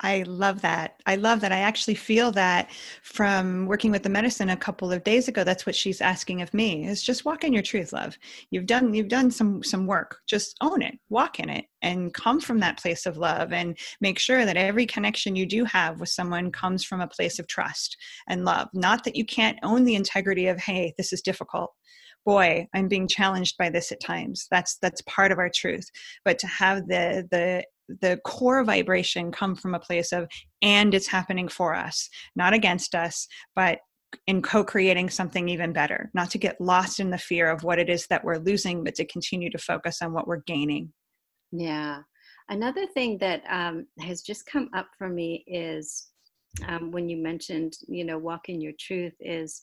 I 0.00 0.22
love 0.26 0.60
that. 0.62 1.00
I 1.06 1.16
love 1.16 1.40
that. 1.40 1.52
I 1.52 1.60
actually 1.60 1.94
feel 1.94 2.32
that 2.32 2.70
from 3.02 3.66
working 3.66 3.90
with 3.90 4.02
the 4.02 4.08
medicine 4.08 4.50
a 4.50 4.56
couple 4.56 4.92
of 4.92 5.04
days 5.04 5.28
ago. 5.28 5.44
That's 5.44 5.64
what 5.64 5.74
she's 5.74 6.00
asking 6.00 6.42
of 6.42 6.52
me 6.52 6.86
is 6.86 7.02
just 7.02 7.24
walk 7.24 7.42
in 7.42 7.52
your 7.52 7.62
truth, 7.62 7.92
love. 7.92 8.18
You've 8.50 8.66
done 8.66 8.92
you've 8.92 9.08
done 9.08 9.30
some 9.30 9.62
some 9.62 9.86
work. 9.86 10.18
Just 10.26 10.56
own 10.60 10.82
it, 10.82 10.98
walk 11.08 11.38
in 11.38 11.48
it, 11.48 11.64
and 11.80 12.12
come 12.12 12.40
from 12.40 12.58
that 12.60 12.82
place 12.82 13.06
of 13.06 13.16
love 13.16 13.52
and 13.52 13.78
make 14.00 14.18
sure 14.18 14.44
that 14.44 14.56
every 14.56 14.84
connection 14.84 15.36
you 15.36 15.46
do 15.46 15.64
have 15.64 16.00
with 16.00 16.10
someone 16.10 16.50
comes 16.50 16.84
from 16.84 17.00
a 17.00 17.08
place 17.08 17.38
of 17.38 17.46
trust 17.46 17.96
and 18.28 18.44
love. 18.44 18.68
Not 18.74 19.04
that 19.04 19.16
you 19.16 19.24
can't 19.24 19.58
own 19.62 19.84
the 19.84 19.94
integrity 19.94 20.48
of, 20.48 20.58
hey, 20.58 20.92
this 20.98 21.12
is 21.12 21.22
difficult 21.22 21.72
boy 22.24 22.66
i'm 22.74 22.88
being 22.88 23.08
challenged 23.08 23.56
by 23.58 23.70
this 23.70 23.92
at 23.92 24.00
times. 24.00 24.46
That's 24.50 24.76
that's 24.78 25.02
part 25.02 25.32
of 25.32 25.38
our 25.38 25.50
truth. 25.54 25.88
But 26.24 26.38
to 26.40 26.46
have 26.46 26.86
the 26.88 27.26
the 27.30 27.64
the 28.00 28.18
core 28.24 28.64
vibration 28.64 29.30
come 29.30 29.54
from 29.54 29.74
a 29.74 29.80
place 29.80 30.12
of 30.12 30.26
and 30.62 30.94
it's 30.94 31.06
happening 31.06 31.48
for 31.48 31.74
us 31.74 32.08
not 32.34 32.54
against 32.54 32.94
us 32.94 33.28
but 33.54 33.78
in 34.26 34.42
co-creating 34.42 35.10
something 35.10 35.48
even 35.48 35.72
better. 35.72 36.10
Not 36.14 36.30
to 36.30 36.38
get 36.38 36.60
lost 36.60 37.00
in 37.00 37.10
the 37.10 37.18
fear 37.18 37.50
of 37.50 37.64
what 37.64 37.78
it 37.78 37.88
is 37.88 38.06
that 38.06 38.24
we're 38.24 38.38
losing 38.38 38.84
but 38.84 38.94
to 38.96 39.04
continue 39.06 39.50
to 39.50 39.58
focus 39.58 40.02
on 40.02 40.12
what 40.12 40.26
we're 40.26 40.42
gaining. 40.46 40.92
Yeah. 41.52 42.00
Another 42.48 42.86
thing 42.86 43.18
that 43.18 43.42
um, 43.48 43.86
has 44.00 44.22
just 44.22 44.46
come 44.46 44.68
up 44.74 44.88
for 44.98 45.08
me 45.08 45.44
is 45.46 46.08
um, 46.68 46.90
when 46.90 47.08
you 47.08 47.16
mentioned, 47.16 47.74
you 47.88 48.04
know, 48.04 48.18
walk 48.18 48.48
in 48.48 48.60
your 48.60 48.74
truth 48.78 49.14
is 49.20 49.62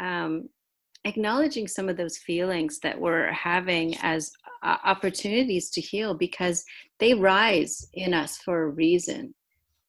um, 0.00 0.48
acknowledging 1.04 1.66
some 1.66 1.88
of 1.88 1.96
those 1.96 2.18
feelings 2.18 2.78
that 2.80 3.00
we're 3.00 3.32
having 3.32 3.96
as 4.02 4.30
uh, 4.62 4.76
opportunities 4.84 5.70
to 5.70 5.80
heal 5.80 6.14
because 6.14 6.64
they 6.98 7.14
rise 7.14 7.88
in 7.94 8.12
us 8.12 8.36
for 8.38 8.64
a 8.64 8.70
reason. 8.70 9.34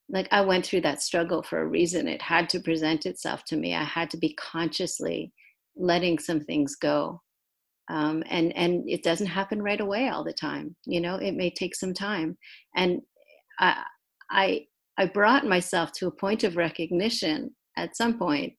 Like 0.10 0.28
I 0.32 0.42
went 0.42 0.66
through 0.66 0.82
that 0.82 1.02
struggle 1.02 1.44
for 1.44 1.62
a 1.62 1.68
reason. 1.68 2.08
It 2.08 2.22
had 2.22 2.50
to 2.50 2.60
present 2.60 3.06
itself 3.06 3.44
to 3.46 3.58
me. 3.58 3.76
I 3.76 3.84
had 3.84 4.10
to 4.12 4.18
be 4.18 4.34
consciously 4.36 5.32
letting 5.76 6.20
some 6.20 6.42
things 6.42 6.76
go. 6.76 7.22
Um, 7.90 8.24
and 8.30 8.56
and 8.56 8.84
it 8.88 9.04
doesn't 9.04 9.28
happen 9.28 9.62
right 9.62 9.82
away 9.82 10.08
all 10.08 10.24
the 10.24 10.34
time. 10.34 10.76
You 10.86 11.02
know, 11.02 11.16
it 11.16 11.34
may 11.34 11.50
take 11.50 11.76
some 11.76 11.94
time. 11.94 12.38
And 12.76 13.02
I 13.60 13.84
I 14.30 14.66
I 14.98 15.06
brought 15.08 15.46
myself 15.46 15.92
to 15.94 16.08
a 16.08 16.12
point 16.12 16.44
of 16.44 16.56
recognition 16.56 17.54
at 17.78 17.98
some 17.98 18.18
point 18.18 18.54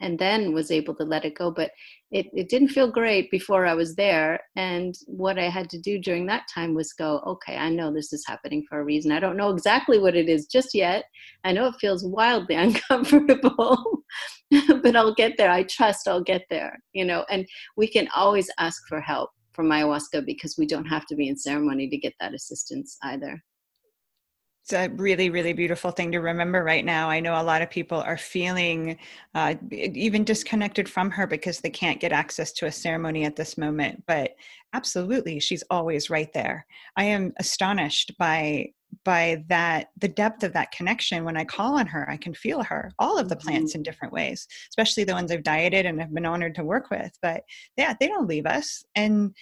and 0.00 0.18
then 0.18 0.52
was 0.52 0.70
able 0.70 0.94
to 0.96 1.04
let 1.04 1.24
it 1.24 1.36
go. 1.36 1.50
But 1.50 1.70
it, 2.10 2.26
it 2.32 2.48
didn't 2.48 2.68
feel 2.68 2.90
great 2.90 3.30
before 3.30 3.66
I 3.66 3.74
was 3.74 3.94
there. 3.94 4.40
And 4.56 4.94
what 5.06 5.38
I 5.38 5.48
had 5.48 5.70
to 5.70 5.80
do 5.80 5.98
during 5.98 6.26
that 6.26 6.48
time 6.52 6.74
was 6.74 6.92
go, 6.92 7.20
okay, 7.26 7.56
I 7.56 7.68
know 7.68 7.92
this 7.92 8.12
is 8.12 8.24
happening 8.26 8.64
for 8.68 8.80
a 8.80 8.84
reason. 8.84 9.12
I 9.12 9.20
don't 9.20 9.36
know 9.36 9.50
exactly 9.50 9.98
what 9.98 10.16
it 10.16 10.28
is 10.28 10.46
just 10.46 10.74
yet. 10.74 11.04
I 11.44 11.52
know 11.52 11.66
it 11.66 11.76
feels 11.80 12.04
wildly 12.04 12.54
uncomfortable, 12.56 14.02
but 14.50 14.96
I'll 14.96 15.14
get 15.14 15.36
there. 15.36 15.50
I 15.50 15.62
trust 15.64 16.08
I'll 16.08 16.22
get 16.22 16.42
there, 16.50 16.78
you 16.92 17.04
know, 17.04 17.24
and 17.30 17.46
we 17.76 17.86
can 17.86 18.08
always 18.14 18.50
ask 18.58 18.82
for 18.88 19.00
help 19.00 19.30
from 19.52 19.68
ayahuasca 19.68 20.24
because 20.24 20.56
we 20.56 20.66
don't 20.66 20.86
have 20.86 21.06
to 21.06 21.16
be 21.16 21.28
in 21.28 21.36
ceremony 21.36 21.88
to 21.88 21.98
get 21.98 22.14
that 22.20 22.34
assistance 22.34 22.96
either 23.02 23.42
a 24.72 24.88
really 24.90 25.30
really 25.30 25.52
beautiful 25.52 25.90
thing 25.90 26.12
to 26.12 26.18
remember 26.18 26.62
right 26.62 26.84
now. 26.84 27.08
I 27.08 27.20
know 27.20 27.40
a 27.40 27.42
lot 27.42 27.62
of 27.62 27.70
people 27.70 28.00
are 28.00 28.18
feeling 28.18 28.98
uh, 29.34 29.54
even 29.70 30.24
disconnected 30.24 30.88
from 30.88 31.10
her 31.10 31.26
because 31.26 31.60
they 31.60 31.70
can't 31.70 32.00
get 32.00 32.12
access 32.12 32.52
to 32.52 32.66
a 32.66 32.72
ceremony 32.72 33.24
at 33.24 33.36
this 33.36 33.56
moment 33.58 34.02
but 34.06 34.34
absolutely 34.72 35.40
she's 35.40 35.64
always 35.70 36.10
right 36.10 36.32
there. 36.32 36.66
I 36.96 37.04
am 37.04 37.32
astonished 37.38 38.16
by 38.18 38.72
by 39.04 39.44
that 39.48 39.90
the 39.98 40.08
depth 40.08 40.42
of 40.42 40.52
that 40.52 40.72
connection. 40.72 41.24
When 41.24 41.36
i 41.36 41.44
call 41.44 41.78
on 41.78 41.86
her 41.86 42.10
i 42.10 42.16
can 42.16 42.34
feel 42.34 42.62
her 42.64 42.92
all 42.98 43.18
of 43.18 43.28
the 43.28 43.36
mm-hmm. 43.36 43.48
plants 43.48 43.74
in 43.74 43.82
different 43.82 44.12
ways 44.12 44.48
especially 44.68 45.04
the 45.04 45.12
ones 45.12 45.30
i've 45.30 45.44
dieted 45.44 45.86
and 45.86 46.00
have 46.00 46.12
been 46.12 46.26
honored 46.26 46.56
to 46.56 46.64
work 46.64 46.90
with 46.90 47.12
but 47.22 47.44
yeah 47.76 47.94
they 47.98 48.08
don't 48.08 48.26
leave 48.26 48.46
us 48.46 48.84
and 48.96 49.32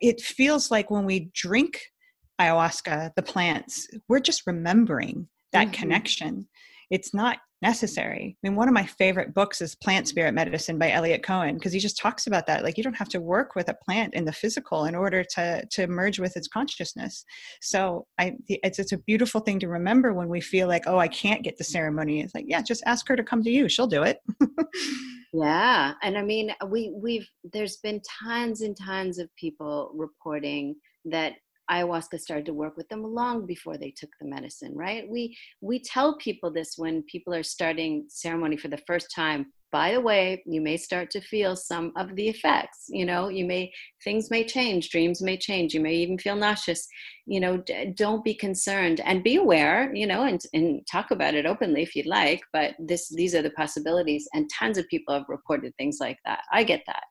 it 0.00 0.20
feels 0.20 0.70
like 0.70 0.90
when 0.90 1.04
we 1.04 1.30
drink 1.34 1.92
ayahuasca, 2.40 3.12
the 3.16 3.22
plants, 3.22 3.88
we're 4.08 4.20
just 4.20 4.46
remembering 4.46 5.28
that 5.52 5.68
mm-hmm. 5.68 5.72
connection. 5.72 6.48
It's 6.90 7.14
not 7.14 7.38
necessary. 7.62 8.36
I 8.36 8.46
mean, 8.48 8.56
one 8.56 8.68
of 8.68 8.74
my 8.74 8.84
favorite 8.84 9.32
books 9.32 9.62
is 9.62 9.74
Plant 9.74 10.06
Spirit 10.06 10.34
Medicine 10.34 10.78
by 10.78 10.90
Eliot 10.90 11.22
Cowan 11.22 11.54
because 11.54 11.72
he 11.72 11.78
just 11.78 11.96
talks 11.96 12.26
about 12.26 12.46
that. 12.46 12.62
Like, 12.62 12.76
you 12.76 12.84
don't 12.84 12.94
have 12.94 13.08
to 13.08 13.20
work 13.20 13.54
with 13.54 13.70
a 13.70 13.76
plant 13.84 14.12
in 14.12 14.26
the 14.26 14.32
physical 14.32 14.84
in 14.84 14.94
order 14.94 15.24
to 15.34 15.64
to 15.70 15.86
merge 15.86 16.18
with 16.18 16.36
its 16.36 16.46
consciousness. 16.46 17.24
So, 17.62 18.06
I 18.18 18.34
it's 18.48 18.78
it's 18.78 18.92
a 18.92 18.98
beautiful 18.98 19.40
thing 19.40 19.58
to 19.60 19.68
remember 19.68 20.12
when 20.12 20.28
we 20.28 20.42
feel 20.42 20.68
like, 20.68 20.84
oh, 20.86 20.98
I 20.98 21.08
can't 21.08 21.42
get 21.42 21.56
the 21.56 21.64
ceremony. 21.64 22.20
It's 22.20 22.34
like, 22.34 22.44
yeah, 22.46 22.60
just 22.60 22.82
ask 22.84 23.08
her 23.08 23.16
to 23.16 23.24
come 23.24 23.42
to 23.42 23.50
you. 23.50 23.68
She'll 23.68 23.86
do 23.86 24.02
it. 24.02 24.18
yeah, 25.32 25.94
and 26.02 26.18
I 26.18 26.22
mean, 26.22 26.52
we 26.68 26.92
we've 26.94 27.28
there's 27.50 27.78
been 27.78 28.02
tons 28.22 28.60
and 28.60 28.76
tons 28.76 29.18
of 29.18 29.34
people 29.36 29.90
reporting 29.94 30.76
that 31.06 31.32
ayahuasca 31.70 32.20
started 32.20 32.46
to 32.46 32.54
work 32.54 32.76
with 32.76 32.88
them 32.88 33.02
long 33.02 33.46
before 33.46 33.76
they 33.76 33.90
took 33.90 34.10
the 34.20 34.26
medicine 34.26 34.72
right? 34.74 35.08
We 35.08 35.36
we 35.60 35.80
tell 35.80 36.16
people 36.18 36.50
this 36.52 36.74
when 36.76 37.02
people 37.02 37.34
are 37.34 37.42
starting 37.42 38.06
ceremony 38.08 38.56
for 38.56 38.68
the 38.68 38.82
first 38.86 39.10
time 39.14 39.46
by 39.72 39.92
the 39.92 40.00
way 40.00 40.42
you 40.46 40.60
may 40.60 40.76
start 40.76 41.10
to 41.10 41.20
feel 41.20 41.56
some 41.56 41.92
of 41.96 42.14
the 42.14 42.28
effects 42.28 42.84
you 42.88 43.04
know 43.04 43.28
you 43.28 43.44
may 43.44 43.72
things 44.04 44.30
may 44.30 44.44
change 44.44 44.90
dreams 44.90 45.20
may 45.20 45.36
change 45.36 45.74
you 45.74 45.80
may 45.80 45.94
even 45.94 46.18
feel 46.18 46.36
nauseous. 46.36 46.86
You 47.26 47.40
know 47.40 47.56
d- 47.56 47.92
don't 47.96 48.22
be 48.22 48.34
concerned 48.34 49.00
and 49.00 49.24
be 49.24 49.36
aware 49.36 49.92
you 49.94 50.06
know 50.06 50.24
and, 50.24 50.40
and 50.52 50.86
talk 50.86 51.10
about 51.10 51.34
it 51.34 51.46
openly 51.46 51.82
if 51.82 51.96
you'd 51.96 52.06
like 52.06 52.42
but 52.52 52.74
this 52.78 53.08
these 53.08 53.34
are 53.34 53.42
the 53.42 53.50
possibilities 53.50 54.28
and 54.34 54.48
tons 54.58 54.78
of 54.78 54.86
people 54.88 55.14
have 55.14 55.24
reported 55.28 55.72
things 55.76 55.98
like 56.00 56.18
that. 56.24 56.42
I 56.52 56.64
get 56.64 56.82
that 56.86 57.04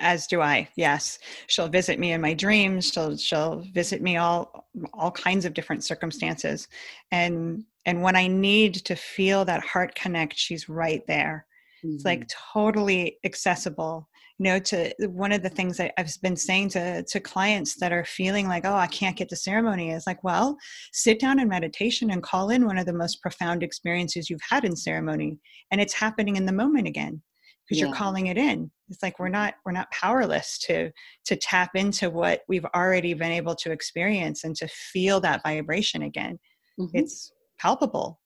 as 0.00 0.26
do 0.26 0.40
I. 0.40 0.68
Yes, 0.76 1.18
she'll 1.46 1.68
visit 1.68 1.98
me 1.98 2.12
in 2.12 2.20
my 2.20 2.34
dreams. 2.34 2.90
She'll 2.92 3.16
she'll 3.16 3.64
visit 3.72 4.02
me 4.02 4.16
all 4.16 4.66
all 4.94 5.10
kinds 5.10 5.44
of 5.44 5.54
different 5.54 5.84
circumstances, 5.84 6.68
and 7.12 7.64
and 7.84 8.02
when 8.02 8.16
I 8.16 8.26
need 8.26 8.74
to 8.74 8.96
feel 8.96 9.44
that 9.44 9.64
heart 9.64 9.94
connect, 9.94 10.36
she's 10.36 10.68
right 10.68 11.02
there. 11.06 11.46
Mm-hmm. 11.84 11.94
It's 11.94 12.04
like 12.04 12.20
mm-hmm. 12.20 12.58
totally 12.58 13.18
accessible. 13.24 14.08
You 14.38 14.44
know, 14.44 14.58
to 14.58 14.92
one 15.08 15.32
of 15.32 15.42
the 15.42 15.48
things 15.48 15.78
that 15.78 15.94
I've 15.98 16.12
been 16.20 16.36
saying 16.36 16.68
to 16.70 17.02
to 17.02 17.20
clients 17.20 17.76
that 17.76 17.92
are 17.92 18.04
feeling 18.04 18.48
like, 18.48 18.66
oh, 18.66 18.74
I 18.74 18.88
can't 18.88 19.16
get 19.16 19.30
to 19.30 19.36
ceremony, 19.36 19.92
is 19.92 20.06
like, 20.06 20.22
well, 20.22 20.58
sit 20.92 21.20
down 21.20 21.40
in 21.40 21.48
meditation 21.48 22.10
and 22.10 22.22
call 22.22 22.50
in 22.50 22.66
one 22.66 22.76
of 22.76 22.86
the 22.86 22.92
most 22.92 23.22
profound 23.22 23.62
experiences 23.62 24.28
you've 24.28 24.40
had 24.50 24.64
in 24.64 24.76
ceremony, 24.76 25.38
and 25.70 25.80
it's 25.80 25.94
happening 25.94 26.36
in 26.36 26.44
the 26.44 26.52
moment 26.52 26.86
again 26.86 27.22
because 27.66 27.80
yeah. 27.80 27.86
you're 27.86 27.94
calling 27.94 28.28
it 28.28 28.38
in. 28.38 28.70
It's 28.88 29.02
like 29.02 29.18
we're 29.18 29.28
not 29.28 29.54
we're 29.64 29.72
not 29.72 29.90
powerless 29.90 30.58
to 30.66 30.90
to 31.24 31.36
tap 31.36 31.74
into 31.74 32.10
what 32.10 32.42
we've 32.48 32.64
already 32.66 33.14
been 33.14 33.32
able 33.32 33.54
to 33.56 33.72
experience 33.72 34.44
and 34.44 34.54
to 34.56 34.68
feel 34.68 35.20
that 35.20 35.42
vibration 35.42 36.02
again. 36.02 36.38
Mm-hmm. 36.78 36.98
it's 36.98 37.32
palpable 37.58 38.20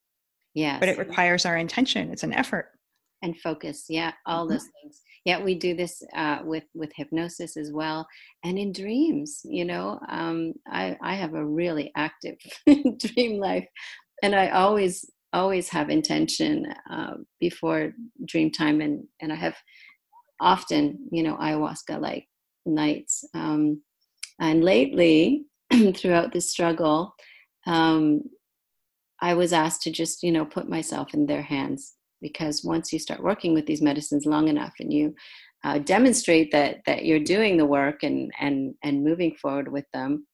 yeah 0.54 0.80
but 0.80 0.88
it 0.88 0.98
requires 0.98 1.46
our 1.46 1.56
intention. 1.56 2.10
It's 2.10 2.24
an 2.24 2.32
effort. 2.32 2.70
And 3.22 3.38
focus. 3.40 3.86
Yeah 3.88 4.12
all 4.26 4.44
mm-hmm. 4.44 4.54
those 4.54 4.66
things. 4.82 5.00
Yeah 5.24 5.42
we 5.42 5.54
do 5.54 5.74
this 5.74 6.02
uh, 6.16 6.38
with 6.44 6.64
with 6.74 6.90
hypnosis 6.96 7.56
as 7.56 7.70
well 7.72 8.06
and 8.44 8.58
in 8.58 8.72
dreams 8.72 9.40
you 9.44 9.64
know? 9.64 10.00
Um, 10.08 10.52
i 10.66 10.96
i 11.02 11.14
have 11.14 11.34
a 11.34 11.46
really 11.46 11.92
active 11.96 12.36
dream 12.98 13.40
life 13.40 13.68
and 14.22 14.34
i 14.34 14.48
always 14.48 15.08
always 15.32 15.68
have 15.68 15.90
intention 15.90 16.66
uh, 16.90 17.14
before 17.38 17.92
dream 18.26 18.50
time 18.50 18.80
and 18.80 19.04
and 19.20 19.32
i 19.32 19.36
have 19.36 19.56
often 20.40 20.98
you 21.12 21.22
know 21.22 21.36
ayahuasca 21.36 22.00
like 22.00 22.26
nights 22.66 23.24
um, 23.34 23.80
and 24.40 24.64
lately 24.64 25.44
throughout 25.96 26.32
this 26.32 26.50
struggle 26.50 27.14
um, 27.66 28.22
i 29.20 29.34
was 29.34 29.52
asked 29.52 29.82
to 29.82 29.90
just 29.90 30.22
you 30.22 30.32
know 30.32 30.44
put 30.44 30.68
myself 30.68 31.14
in 31.14 31.26
their 31.26 31.42
hands 31.42 31.94
because 32.20 32.64
once 32.64 32.92
you 32.92 32.98
start 32.98 33.22
working 33.22 33.54
with 33.54 33.66
these 33.66 33.82
medicines 33.82 34.26
long 34.26 34.48
enough 34.48 34.74
and 34.80 34.92
you 34.92 35.14
uh, 35.64 35.78
demonstrate 35.78 36.50
that 36.52 36.78
that 36.86 37.04
you're 37.04 37.20
doing 37.20 37.56
the 37.56 37.66
work 37.66 38.02
and 38.02 38.30
and 38.40 38.74
and 38.82 39.04
moving 39.04 39.34
forward 39.36 39.70
with 39.70 39.84
them 39.92 40.26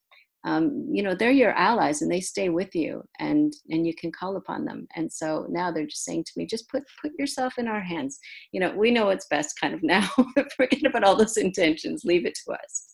um, 0.46 0.86
you 0.88 1.02
know 1.02 1.14
they're 1.14 1.32
your 1.32 1.52
allies 1.52 2.02
and 2.02 2.10
they 2.10 2.20
stay 2.20 2.50
with 2.50 2.72
you 2.74 3.02
and 3.18 3.52
and 3.68 3.84
you 3.84 3.92
can 3.94 4.12
call 4.12 4.36
upon 4.36 4.64
them. 4.64 4.86
And 4.94 5.12
so 5.12 5.44
now 5.50 5.72
they're 5.72 5.86
just 5.86 6.04
saying 6.04 6.24
to 6.24 6.32
me 6.36 6.46
just 6.46 6.68
put 6.70 6.84
put 7.02 7.10
yourself 7.18 7.58
in 7.58 7.66
our 7.66 7.80
hands. 7.80 8.20
You 8.52 8.60
know 8.60 8.72
we 8.74 8.92
know 8.92 9.06
what's 9.06 9.26
best 9.26 9.58
kind 9.60 9.74
of 9.74 9.82
now. 9.82 10.08
Forget 10.56 10.86
about 10.86 11.02
all 11.02 11.16
those 11.16 11.36
intentions. 11.36 12.04
Leave 12.04 12.24
it 12.24 12.38
to 12.44 12.52
us. 12.52 12.86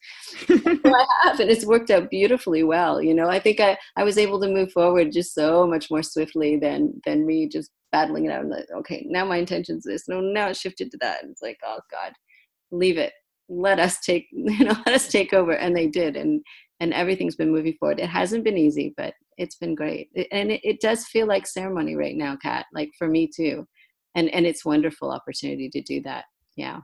So 0.46 0.54
i 0.86 1.06
have 1.24 1.40
and 1.40 1.50
it's 1.50 1.66
worked 1.66 1.90
out 1.90 2.08
beautifully 2.08 2.62
well. 2.62 3.02
You 3.02 3.14
know 3.14 3.28
i 3.28 3.38
think 3.38 3.60
i 3.60 3.76
i 3.96 4.02
was 4.02 4.16
able 4.16 4.40
to 4.40 4.48
move 4.48 4.72
forward 4.72 5.12
just 5.12 5.34
so 5.34 5.66
much 5.66 5.90
more 5.90 6.02
swiftly 6.02 6.56
than 6.56 7.00
than 7.04 7.26
me 7.26 7.48
just 7.48 7.70
battling 7.92 8.24
it 8.24 8.32
out. 8.32 8.46
Like 8.46 8.66
okay 8.78 9.06
now 9.10 9.26
my 9.26 9.36
intention's 9.36 9.84
this 9.84 10.08
no 10.08 10.20
now 10.20 10.48
it's 10.48 10.60
shifted 10.60 10.90
to 10.92 10.98
that. 11.02 11.22
And 11.22 11.32
it's 11.32 11.42
like 11.42 11.58
oh 11.66 11.80
god 11.90 12.14
leave 12.70 12.96
it. 12.96 13.12
Let 13.50 13.78
us 13.78 14.00
take 14.00 14.28
you 14.32 14.64
know 14.64 14.76
let 14.86 14.94
us 14.94 15.08
take 15.08 15.34
over. 15.34 15.52
And 15.52 15.76
they 15.76 15.86
did. 15.86 16.16
And 16.16 16.42
and 16.82 16.92
everything's 16.92 17.36
been 17.36 17.52
moving 17.52 17.74
forward. 17.78 18.00
It 18.00 18.08
hasn't 18.08 18.42
been 18.42 18.58
easy, 18.58 18.92
but 18.96 19.14
it's 19.38 19.54
been 19.54 19.76
great. 19.76 20.10
and 20.32 20.50
it, 20.50 20.60
it, 20.64 20.80
does 20.80 21.06
feel 21.06 21.28
like 21.28 21.46
ceremony 21.46 21.94
right 21.94 22.16
now, 22.16 22.36
Kat, 22.42 22.66
like 22.74 22.90
for 22.98 23.06
me 23.06 23.30
too. 23.34 23.66
And 24.16 24.28
and 24.34 24.44
it's 24.44 24.64
wonderful 24.64 25.12
opportunity 25.12 25.70
to 25.70 25.80
do 25.80 26.02
that. 26.02 26.24
Yeah. 26.56 26.80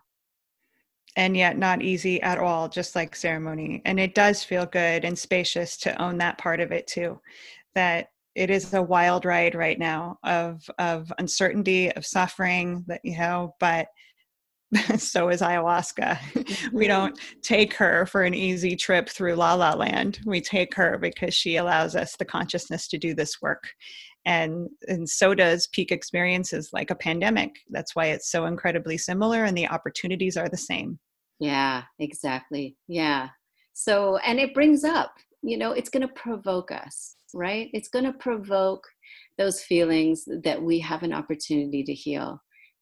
And 1.16 1.36
yet 1.36 1.58
not 1.58 1.82
easy 1.82 2.22
at 2.22 2.38
all, 2.38 2.68
just 2.68 2.94
like 2.94 3.16
ceremony. 3.16 3.82
And 3.84 3.98
it 3.98 4.14
does 4.14 4.44
feel 4.44 4.66
good 4.66 5.04
and 5.04 5.18
spacious 5.18 5.76
to 5.78 6.00
own 6.00 6.16
that 6.18 6.38
part 6.38 6.60
of 6.60 6.70
it 6.70 6.86
too. 6.86 7.20
That 7.74 8.10
it 8.36 8.50
is 8.50 8.72
a 8.72 8.80
wild 8.80 9.24
ride 9.24 9.56
right 9.56 9.80
now 9.80 10.18
of 10.22 10.62
of 10.78 11.12
uncertainty, 11.18 11.90
of 11.90 12.06
suffering, 12.06 12.84
that 12.86 13.00
you 13.02 13.18
know, 13.18 13.56
but 13.58 13.88
so 14.98 15.28
is 15.28 15.40
ayahuasca. 15.40 16.70
we 16.72 16.86
don't 16.86 17.18
take 17.42 17.72
her 17.74 18.06
for 18.06 18.22
an 18.22 18.34
easy 18.34 18.76
trip 18.76 19.08
through 19.08 19.34
La 19.34 19.54
La 19.54 19.74
Land. 19.74 20.20
We 20.26 20.40
take 20.40 20.74
her 20.74 20.98
because 20.98 21.34
she 21.34 21.56
allows 21.56 21.96
us 21.96 22.16
the 22.16 22.24
consciousness 22.24 22.88
to 22.88 22.98
do 22.98 23.14
this 23.14 23.40
work. 23.40 23.64
And, 24.26 24.68
and 24.86 25.08
so 25.08 25.34
does 25.34 25.68
peak 25.68 25.90
experiences 25.90 26.70
like 26.72 26.90
a 26.90 26.96
pandemic. 26.96 27.56
That's 27.70 27.96
why 27.96 28.06
it's 28.06 28.30
so 28.30 28.44
incredibly 28.44 28.98
similar 28.98 29.44
and 29.44 29.56
the 29.56 29.68
opportunities 29.68 30.36
are 30.36 30.48
the 30.48 30.56
same. 30.56 30.98
Yeah, 31.40 31.84
exactly. 31.98 32.76
Yeah. 32.88 33.28
So, 33.72 34.18
and 34.18 34.38
it 34.38 34.52
brings 34.52 34.84
up, 34.84 35.14
you 35.42 35.56
know, 35.56 35.72
it's 35.72 35.88
going 35.88 36.06
to 36.06 36.12
provoke 36.14 36.72
us. 36.72 37.14
right 37.32 37.70
it's 37.72 37.88
going 37.88 38.04
to 38.04 38.12
provoke 38.12 38.84
those 39.38 39.62
feelings 39.62 40.24
that 40.42 40.60
we 40.60 40.80
have 40.80 41.02
an 41.02 41.12
opportunity 41.12 41.84
to 41.84 41.94
heal 41.94 42.40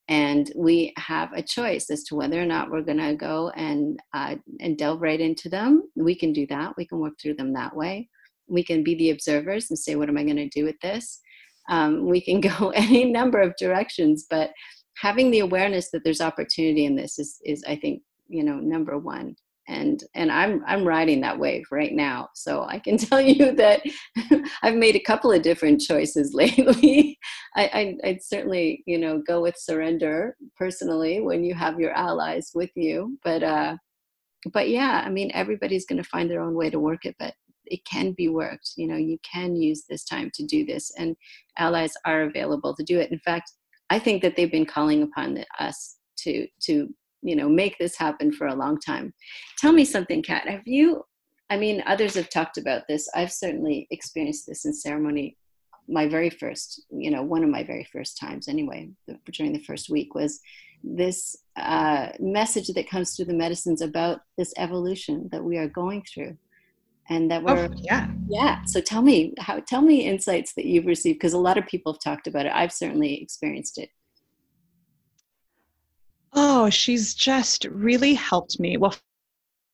and 0.09 0.53
we 0.55 0.93
have 0.97 1.33
a 1.33 1.43
choice 1.43 1.91
as 1.91 2.05
to 2.05 2.15
whether 2.15 2.41
or 2.41 2.47
not 2.47 2.71
we're 2.71 2.83
going 2.83 2.99
to 2.99 3.15
go 3.15 3.51
and 3.51 3.99
uh, 4.15 4.37
and 4.61 4.79
delve 4.79 5.03
right 5.03 5.21
into 5.21 5.49
them. 5.49 5.83
We 5.97 6.15
can 6.15 6.33
do 6.33 6.47
that. 6.49 6.77
We 6.77 6.87
can 6.87 6.99
work 6.99 7.15
through 7.21 7.35
them 7.35 7.53
that 7.55 7.75
way. 7.75 8.09
We 8.49 8.63
can 8.63 8.85
be 8.85 8.95
the 8.95 9.11
observers 9.11 9.71
and 9.71 9.79
say 9.79 9.97
what 9.97 10.09
am 10.09 10.19
i 10.19 10.23
going 10.23 10.37
to 10.37 10.49
do 10.49 10.65
with 10.65 10.79
this? 10.81 11.21
Um, 11.69 12.07
we 12.09 12.21
can 12.21 12.41
go 12.59 12.71
any 12.71 13.05
number 13.05 13.41
of 13.41 13.55
directions 13.59 14.27
but 14.31 14.51
having 14.97 15.31
the 15.31 15.41
awareness 15.41 15.91
that 15.91 16.03
there's 16.05 16.21
opportunity 16.21 16.87
in 16.87 16.97
this 16.97 17.19
is 17.19 17.39
is 17.45 17.63
i 17.69 17.77
think 17.77 18.03
you 18.29 18.43
know 18.43 18.57
number 18.57 18.99
one 18.99 19.37
and 19.69 20.05
and 20.15 20.31
i'm 20.31 20.63
i'm 20.67 20.85
riding 20.85 21.21
that 21.21 21.39
wave 21.39 21.65
right 21.71 21.93
now. 21.93 22.29
So 22.35 22.65
i 22.69 22.79
can 22.79 22.97
tell 23.09 23.21
you 23.21 23.53
that 23.53 23.83
i've 24.63 24.75
made 24.75 24.97
a 24.97 25.01
couple 25.01 25.33
of 25.33 25.43
different 25.43 25.81
choices 25.81 26.33
lately. 26.35 27.19
I, 27.55 27.97
I 28.03 28.09
would 28.09 28.23
certainly 28.23 28.83
you 28.87 28.99
know 28.99 29.23
go 29.27 29.43
with 29.43 29.57
surrender 29.59 30.37
personally 30.57 31.21
when 31.21 31.45
you 31.45 31.55
have 31.55 31.81
your 31.81 31.93
allies 31.93 32.53
with 32.55 32.71
you. 32.75 33.19
But 33.25 33.43
uh 33.43 33.77
but 34.53 34.69
yeah 34.69 35.03
i 35.05 35.11
mean 35.11 35.31
everybody's 35.35 35.87
going 35.87 36.01
to 36.03 36.09
find 36.09 36.31
their 36.31 36.43
own 36.43 36.55
way 36.55 36.71
to 36.71 36.79
work 36.79 37.05
it 37.05 37.17
but 37.19 37.35
it 37.69 37.85
can 37.85 38.13
be 38.13 38.29
worked. 38.29 38.73
You 38.77 38.87
know 38.87 38.97
you 38.97 39.19
can 39.29 39.57
use 39.57 39.85
this 39.89 40.05
time 40.05 40.31
to 40.35 40.45
do 40.47 40.65
this 40.65 40.93
and 40.99 41.17
allies 41.59 41.95
are 42.05 42.23
available 42.23 42.75
to 42.77 42.85
do 42.85 42.99
it. 43.01 43.11
In 43.11 43.19
fact 43.19 43.51
i 43.91 43.99
think 43.99 44.23
that 44.23 44.37
they've 44.37 44.51
been 44.51 44.67
calling 44.67 45.03
upon 45.03 45.45
us 45.59 45.97
to 46.19 46.47
to 46.63 46.89
you 47.27 47.37
know 47.37 47.49
make 47.49 47.77
this 47.79 47.97
happen 47.97 48.33
for 48.33 48.47
a 48.47 48.55
long 48.55 48.79
time. 48.79 49.13
Tell 49.59 49.73
me 49.73 49.85
something 49.85 50.23
kat. 50.23 50.49
Have 50.49 50.67
you 50.67 51.05
i 51.49 51.57
mean 51.57 51.83
others 51.87 52.15
have 52.15 52.31
talked 52.31 52.59
about 52.59 52.83
this. 52.89 53.09
I've 53.15 53.33
certainly 53.33 53.87
experienced 53.91 54.47
this 54.47 54.65
in 54.65 54.73
ceremony 54.73 55.37
my 55.89 56.09
very 56.09 56.31
first 56.31 56.83
you 56.91 57.11
know 57.11 57.23
one 57.23 57.45
of 57.45 57.51
my 57.51 57.63
very 57.63 57.87
first 57.93 58.19
times 58.19 58.49
anyway 58.49 58.89
the, 59.07 59.17
during 59.33 59.53
the 59.53 59.67
first 59.69 59.89
week 59.89 60.17
was 60.17 60.41
this 60.83 61.37
uh, 61.57 62.09
message 62.19 62.69
that 62.69 62.89
comes 62.89 63.15
through 63.15 63.25
the 63.25 63.35
medicines 63.35 63.81
about 63.81 64.21
this 64.37 64.53
evolution 64.57 65.29
that 65.33 65.43
we 65.43 65.57
are 65.57 65.69
going 65.69 66.03
through 66.13 66.37
and 67.09 67.31
that 67.31 67.43
oh, 67.47 67.55
we're 67.55 67.67
oh, 67.67 67.75
yeah. 67.77 68.09
Yeah. 68.29 68.65
So 68.65 68.81
tell 68.81 69.03
me 69.03 69.35
how 69.39 69.61
tell 69.61 69.83
me 69.83 70.07
insights 70.07 70.55
that 70.55 70.67
you've 70.67 70.87
received 70.87 71.17
because 71.17 71.35
a 71.35 71.39
lot 71.39 71.59
of 71.59 71.67
people 71.67 71.93
have 71.93 72.01
talked 72.01 72.27
about 72.27 72.47
it. 72.47 72.53
I've 72.55 72.73
certainly 72.73 73.23
experienced 73.23 73.79
it 73.79 73.91
Oh, 76.39 76.69
she's 76.69 77.15
just 77.15 77.65
really 77.65 78.13
helped 78.13 78.61
me. 78.61 78.77
Well, 78.77 78.95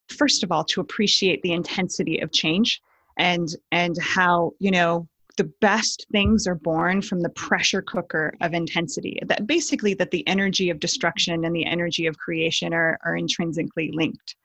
first 0.09 0.45
of 0.45 0.53
all, 0.53 0.65
to 0.67 0.81
appreciate 0.81 1.43
the 1.43 1.53
intensity 1.53 2.21
of 2.21 2.31
change 2.33 2.81
and 3.19 3.49
and 3.73 3.97
how, 4.01 4.53
you 4.61 4.71
know, 4.71 5.09
the 5.37 5.51
best 5.61 6.07
things 6.13 6.47
are 6.47 6.55
born 6.55 7.03
from 7.03 7.21
the 7.21 7.31
pressure 7.31 7.83
cooker 7.83 8.33
of 8.41 8.55
intensity. 8.55 9.19
That 9.27 9.47
basically 9.47 9.95
that 9.95 10.13
the 10.13 10.27
energy 10.29 10.71
of 10.71 10.79
destruction 10.79 11.45
and 11.45 11.55
the 11.55 11.67
energy 11.67 12.07
of 12.07 12.19
creation 12.19 12.73
are, 12.73 12.97
are 13.05 13.17
intrinsically 13.17 13.91
linked. 13.93 14.37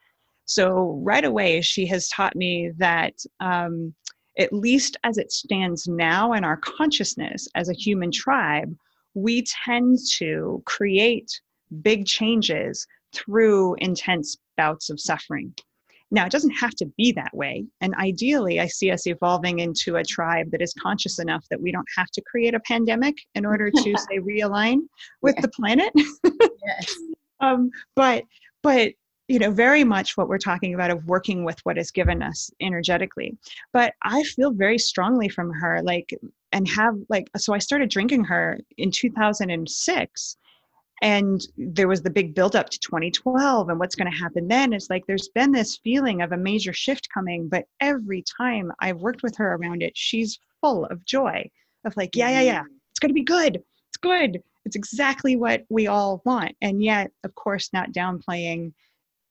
So 0.45 0.99
right 1.03 1.25
away, 1.25 1.61
she 1.61 1.85
has 1.87 2.07
taught 2.09 2.35
me 2.35 2.71
that 2.77 3.13
um, 3.41 3.93
at 4.39 4.53
least 4.53 4.97
as 5.03 5.17
it 5.19 5.31
stands 5.31 5.87
now 5.87 6.33
in 6.33 6.43
our 6.43 6.57
consciousness 6.57 7.47
as 7.53 7.69
a 7.69 7.73
human 7.73 8.11
tribe, 8.11 8.73
we 9.13 9.43
tend 9.65 9.99
to 10.17 10.63
create 10.65 11.29
big 11.81 12.05
changes 12.05 12.85
through 13.13 13.75
intense 13.75 14.37
bouts 14.57 14.89
of 14.89 14.99
suffering. 14.99 15.53
Now, 16.09 16.25
it 16.25 16.31
doesn't 16.31 16.51
have 16.51 16.71
to 16.75 16.85
be 16.97 17.11
that 17.13 17.35
way. 17.35 17.65
And 17.81 17.93
ideally, 17.95 18.61
I 18.61 18.67
see 18.67 18.91
us 18.91 19.07
evolving 19.07 19.59
into 19.59 19.97
a 19.97 20.03
tribe 20.03 20.51
that 20.51 20.61
is 20.61 20.73
conscious 20.81 21.19
enough 21.19 21.45
that 21.49 21.61
we 21.61 21.71
don't 21.71 21.87
have 21.97 22.07
to 22.11 22.21
create 22.21 22.53
a 22.53 22.61
pandemic 22.61 23.15
in 23.35 23.45
order 23.45 23.69
to, 23.69 23.97
say, 23.97 24.19
realign 24.19 24.79
with 25.21 25.35
yeah. 25.35 25.41
the 25.41 25.49
planet. 25.49 25.93
yes. 26.65 26.95
Um, 27.39 27.69
but, 27.95 28.23
but, 28.63 28.93
you 29.27 29.37
know, 29.37 29.51
very 29.51 29.83
much 29.83 30.17
what 30.17 30.27
we're 30.27 30.39
talking 30.39 30.73
about 30.73 30.89
of 30.89 31.05
working 31.05 31.43
with 31.43 31.59
what 31.65 31.77
is 31.77 31.91
given 31.91 32.23
us 32.23 32.49
energetically. 32.59 33.37
But 33.73 33.93
I 34.01 34.23
feel 34.23 34.49
very 34.49 34.79
strongly 34.79 35.29
from 35.29 35.53
her, 35.53 35.79
like, 35.83 36.09
and 36.51 36.67
have, 36.67 36.95
like, 37.09 37.29
so 37.37 37.53
I 37.53 37.59
started 37.59 37.91
drinking 37.91 38.23
her 38.23 38.57
in 38.79 38.89
2006 38.89 40.37
and 41.01 41.41
there 41.57 41.87
was 41.87 42.01
the 42.01 42.09
big 42.09 42.33
buildup 42.33 42.69
to 42.69 42.79
2012 42.79 43.69
and 43.69 43.79
what's 43.79 43.95
going 43.95 44.11
to 44.11 44.17
happen 44.17 44.47
then 44.47 44.73
it's 44.73 44.89
like 44.89 45.05
there's 45.05 45.29
been 45.29 45.51
this 45.51 45.77
feeling 45.77 46.21
of 46.21 46.31
a 46.31 46.37
major 46.37 46.73
shift 46.73 47.07
coming 47.13 47.47
but 47.47 47.65
every 47.79 48.23
time 48.37 48.71
i've 48.79 48.97
worked 48.97 49.23
with 49.23 49.35
her 49.35 49.55
around 49.55 49.83
it 49.83 49.95
she's 49.95 50.39
full 50.61 50.85
of 50.85 51.03
joy 51.05 51.47
of 51.85 51.95
like 51.97 52.15
yeah 52.15 52.29
yeah 52.29 52.41
yeah 52.41 52.59
mm-hmm. 52.61 52.75
it's 52.91 52.99
going 52.99 53.09
to 53.09 53.13
be 53.13 53.23
good 53.23 53.55
it's 53.55 53.97
good 54.01 54.41
it's 54.67 54.75
exactly 54.75 55.37
what 55.37 55.63
we 55.69 55.87
all 55.87 56.21
want. 56.25 56.53
And 56.61 56.83
yet 56.83 57.11
of 57.23 57.33
course 57.35 57.69
not 57.71 57.93
downplaying 57.93 58.73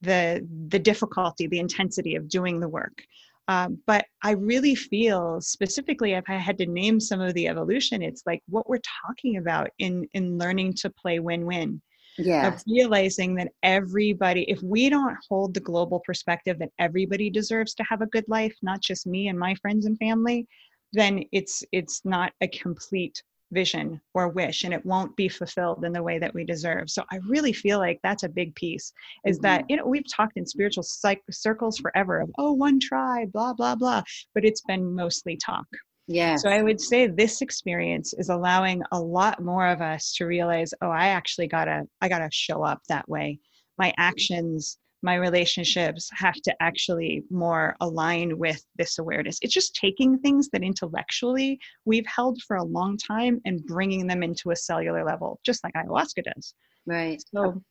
the 0.00 0.46
the 0.68 0.78
difficulty 0.78 1.46
the 1.46 1.58
intensity 1.58 2.16
of 2.16 2.28
doing 2.28 2.60
the 2.60 2.68
work 2.68 3.02
um, 3.48 3.78
but 3.86 4.06
I 4.22 4.32
really 4.32 4.74
feel 4.74 5.40
specifically, 5.40 6.12
if 6.12 6.24
I 6.28 6.34
had 6.34 6.58
to 6.58 6.66
name 6.66 6.98
some 6.98 7.20
of 7.20 7.34
the 7.34 7.48
evolution, 7.48 8.02
it's 8.02 8.22
like 8.26 8.42
what 8.48 8.68
we're 8.68 8.80
talking 9.06 9.36
about 9.36 9.70
in 9.78 10.08
in 10.14 10.38
learning 10.38 10.74
to 10.74 10.90
play 10.90 11.18
win-win. 11.20 11.80
Yeah. 12.18 12.48
Of 12.48 12.62
realizing 12.66 13.34
that 13.34 13.52
everybody, 13.62 14.44
if 14.50 14.62
we 14.62 14.88
don't 14.88 15.18
hold 15.28 15.52
the 15.52 15.60
global 15.60 16.00
perspective 16.00 16.58
that 16.60 16.72
everybody 16.78 17.28
deserves 17.28 17.74
to 17.74 17.82
have 17.84 18.00
a 18.00 18.06
good 18.06 18.24
life, 18.26 18.56
not 18.62 18.80
just 18.80 19.06
me 19.06 19.28
and 19.28 19.38
my 19.38 19.54
friends 19.56 19.84
and 19.84 19.98
family, 19.98 20.48
then 20.92 21.24
it's 21.32 21.62
it's 21.72 22.00
not 22.06 22.32
a 22.40 22.48
complete 22.48 23.22
vision 23.52 24.00
or 24.14 24.28
wish 24.28 24.64
and 24.64 24.74
it 24.74 24.84
won't 24.84 25.14
be 25.16 25.28
fulfilled 25.28 25.84
in 25.84 25.92
the 25.92 26.02
way 26.02 26.18
that 26.18 26.34
we 26.34 26.44
deserve. 26.44 26.90
So 26.90 27.04
i 27.10 27.18
really 27.28 27.52
feel 27.52 27.78
like 27.78 28.00
that's 28.02 28.24
a 28.24 28.28
big 28.28 28.54
piece 28.54 28.92
is 29.24 29.36
mm-hmm. 29.36 29.42
that 29.42 29.64
you 29.68 29.76
know 29.76 29.86
we've 29.86 30.10
talked 30.12 30.36
in 30.36 30.46
spiritual 30.46 30.82
psych- 30.82 31.22
circles 31.30 31.78
forever 31.78 32.20
of 32.20 32.30
oh 32.38 32.52
one 32.52 32.80
tribe 32.80 33.32
blah 33.32 33.52
blah 33.52 33.74
blah 33.74 34.02
but 34.34 34.44
it's 34.44 34.62
been 34.62 34.94
mostly 34.94 35.36
talk. 35.36 35.66
Yeah 36.08 36.36
so 36.36 36.48
i 36.48 36.62
would 36.62 36.80
say 36.80 37.06
this 37.06 37.40
experience 37.42 38.14
is 38.14 38.28
allowing 38.28 38.82
a 38.92 39.00
lot 39.00 39.42
more 39.42 39.66
of 39.66 39.80
us 39.80 40.14
to 40.14 40.26
realize 40.26 40.72
oh 40.82 40.90
i 40.90 41.08
actually 41.08 41.46
gotta 41.48 41.82
i 42.00 42.08
gotta 42.08 42.28
show 42.32 42.62
up 42.62 42.80
that 42.88 43.08
way. 43.08 43.38
My 43.78 43.92
actions 43.98 44.78
my 45.06 45.14
relationships 45.14 46.10
have 46.12 46.34
to 46.34 46.52
actually 46.60 47.22
more 47.30 47.76
align 47.80 48.36
with 48.38 48.60
this 48.76 48.98
awareness. 48.98 49.38
It's 49.40 49.54
just 49.54 49.76
taking 49.76 50.18
things 50.18 50.48
that 50.52 50.64
intellectually 50.64 51.60
we've 51.84 52.06
held 52.06 52.42
for 52.42 52.56
a 52.56 52.64
long 52.64 52.98
time 52.98 53.40
and 53.44 53.64
bringing 53.64 54.08
them 54.08 54.24
into 54.24 54.50
a 54.50 54.56
cellular 54.56 55.04
level, 55.04 55.38
just 55.46 55.62
like 55.62 55.74
ayahuasca 55.74 56.24
does. 56.34 56.54
Right. 56.86 57.22
So 57.32 57.62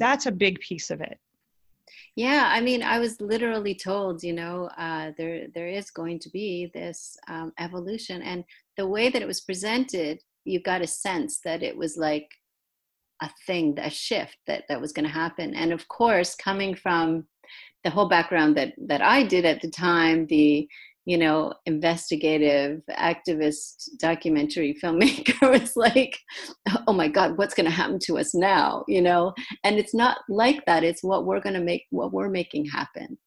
that's 0.00 0.26
a 0.26 0.32
big 0.32 0.58
piece 0.58 0.90
of 0.90 1.00
it. 1.00 1.16
Yeah, 2.16 2.50
I 2.56 2.60
mean, 2.60 2.82
I 2.82 2.98
was 2.98 3.20
literally 3.20 3.74
told, 3.74 4.24
you 4.24 4.32
know, 4.32 4.68
uh, 4.76 5.12
there 5.16 5.46
there 5.54 5.68
is 5.68 5.90
going 5.90 6.18
to 6.20 6.30
be 6.30 6.70
this 6.74 7.16
um, 7.28 7.52
evolution, 7.58 8.22
and 8.22 8.44
the 8.76 8.86
way 8.86 9.10
that 9.10 9.22
it 9.22 9.28
was 9.32 9.40
presented, 9.40 10.20
you 10.44 10.60
got 10.60 10.82
a 10.82 10.86
sense 10.86 11.40
that 11.44 11.62
it 11.62 11.76
was 11.76 11.96
like 11.96 12.28
a 13.22 13.30
thing, 13.46 13.78
a 13.78 13.90
shift 13.90 14.36
that 14.46 14.64
that 14.68 14.80
was 14.80 14.92
going 14.92 15.06
to 15.06 15.12
happen. 15.12 15.54
And 15.54 15.72
of 15.72 15.88
course, 15.88 16.34
coming 16.34 16.74
from 16.74 17.26
the 17.84 17.90
whole 17.90 18.08
background 18.08 18.56
that 18.56 18.74
that 18.86 19.02
I 19.02 19.22
did 19.22 19.44
at 19.44 19.60
the 19.60 19.70
time, 19.70 20.26
the 20.26 20.68
you 21.06 21.16
know 21.16 21.54
investigative 21.66 22.82
activist 22.90 23.88
documentary 23.98 24.76
filmmaker 24.82 25.50
was 25.60 25.74
like 25.74 26.18
oh 26.86 26.92
my 26.92 27.08
god 27.08 27.38
what's 27.38 27.54
going 27.54 27.64
to 27.64 27.70
happen 27.70 27.98
to 28.06 28.18
us 28.18 28.34
now? 28.34 28.84
You 28.86 29.02
know? 29.02 29.34
And 29.64 29.78
it's 29.78 29.94
not 29.94 30.18
like 30.28 30.64
that. 30.66 30.84
It's 30.84 31.02
what 31.02 31.24
we're 31.26 31.40
going 31.40 31.54
to 31.54 31.60
make 31.60 31.86
what 31.90 32.12
we're 32.12 32.28
making 32.28 32.66
happen 32.66 33.18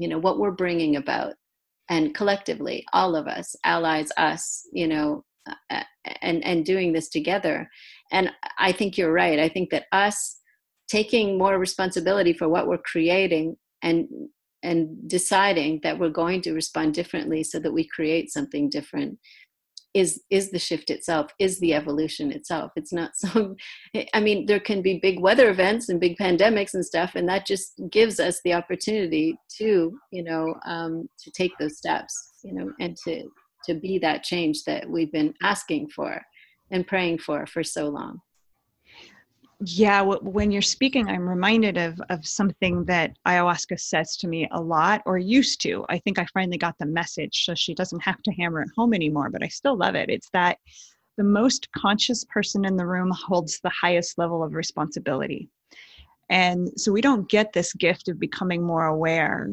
you 0.00 0.08
know 0.08 0.18
what 0.18 0.38
we're 0.40 0.50
bringing 0.50 0.96
about. 0.96 1.34
And 1.88 2.14
collectively 2.14 2.84
all 2.92 3.14
of 3.14 3.28
us 3.28 3.54
allies 3.64 4.10
us 4.16 4.66
you 4.72 4.88
know 4.88 5.24
and 6.22 6.44
and 6.44 6.64
doing 6.64 6.92
this 6.92 7.08
together. 7.08 7.68
And 8.12 8.30
i 8.58 8.72
think 8.72 8.96
you're 8.96 9.12
right. 9.12 9.38
I 9.38 9.48
think 9.48 9.70
that 9.70 9.86
us 9.92 10.38
taking 10.88 11.38
more 11.38 11.58
responsibility 11.58 12.32
for 12.32 12.48
what 12.48 12.66
we're 12.66 12.78
creating 12.78 13.56
and 13.82 14.08
and 14.62 15.08
deciding 15.08 15.80
that 15.82 15.98
we're 15.98 16.10
going 16.10 16.42
to 16.42 16.52
respond 16.52 16.92
differently 16.92 17.42
so 17.42 17.58
that 17.58 17.72
we 17.72 17.88
create 17.88 18.30
something 18.30 18.68
different 18.68 19.18
is 19.94 20.22
is 20.30 20.50
the 20.50 20.58
shift 20.58 20.90
itself 20.90 21.32
is 21.38 21.58
the 21.58 21.74
evolution 21.74 22.30
itself. 22.30 22.70
It's 22.76 22.92
not 22.92 23.16
some 23.16 23.56
i 24.14 24.20
mean 24.20 24.46
there 24.46 24.60
can 24.60 24.82
be 24.82 25.00
big 25.00 25.20
weather 25.20 25.50
events 25.50 25.88
and 25.88 26.00
big 26.00 26.16
pandemics 26.16 26.74
and 26.74 26.84
stuff 26.84 27.12
and 27.14 27.28
that 27.28 27.46
just 27.46 27.80
gives 27.90 28.20
us 28.20 28.40
the 28.44 28.54
opportunity 28.54 29.36
to 29.58 29.98
you 30.12 30.22
know 30.22 30.54
um, 30.66 31.08
to 31.18 31.30
take 31.32 31.52
those 31.58 31.76
steps 31.78 32.14
you 32.44 32.52
know 32.54 32.72
and 32.80 32.96
to 33.04 33.28
to 33.64 33.74
be 33.74 33.98
that 33.98 34.22
change 34.22 34.64
that 34.64 34.88
we've 34.88 35.12
been 35.12 35.34
asking 35.42 35.88
for 35.88 36.24
and 36.70 36.86
praying 36.86 37.18
for 37.18 37.46
for 37.46 37.62
so 37.62 37.88
long. 37.88 38.20
Yeah 39.62 40.00
when 40.00 40.50
you're 40.50 40.62
speaking 40.62 41.08
i'm 41.08 41.28
reminded 41.28 41.76
of 41.76 42.00
of 42.08 42.26
something 42.26 42.84
that 42.86 43.14
ayahuasca 43.26 43.78
says 43.78 44.16
to 44.16 44.26
me 44.26 44.48
a 44.52 44.60
lot 44.60 45.02
or 45.04 45.18
used 45.18 45.60
to. 45.62 45.84
I 45.90 45.98
think 45.98 46.18
i 46.18 46.26
finally 46.32 46.56
got 46.56 46.76
the 46.78 46.86
message 46.86 47.44
so 47.44 47.54
she 47.54 47.74
doesn't 47.74 48.02
have 48.02 48.22
to 48.22 48.32
hammer 48.32 48.62
it 48.62 48.70
home 48.76 48.94
anymore 48.94 49.28
but 49.28 49.42
i 49.42 49.48
still 49.48 49.76
love 49.76 49.94
it. 49.94 50.08
It's 50.08 50.30
that 50.32 50.56
the 51.18 51.24
most 51.24 51.70
conscious 51.72 52.24
person 52.24 52.64
in 52.64 52.76
the 52.76 52.86
room 52.86 53.10
holds 53.10 53.60
the 53.60 53.68
highest 53.78 54.16
level 54.16 54.42
of 54.42 54.54
responsibility. 54.54 55.50
And 56.30 56.70
so 56.76 56.92
we 56.92 57.02
don't 57.02 57.28
get 57.28 57.52
this 57.52 57.74
gift 57.74 58.08
of 58.08 58.18
becoming 58.18 58.62
more 58.62 58.86
aware 58.86 59.50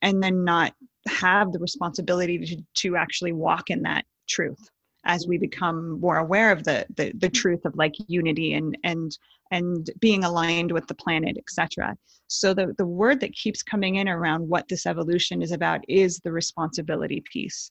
and 0.00 0.22
then 0.22 0.44
not 0.44 0.72
have 1.08 1.52
the 1.52 1.58
responsibility 1.58 2.38
to, 2.38 2.62
to 2.74 2.96
actually 2.96 3.32
walk 3.32 3.70
in 3.70 3.82
that 3.82 4.04
truth 4.28 4.68
as 5.06 5.26
we 5.26 5.38
become 5.38 5.98
more 5.98 6.18
aware 6.18 6.52
of 6.52 6.62
the, 6.64 6.84
the 6.96 7.12
the, 7.14 7.26
mm-hmm. 7.26 7.32
truth 7.32 7.64
of 7.64 7.74
like 7.76 7.94
unity 8.06 8.54
and 8.54 8.76
and 8.84 9.16
and 9.50 9.90
being 9.98 10.24
aligned 10.24 10.70
with 10.70 10.86
the 10.86 10.94
planet 10.94 11.36
etc 11.38 11.96
so 12.32 12.54
the 12.54 12.72
the 12.78 12.86
word 12.86 13.18
that 13.20 13.32
keeps 13.32 13.60
coming 13.60 13.96
in 13.96 14.08
around 14.08 14.48
what 14.48 14.68
this 14.68 14.86
evolution 14.86 15.42
is 15.42 15.50
about 15.50 15.80
is 15.88 16.20
the 16.20 16.30
responsibility 16.30 17.22
piece. 17.32 17.70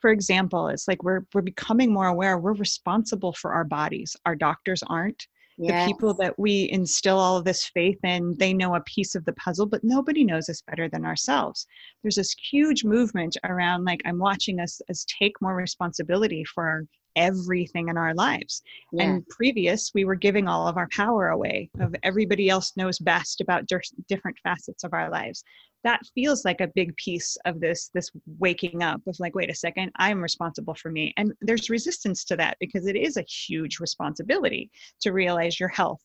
For 0.00 0.10
example 0.10 0.66
it's 0.66 0.88
like 0.88 1.04
we're 1.04 1.24
we're 1.32 1.42
becoming 1.42 1.92
more 1.92 2.08
aware 2.08 2.36
we're 2.36 2.54
responsible 2.54 3.32
for 3.32 3.52
our 3.52 3.62
bodies. 3.62 4.16
Our 4.26 4.34
doctors 4.34 4.82
aren't 4.88 5.28
yes. 5.60 5.86
the 5.86 5.92
people 5.92 6.14
that 6.14 6.38
we 6.38 6.68
instill 6.72 7.18
all 7.18 7.36
of 7.36 7.44
this 7.44 7.64
faith 7.74 7.98
in 8.04 8.34
they 8.38 8.52
know 8.54 8.74
a 8.74 8.80
piece 8.82 9.14
of 9.14 9.24
the 9.24 9.32
puzzle 9.34 9.66
but 9.66 9.84
nobody 9.84 10.24
knows 10.24 10.48
us 10.48 10.62
better 10.66 10.88
than 10.88 11.04
ourselves 11.04 11.66
there's 12.02 12.16
this 12.16 12.34
huge 12.50 12.84
movement 12.84 13.36
around 13.44 13.84
like 13.84 14.00
i'm 14.06 14.18
watching 14.18 14.58
us 14.60 14.80
as 14.88 15.04
take 15.20 15.34
more 15.40 15.54
responsibility 15.54 16.44
for 16.44 16.86
everything 17.16 17.88
in 17.88 17.96
our 17.96 18.14
lives. 18.14 18.62
Yeah. 18.92 19.04
and 19.04 19.28
previous 19.28 19.92
we 19.94 20.04
were 20.04 20.14
giving 20.14 20.48
all 20.48 20.66
of 20.66 20.76
our 20.76 20.88
power 20.88 21.28
away 21.28 21.70
of 21.80 21.94
everybody 22.02 22.48
else 22.48 22.76
knows 22.76 22.98
best 22.98 23.40
about 23.40 23.66
different 24.08 24.38
facets 24.42 24.84
of 24.84 24.92
our 24.92 25.10
lives. 25.10 25.44
That 25.82 26.00
feels 26.14 26.44
like 26.44 26.60
a 26.60 26.72
big 26.74 26.94
piece 26.96 27.38
of 27.46 27.60
this 27.60 27.90
this 27.94 28.10
waking 28.38 28.82
up 28.82 29.00
of 29.06 29.18
like 29.18 29.34
wait 29.34 29.50
a 29.50 29.54
second 29.54 29.90
i'm 29.96 30.20
responsible 30.20 30.74
for 30.74 30.90
me. 30.90 31.14
And 31.16 31.32
there's 31.40 31.70
resistance 31.70 32.24
to 32.26 32.36
that 32.36 32.56
because 32.60 32.86
it 32.86 32.96
is 32.96 33.16
a 33.16 33.22
huge 33.22 33.78
responsibility 33.80 34.70
to 35.00 35.12
realize 35.12 35.58
your 35.58 35.70
health 35.70 36.00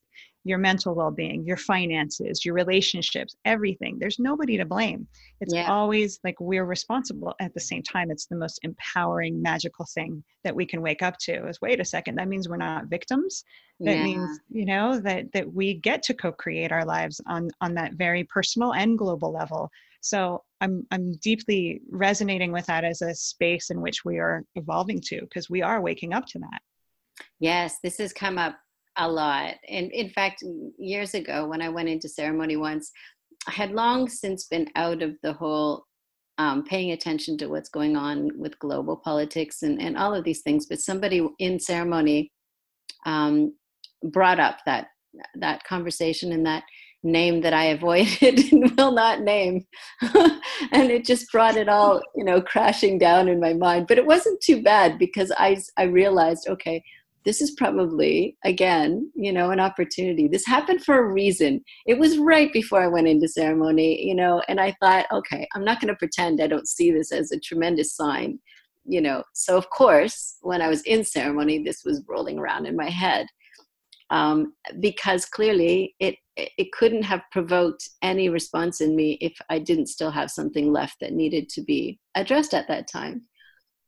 your 0.46 0.60
mental 0.60 0.96
well-being 0.96 1.44
your 1.44 1.58
finances 1.58 2.46
your 2.46 2.54
relationships 2.54 3.36
everything. 3.46 3.98
There's 4.00 4.20
nobody 4.20 4.58
to 4.58 4.66
blame. 4.66 5.08
It's 5.42 5.54
yeah. 5.54 5.72
always 5.72 6.20
like 6.24 6.40
we're 6.40 6.66
responsible 6.66 7.34
at 7.40 7.54
the 7.54 7.60
same 7.60 7.84
time. 7.84 8.12
It's 8.12 8.28
the 8.28 8.36
most 8.36 8.60
empowering 8.64 9.42
magical 9.42 9.86
thing 9.94 10.24
that 10.44 10.56
we 10.56 10.66
can 10.66 10.82
wake 10.82 11.02
up 11.02 11.18
to 11.20 11.48
is 11.48 11.62
wait 11.62 11.80
a 11.80 11.86
second 11.86 12.16
that 12.16 12.28
means 12.28 12.48
we're 12.48 12.58
not 12.58 12.86
victims. 12.86 13.44
That 13.80 13.98
yeah. 13.98 14.04
means 14.04 14.40
you 14.50 14.66
know 14.66 15.00
that 15.00 15.32
that 15.34 15.52
we 15.52 15.74
get 15.74 16.04
to 16.04 16.14
co-create 16.14 16.72
our 16.72 16.86
lives 16.86 17.20
on 17.28 17.50
on 17.62 17.74
that 17.76 17.94
very 17.94 18.24
personal 18.24 18.74
and 18.74 18.98
global 18.98 19.32
level. 19.32 19.70
So 20.02 20.44
i'm 20.62 20.86
i'm 20.92 21.14
deeply 21.14 21.82
resonating 21.90 22.52
with 22.52 22.66
that 22.68 22.84
as 22.84 23.02
a 23.02 23.14
space 23.16 23.70
in 23.72 23.82
which 23.82 24.06
we 24.06 24.20
are 24.20 24.44
evolving 24.56 25.02
to 25.02 25.22
because 25.22 25.50
we 25.50 25.62
are 25.62 25.82
waking 25.82 26.14
up 26.14 26.26
to 26.28 26.40
that. 26.40 26.62
Yes 27.40 27.80
this 27.84 27.98
has 27.98 28.14
come 28.14 28.38
up 28.38 28.58
a 28.98 29.08
lot. 29.08 29.56
And 29.70 29.92
in 29.92 30.10
fact, 30.10 30.44
years 30.78 31.14
ago 31.14 31.48
when 31.48 31.62
I 31.62 31.70
went 31.70 31.90
into 31.90 32.10
ceremony 32.10 32.58
once, 32.58 32.92
I 33.48 33.52
had 33.52 33.72
long 33.72 34.10
since 34.10 34.46
been 34.46 34.68
out 34.76 35.02
of 35.02 35.16
the 35.22 35.34
whole 35.34 35.86
um, 36.38 36.64
paying 36.64 36.92
attention 36.92 37.38
to 37.38 37.48
what's 37.48 37.70
going 37.70 37.96
on 37.96 38.32
with 38.38 38.60
global 38.60 38.98
politics 38.98 39.62
and, 39.62 39.82
and 39.82 39.98
all 39.98 40.14
of 40.14 40.24
these 40.24 40.42
things. 40.42 40.66
But 40.66 40.80
somebody 40.80 41.28
in 41.40 41.60
ceremony 41.60 42.32
um, 43.06 43.54
brought 44.04 44.40
up 44.40 44.58
that 44.66 44.88
that 45.36 45.64
conversation 45.64 46.34
and 46.34 46.46
that 46.46 46.64
name 47.04 47.40
that 47.42 47.54
I 47.54 47.66
avoided 47.78 48.52
and 48.52 48.78
will 48.78 48.92
not 48.92 49.22
name. 49.22 49.66
and 50.02 50.92
it 50.92 51.06
just 51.06 51.32
brought 51.32 51.56
it 51.56 51.70
all, 51.70 52.02
you 52.16 52.26
know, 52.26 52.42
crashing 52.42 52.98
down 52.98 53.28
in 53.30 53.40
my 53.40 53.54
mind. 53.54 53.88
But 53.88 53.98
it 53.98 54.06
wasn't 54.06 54.42
too 54.42 54.62
bad 54.62 54.98
because 55.00 55.32
I 55.38 55.58
I 55.78 55.84
realized, 55.84 56.48
okay, 56.50 56.84
this 57.26 57.42
is 57.42 57.52
probably 57.52 58.38
again 58.46 59.12
you 59.16 59.34
know 59.34 59.52
an 59.52 59.60
opportunity. 59.60 60.28
This 60.28 60.46
happened 60.46 60.84
for 60.84 60.98
a 61.00 61.12
reason. 61.12 61.64
It 61.86 61.98
was 61.98 62.18
right 62.18 62.52
before 62.54 62.82
i 62.82 62.88
went 62.88 63.08
into 63.08 63.28
ceremony 63.28 64.06
you 64.06 64.16
know 64.16 64.42
and 64.48 64.60
i 64.60 64.76
thought 64.80 65.06
okay 65.12 65.48
i'm 65.54 65.66
not 65.66 65.80
going 65.80 65.94
to 65.94 65.98
pretend 65.98 66.42
i 66.42 66.48
don't 66.48 66.68
see 66.68 66.92
this 66.92 67.12
as 67.12 67.32
a 67.32 67.40
tremendous 67.40 67.96
sign. 67.96 68.40
You 68.86 69.02
know 69.02 69.24
so 69.34 69.58
of 69.58 69.70
course 69.72 70.38
when 70.42 70.62
i 70.62 70.68
was 70.68 70.82
in 70.84 71.04
ceremony 71.04 71.64
this 71.64 71.84
was 71.84 72.04
rolling 72.08 72.38
around 72.38 72.68
in 72.68 72.76
my 72.76 72.90
head 72.90 73.28
um, 74.12 74.54
because 74.80 75.26
clearly 75.26 75.96
it 76.00 76.16
it 76.38 76.72
couldn't 76.74 77.04
have 77.04 77.22
provoked 77.32 77.90
any 78.02 78.30
response 78.30 78.82
in 78.82 78.96
me 78.96 79.18
if 79.22 79.34
i 79.50 79.58
didn't 79.58 79.88
still 79.88 80.12
have 80.12 80.30
something 80.30 80.72
left 80.72 80.98
that 81.00 81.14
needed 81.14 81.50
to 81.50 81.62
be 81.64 82.00
addressed 82.14 82.54
at 82.54 82.68
that 82.68 82.88
time 82.88 83.24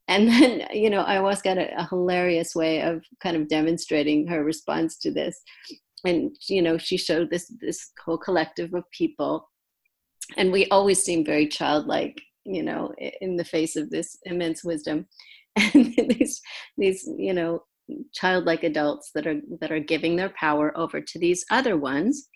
and 0.08 0.28
then 0.28 0.66
you 0.72 0.90
know 0.90 1.02
i 1.02 1.20
was 1.20 1.42
got 1.42 1.58
a, 1.58 1.68
a, 1.78 1.86
hilarious 1.88 2.54
way 2.54 2.80
of 2.82 3.04
kind 3.22 3.36
of 3.36 3.48
demonstrating 3.48 4.26
her 4.26 4.42
response 4.42 4.98
to 4.98 5.10
this. 5.10 5.40
And 6.04 6.36
you 6.48 6.62
know 6.62 6.78
she 6.78 6.96
showed 6.96 7.30
this 7.30 7.52
this 7.60 7.90
whole 8.04 8.18
collective 8.18 8.72
of 8.74 8.84
people. 8.90 9.48
And 10.36 10.52
we 10.52 10.66
always 10.68 11.02
seem 11.02 11.24
very 11.24 11.48
childlike 11.48 12.20
you 12.44 12.62
know 12.62 12.92
in 13.20 13.36
the 13.36 13.44
face 13.44 13.76
of 13.76 13.90
this 13.90 14.16
immense 14.24 14.64
wisdom. 14.64 15.06
And 15.74 15.94
these 15.96 16.40
these 16.76 17.08
you 17.18 17.34
know 17.34 17.64
childlike 18.14 18.62
adults 18.64 19.10
that 19.14 19.26
are 19.26 19.40
that 19.60 19.72
are 19.72 19.80
giving 19.80 20.16
their 20.16 20.30
power 20.30 20.76
over 20.76 21.00
to 21.00 21.18
these 21.18 21.44
other 21.50 21.76
ones. 21.76 22.28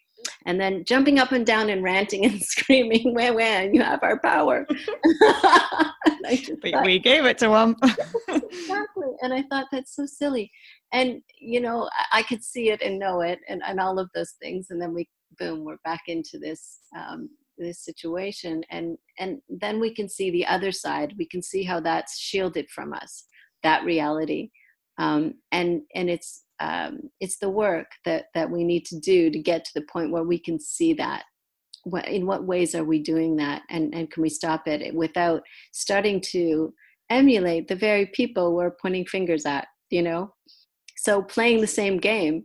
And 0.46 0.60
then 0.60 0.84
jumping 0.86 1.18
up 1.18 1.32
and 1.32 1.44
down 1.44 1.68
and 1.68 1.82
ranting 1.82 2.24
and 2.24 2.40
screaming, 2.54 3.14
"When, 3.14 3.34
when 3.34 3.74
you 3.74 3.82
have 3.82 4.02
our 4.02 4.20
power!" 4.20 4.66
we, 6.62 6.72
thought, 6.72 6.84
we 6.84 6.98
gave 6.98 7.24
it 7.24 7.38
to 7.38 7.48
them. 7.48 7.76
exactly, 8.28 9.08
and 9.22 9.32
I 9.32 9.42
thought 9.42 9.66
that's 9.72 9.94
so 9.94 10.06
silly. 10.06 10.50
And 10.92 11.22
you 11.38 11.60
know, 11.60 11.88
I, 11.92 12.18
I, 12.18 12.22
could 12.22 12.42
see 12.42 12.70
it 12.70 12.82
and 12.82 12.98
know 12.98 13.20
it, 13.20 13.40
and, 13.48 13.62
and 13.66 13.80
all 13.80 13.98
of 13.98 14.10
those 14.14 14.32
things. 14.42 14.68
And 14.70 14.80
then 14.80 14.94
we, 14.94 15.08
boom, 15.38 15.64
we're 15.64 15.78
back 15.84 16.02
into 16.06 16.38
this 16.38 16.80
um, 16.96 17.28
this 17.58 17.84
situation, 17.84 18.62
and 18.70 18.96
and 19.18 19.40
then 19.48 19.80
we 19.80 19.94
can 19.94 20.08
see 20.08 20.30
the 20.30 20.46
other 20.46 20.72
side. 20.72 21.14
We 21.18 21.26
can 21.26 21.42
see 21.42 21.62
how 21.62 21.80
that's 21.80 22.18
shielded 22.18 22.70
from 22.70 22.92
us, 22.92 23.24
that 23.62 23.84
reality, 23.84 24.50
um, 24.98 25.34
and 25.50 25.82
and 25.94 26.10
it's 26.10 26.44
um, 26.60 27.10
it's 27.20 27.38
the 27.38 27.50
work 27.50 27.88
that 28.04 28.26
that 28.34 28.50
we 28.50 28.64
need 28.64 28.84
to 28.86 29.00
do 29.00 29.30
to 29.30 29.38
get 29.38 29.64
to 29.64 29.72
the 29.74 29.86
point 29.92 30.12
where 30.12 30.24
we 30.24 30.38
can 30.38 30.60
see 30.60 30.92
that 30.94 31.24
in 32.06 32.26
what 32.26 32.44
ways 32.44 32.74
are 32.74 32.84
we 32.84 33.00
doing 33.00 33.36
that? 33.36 33.62
And, 33.70 33.94
and 33.94 34.10
can 34.10 34.22
we 34.22 34.28
stop 34.28 34.66
it 34.68 34.94
without 34.94 35.42
starting 35.72 36.20
to 36.32 36.72
emulate 37.10 37.68
the 37.68 37.76
very 37.76 38.06
people 38.06 38.54
we're 38.54 38.76
pointing 38.80 39.06
fingers 39.06 39.44
at 39.44 39.66
you 39.90 40.02
know? 40.02 40.34
So 40.96 41.22
playing 41.22 41.60
the 41.60 41.66
same 41.66 41.98
game. 41.98 42.44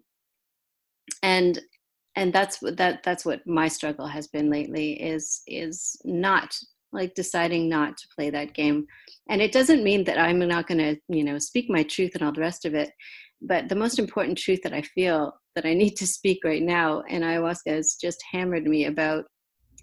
And 1.23 1.59
and 2.15 2.33
that's 2.33 2.61
what 2.61 2.77
that 2.77 3.03
that's 3.03 3.25
what 3.25 3.45
my 3.47 3.67
struggle 3.67 4.07
has 4.07 4.27
been 4.27 4.49
lately 4.49 4.93
is 5.01 5.41
is 5.47 5.95
not 6.03 6.55
like 6.91 7.15
deciding 7.15 7.69
not 7.69 7.95
to 7.97 8.07
play 8.15 8.29
that 8.31 8.53
game. 8.53 8.85
And 9.29 9.41
it 9.41 9.51
doesn't 9.51 9.83
mean 9.83 10.03
that 10.05 10.19
i'm 10.19 10.39
not 10.39 10.67
going 10.67 10.79
to 10.79 10.97
you 11.07 11.23
know 11.23 11.37
speak 11.37 11.69
my 11.69 11.83
truth 11.83 12.11
and 12.15 12.23
all 12.23 12.33
the 12.33 12.41
rest 12.41 12.65
of 12.65 12.73
it 12.73 12.91
but 13.41 13.69
the 13.69 13.75
most 13.75 13.99
important 13.99 14.37
truth 14.37 14.61
that 14.63 14.73
I 14.73 14.81
feel 14.81 15.33
that 15.57 15.65
I 15.65 15.73
need 15.73 15.95
to 15.97 16.05
speak 16.05 16.43
right 16.43 16.61
now, 16.61 17.01
and 17.09 17.23
ayahuasca 17.23 17.71
has 17.71 17.97
just 17.99 18.23
hammered 18.31 18.65
me 18.65 18.85
about, 18.85 19.25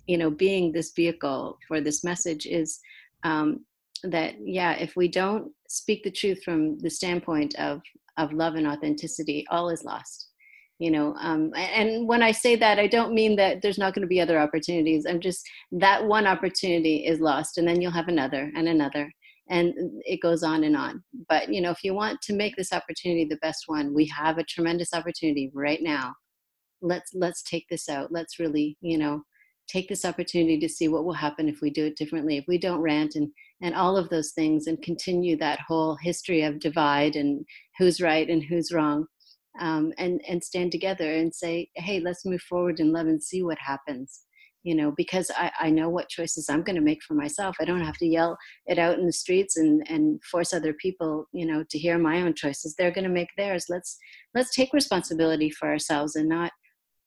you 0.07 0.17
know, 0.17 0.31
being 0.31 0.71
this 0.71 0.93
vehicle 0.95 1.59
for 1.67 1.81
this 1.81 2.05
message 2.05 2.47
is 2.47 2.79
um, 3.25 3.65
that 4.05 4.35
yeah, 4.39 4.75
if 4.75 4.95
we 4.95 5.09
don't 5.09 5.51
speak 5.69 6.05
the 6.05 6.13
truth 6.13 6.45
from 6.45 6.79
the 6.79 6.91
standpoint 6.91 7.57
of 7.57 7.83
of 8.19 8.33
love 8.33 8.55
and 8.55 8.69
authenticity, 8.69 9.45
all 9.51 9.69
is 9.69 9.83
lost. 9.83 10.29
You 10.79 10.93
know, 10.93 11.17
um, 11.21 11.51
and 11.57 12.07
when 12.07 12.23
I 12.23 12.31
say 12.31 12.55
that, 12.55 12.79
I 12.79 12.87
don't 12.87 13.13
mean 13.13 13.35
that 13.35 13.61
there's 13.61 13.79
not 13.79 13.95
going 13.95 14.03
to 14.03 14.15
be 14.15 14.21
other 14.21 14.39
opportunities. 14.39 15.07
I'm 15.09 15.21
just 15.21 15.45
that 15.73 16.07
one 16.07 16.29
opportunity 16.29 17.05
is 17.05 17.19
lost, 17.19 17.59
and 17.59 17.67
then 17.67 17.81
you'll 17.81 17.91
have 17.91 18.07
another 18.07 18.53
and 18.55 18.69
another 18.69 19.11
and 19.49 19.75
it 20.05 20.23
goes 20.23 20.43
on 20.43 20.65
and 20.65 20.77
on. 20.77 21.03
But 21.29 21.53
you 21.53 21.61
know 21.61 21.71
if 21.71 21.85
you 21.85 21.95
want 21.95 22.21
to 22.23 22.35
make 22.35 22.57
this 22.57 22.73
opportunity 22.73 23.25
the 23.25 23.37
best 23.37 23.65
one 23.67 23.95
we 23.95 24.07
have 24.07 24.39
a 24.39 24.45
tremendous 24.45 24.93
opportunity 24.93 25.51
right 25.55 25.83
now. 25.83 26.15
Let's 26.83 27.13
let's 27.15 27.43
take 27.43 27.67
this 27.71 27.89
out. 27.89 28.13
Let's 28.13 28.39
really 28.39 28.77
you 28.81 28.99
know 28.99 29.23
take 29.67 29.89
this 29.89 30.05
opportunity 30.05 30.59
to 30.59 30.69
see 30.69 30.89
what 30.89 31.05
will 31.05 31.15
happen 31.15 31.49
if 31.49 31.61
we 31.61 31.71
do 31.71 31.87
it 31.87 31.97
differently 31.97 32.37
if 32.37 32.45
we 32.47 32.59
don't 32.59 32.81
rant 32.81 33.15
and 33.15 33.29
and 33.63 33.75
all 33.75 33.97
of 33.97 34.09
those 34.11 34.33
things 34.33 34.67
and 34.67 34.83
continue 34.83 35.37
that 35.37 35.61
whole 35.67 35.97
history 36.03 36.43
of 36.43 36.61
divide 36.61 37.17
and 37.17 37.45
who's 37.79 38.01
right 38.01 38.29
and 38.29 38.43
who's 38.43 38.73
wrong 38.73 39.07
um, 39.61 39.93
and 39.99 40.21
and 40.29 40.43
stand 40.43 40.71
together 40.73 41.13
and 41.13 41.35
say 41.35 41.69
hey 41.77 42.01
let's 42.01 42.27
move 42.27 42.43
forward 42.43 42.81
in 42.81 42.93
love 42.93 43.07
and 43.07 43.23
see 43.23 43.43
what 43.43 43.59
happens 43.59 44.23
you 44.65 44.75
know 44.75 44.91
because 44.91 45.31
i, 45.37 45.51
I 45.61 45.71
know 45.71 45.89
what 45.89 46.09
choices 46.09 46.49
i'm 46.49 46.63
going 46.63 46.75
to 46.75 46.83
make 46.83 47.03
for 47.03 47.15
myself. 47.15 47.57
I 47.61 47.65
don't 47.65 47.85
have 47.85 47.99
to 47.99 48.07
yell 48.07 48.37
it 48.67 48.79
out 48.79 48.99
in 48.99 49.07
the 49.07 49.13
streets 49.13 49.57
and 49.57 49.85
and 49.89 50.23
force 50.25 50.53
other 50.53 50.73
people 50.73 51.27
you 51.33 51.47
know 51.47 51.65
to 51.71 51.79
hear 51.79 51.99
my 51.99 52.23
own 52.23 52.35
choices. 52.35 52.75
They're 52.75 52.91
going 52.91 53.05
to 53.05 53.11
make 53.11 53.29
theirs. 53.37 53.67
Let's 53.69 53.97
let's 54.35 54.55
take 54.55 54.73
responsibility 54.73 55.51
for 55.51 55.69
ourselves 55.69 56.17
and 56.17 56.29
not 56.29 56.53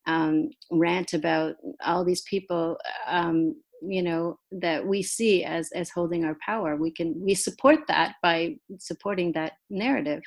um, 0.06 0.50
rant 0.72 1.14
about 1.14 1.56
all 1.86 2.06
these 2.06 2.22
people 2.22 2.78
um, 3.08 3.56
you 3.82 4.02
know 4.02 4.40
that 4.52 4.86
we 4.86 5.04
see 5.04 5.44
as 5.44 5.72
as 5.74 5.90
holding 5.90 6.24
our 6.24 6.38
power. 6.46 6.76
We 6.76 6.92
can 6.92 7.14
we 7.20 7.36
support 7.36 7.80
that 7.88 8.16
by 8.22 8.56
supporting 8.80 9.34
that 9.34 9.54
narrative. 9.70 10.22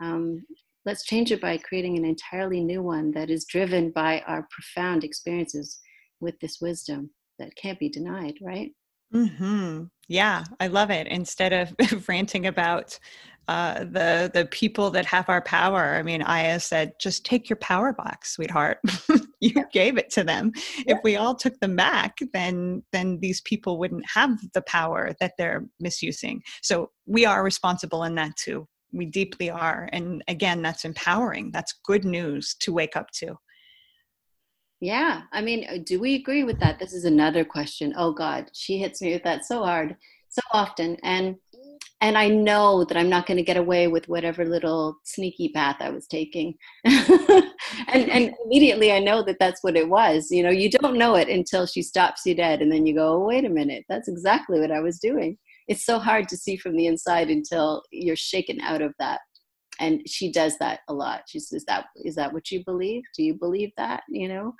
Um, 0.00 0.44
let's 0.84 1.04
change 1.04 1.32
it 1.32 1.40
by 1.40 1.58
creating 1.58 1.96
an 1.96 2.04
entirely 2.04 2.60
new 2.60 2.82
one 2.82 3.10
that 3.12 3.30
is 3.30 3.44
driven 3.44 3.90
by 3.90 4.22
our 4.26 4.46
profound 4.50 5.02
experiences 5.02 5.80
with 6.20 6.38
this 6.40 6.58
wisdom 6.60 7.10
that 7.38 7.54
can't 7.56 7.78
be 7.78 7.88
denied 7.88 8.34
right 8.42 8.72
hmm 9.12 9.84
Yeah, 10.08 10.44
I 10.60 10.66
love 10.66 10.90
it. 10.90 11.06
Instead 11.06 11.52
of 11.52 11.74
ranting 12.08 12.46
about 12.46 12.98
uh, 13.48 13.84
the 13.84 14.28
the 14.34 14.46
people 14.50 14.90
that 14.90 15.06
have 15.06 15.28
our 15.28 15.40
power, 15.42 15.94
I 15.94 16.02
mean, 16.02 16.22
Aya 16.22 16.58
said, 16.58 16.92
"Just 17.00 17.24
take 17.24 17.48
your 17.48 17.58
power 17.58 17.92
back, 17.92 18.24
sweetheart. 18.24 18.78
you 19.40 19.52
yeah. 19.54 19.62
gave 19.72 19.96
it 19.98 20.10
to 20.10 20.24
them. 20.24 20.52
Yeah. 20.78 20.96
If 20.96 20.98
we 21.04 21.16
all 21.16 21.34
took 21.34 21.58
them 21.60 21.76
back, 21.76 22.16
then 22.32 22.82
then 22.92 23.20
these 23.20 23.40
people 23.42 23.78
wouldn't 23.78 24.04
have 24.12 24.38
the 24.52 24.62
power 24.62 25.14
that 25.20 25.34
they're 25.38 25.64
misusing. 25.78 26.42
So 26.62 26.90
we 27.06 27.24
are 27.24 27.44
responsible 27.44 28.02
in 28.02 28.16
that 28.16 28.36
too. 28.36 28.66
We 28.92 29.06
deeply 29.06 29.50
are. 29.50 29.88
And 29.92 30.24
again, 30.26 30.62
that's 30.62 30.84
empowering. 30.84 31.50
That's 31.52 31.74
good 31.84 32.04
news 32.04 32.56
to 32.60 32.72
wake 32.72 32.96
up 32.96 33.10
to. 33.18 33.36
Yeah. 34.86 35.22
I 35.32 35.40
mean, 35.40 35.66
uh, 35.68 35.78
do 35.84 35.98
we 35.98 36.14
agree 36.14 36.44
with 36.44 36.60
that? 36.60 36.78
This 36.78 36.92
is 36.92 37.04
another 37.04 37.44
question. 37.44 37.92
Oh 37.96 38.12
God, 38.12 38.48
she 38.52 38.78
hits 38.78 39.02
me 39.02 39.12
with 39.14 39.24
that 39.24 39.44
so 39.44 39.64
hard, 39.64 39.96
so 40.28 40.40
often. 40.52 40.96
And 41.02 41.34
and 42.00 42.16
I 42.16 42.28
know 42.28 42.84
that 42.84 42.96
I'm 42.96 43.08
not 43.08 43.26
going 43.26 43.38
to 43.38 43.42
get 43.42 43.56
away 43.56 43.88
with 43.88 44.08
whatever 44.08 44.44
little 44.44 44.96
sneaky 45.02 45.48
path 45.48 45.78
I 45.80 45.90
was 45.90 46.06
taking. 46.06 46.54
and, 46.84 47.50
and 47.88 48.32
immediately 48.44 48.92
I 48.92 49.00
know 49.00 49.24
that 49.24 49.38
that's 49.40 49.64
what 49.64 49.76
it 49.76 49.88
was. 49.88 50.30
You 50.30 50.44
know, 50.44 50.50
you 50.50 50.70
don't 50.70 50.98
know 50.98 51.16
it 51.16 51.28
until 51.28 51.66
she 51.66 51.82
stops 51.82 52.22
you 52.24 52.36
dead, 52.36 52.62
and 52.62 52.70
then 52.70 52.86
you 52.86 52.94
go, 52.94 53.14
oh, 53.14 53.26
"Wait 53.26 53.44
a 53.44 53.48
minute, 53.48 53.86
that's 53.88 54.06
exactly 54.06 54.60
what 54.60 54.70
I 54.70 54.78
was 54.78 55.00
doing." 55.00 55.36
It's 55.66 55.84
so 55.84 55.98
hard 55.98 56.28
to 56.28 56.36
see 56.36 56.56
from 56.56 56.76
the 56.76 56.86
inside 56.86 57.28
until 57.28 57.82
you're 57.90 58.14
shaken 58.14 58.60
out 58.60 58.82
of 58.82 58.94
that. 59.00 59.18
And 59.80 60.08
she 60.08 60.30
does 60.30 60.56
that 60.58 60.80
a 60.88 60.94
lot. 60.94 61.22
She 61.26 61.40
says, 61.40 61.64
"That 61.66 61.86
is 61.96 62.14
that 62.14 62.32
what 62.32 62.52
you 62.52 62.62
believe? 62.64 63.02
Do 63.16 63.24
you 63.24 63.34
believe 63.34 63.72
that? 63.78 64.04
You 64.08 64.28
know, 64.28 64.54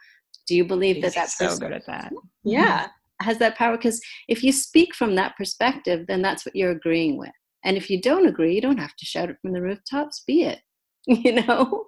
do 0.47 0.55
you 0.55 0.65
believe 0.65 1.03
that 1.03 1.15
that's 1.15 1.39
so 1.39 1.57
good 1.57 1.73
at 1.73 1.87
that? 1.87 2.13
Yeah, 2.45 2.85
mm-hmm. 2.85 3.27
has 3.27 3.39
that 3.39 3.57
power 3.57 3.77
because 3.77 4.01
if 4.29 4.43
you 4.43 4.53
speak 4.53 4.95
from 4.95 5.15
that 5.17 5.37
perspective, 5.37 6.07
then 6.07 6.23
that's 6.23 6.47
what 6.47 6.57
you're 6.57 6.73
agreeing 6.73 7.17
with. 7.19 7.33
And 7.65 7.77
if 7.77 7.91
you 7.91 8.01
don't 8.01 8.27
agree, 8.27 8.55
you 8.55 8.61
don't 8.61 8.79
have 8.79 8.95
to 8.97 9.05
shout 9.05 9.31
it 9.31 9.37
from 9.43 9.53
the 9.53 9.63
rooftops. 9.63 10.23
Be 10.27 10.45
it, 10.45 10.61
you 11.07 11.33
know. 11.33 11.87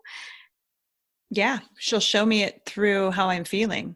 Yeah, 1.30 1.60
she'll 1.78 2.00
show 2.00 2.24
me 2.24 2.42
it 2.42 2.62
through 2.66 3.10
how 3.12 3.28
I'm 3.28 3.44
feeling. 3.44 3.94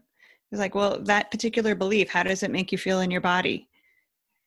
It's 0.51 0.61
like, 0.61 0.75
well, 0.75 1.03
that 1.05 1.31
particular 1.31 1.75
belief, 1.75 2.11
how 2.11 2.23
does 2.23 2.43
it 2.43 2.51
make 2.51 2.73
you 2.73 2.79
feel 2.79 3.01
in 3.01 3.11
your 3.11 3.23
body? 3.23 3.69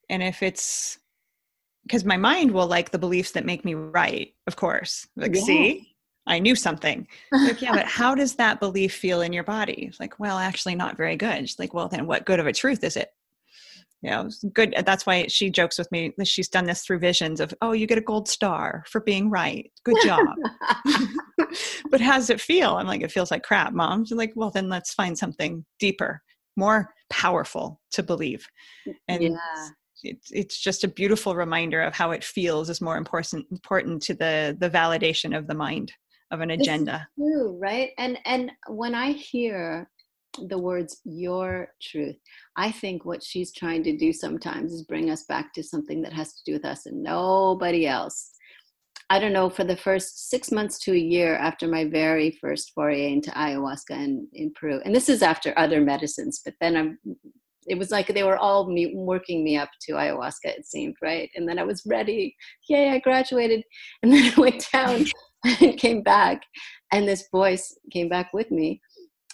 And 0.10 0.22
if 0.22 0.44
it's 0.44 1.00
because 1.84 2.06
my 2.06 2.18
mind 2.18 2.52
will 2.52 2.68
like 2.68 2.92
the 2.92 3.00
beliefs 3.00 3.32
that 3.32 3.46
make 3.46 3.66
me 3.66 3.74
right, 3.74 4.34
of 4.48 4.56
course. 4.56 5.08
Like, 5.16 5.36
yeah. 5.36 5.42
see, 5.42 5.95
I 6.28 6.40
knew 6.40 6.56
something. 6.56 7.08
Like, 7.32 7.62
yeah, 7.62 7.74
but 7.74 7.86
how 7.86 8.16
does 8.16 8.36
that 8.36 8.60
belief 8.60 8.96
feel 8.96 9.22
in 9.22 9.34
your 9.34 9.44
body? 9.44 9.86
It's 9.88 10.00
like, 10.00 10.20
well, 10.20 10.38
actually, 10.38 10.76
not 10.76 10.98
very 10.98 11.16
good. 11.16 11.48
She's 11.48 11.60
like, 11.60 11.74
well, 11.74 11.88
then 11.88 12.08
what 12.08 12.26
good 12.26 12.40
of 12.40 12.48
a 12.48 12.54
truth 12.54 12.84
is 12.84 12.98
it? 12.98 13.10
You 14.02 14.10
know, 14.12 14.30
good. 14.54 14.74
Uh, 14.76 14.82
that's 14.82 15.06
why 15.06 15.28
she 15.28 15.50
jokes 15.50 15.78
with 15.78 15.92
me 15.92 16.14
that 16.18 16.28
she's 16.28 16.50
done 16.50 16.66
this 16.66 16.84
through 16.84 17.00
visions 17.00 17.40
of, 17.40 17.54
oh, 17.62 17.72
you 17.72 17.88
get 17.88 17.98
a 17.98 18.02
gold 18.02 18.28
star 18.28 18.84
for 18.88 19.02
being 19.02 19.30
right. 19.30 19.72
Good 19.84 19.98
job. 20.04 20.28
but 21.92 22.02
how 22.02 22.16
does 22.16 22.30
it 22.30 22.42
feel? 22.42 22.76
I'm 22.76 22.88
like, 22.88 23.02
it 23.02 23.12
feels 23.12 23.32
like 23.32 23.44
crap, 23.44 23.74
mom. 23.74 24.06
She's 24.06 24.18
like, 24.18 24.34
well, 24.36 24.52
then 24.52 24.70
let's 24.70 24.94
find 24.94 25.18
something 25.18 25.66
deeper, 25.80 26.22
more 26.56 26.94
powerful 27.10 27.82
to 27.92 28.04
believe. 28.04 28.48
And 29.08 29.24
yeah 29.24 29.70
it's 30.04 30.32
it's 30.32 30.60
just 30.60 30.84
a 30.84 30.88
beautiful 30.88 31.36
reminder 31.36 31.82
of 31.82 31.94
how 31.94 32.12
it 32.12 32.24
feels 32.24 32.70
is 32.70 32.82
more 32.82 32.98
important 32.98 33.46
important 33.52 34.02
to 34.04 34.14
the 34.14 34.56
the 34.60 34.70
validation 34.70 35.36
of 35.36 35.48
the 35.48 35.56
mind 35.56 35.92
of 36.32 36.42
an 36.42 36.52
agenda. 36.52 37.08
true, 37.18 37.58
right? 37.62 37.92
And 37.98 38.18
and 38.26 38.52
when 38.68 38.96
i 38.96 39.12
hear 39.12 39.90
the 40.50 40.58
words 40.58 41.00
your 41.06 41.70
truth 41.82 42.18
i 42.58 42.70
think 42.70 43.06
what 43.06 43.24
she's 43.24 43.54
trying 43.54 43.82
to 43.82 43.96
do 43.96 44.12
sometimes 44.12 44.74
is 44.74 44.84
bring 44.84 45.10
us 45.10 45.24
back 45.30 45.54
to 45.54 45.64
something 45.64 46.02
that 46.02 46.12
has 46.12 46.34
to 46.34 46.42
do 46.46 46.54
with 46.54 46.66
us 46.66 46.86
and 46.86 47.02
nobody 47.02 47.88
else. 47.88 48.32
I 49.10 49.20
don't 49.20 49.34
know 49.34 49.52
for 49.52 49.64
the 49.64 49.78
first 49.78 50.32
six 50.32 50.52
months 50.52 50.80
to 50.80 50.92
a 50.92 50.98
year 50.98 51.36
after 51.36 51.68
my 51.68 51.86
very 51.86 52.40
first 52.42 52.72
foray 52.74 53.14
into 53.14 53.30
ayahuasca 53.32 53.92
in, 53.92 54.28
in 54.34 54.52
peru 54.60 54.82
and 54.84 54.96
this 54.96 55.10
is 55.10 55.22
after 55.22 55.54
other 55.58 55.80
medicines 55.80 56.42
but 56.44 56.56
then 56.60 56.76
i'm 56.76 56.98
it 57.68 57.78
was 57.78 57.92
like 57.92 58.08
they 58.08 58.24
were 58.24 58.38
all 58.38 58.70
me, 58.70 58.94
working 58.96 59.44
me 59.44 59.58
up 59.58 59.70
to 59.82 59.94
ayahuasca 59.94 60.46
it 60.46 60.66
seemed 60.66 60.96
right? 61.02 61.30
And 61.36 61.48
then 61.48 61.60
i 61.60 61.64
was 61.64 61.84
ready. 61.86 62.36
Yay 62.70 62.90
i 62.90 63.00
graduated. 63.00 63.64
And 64.02 64.12
then 64.12 64.34
i 64.38 64.40
went 64.40 64.66
down 64.72 65.06
and 65.46 65.78
came 65.86 66.02
back 66.02 66.42
and 66.92 67.08
this 67.08 67.28
voice 67.32 67.78
came 67.92 68.10
back 68.10 68.34
with 68.34 68.52
me. 68.52 68.82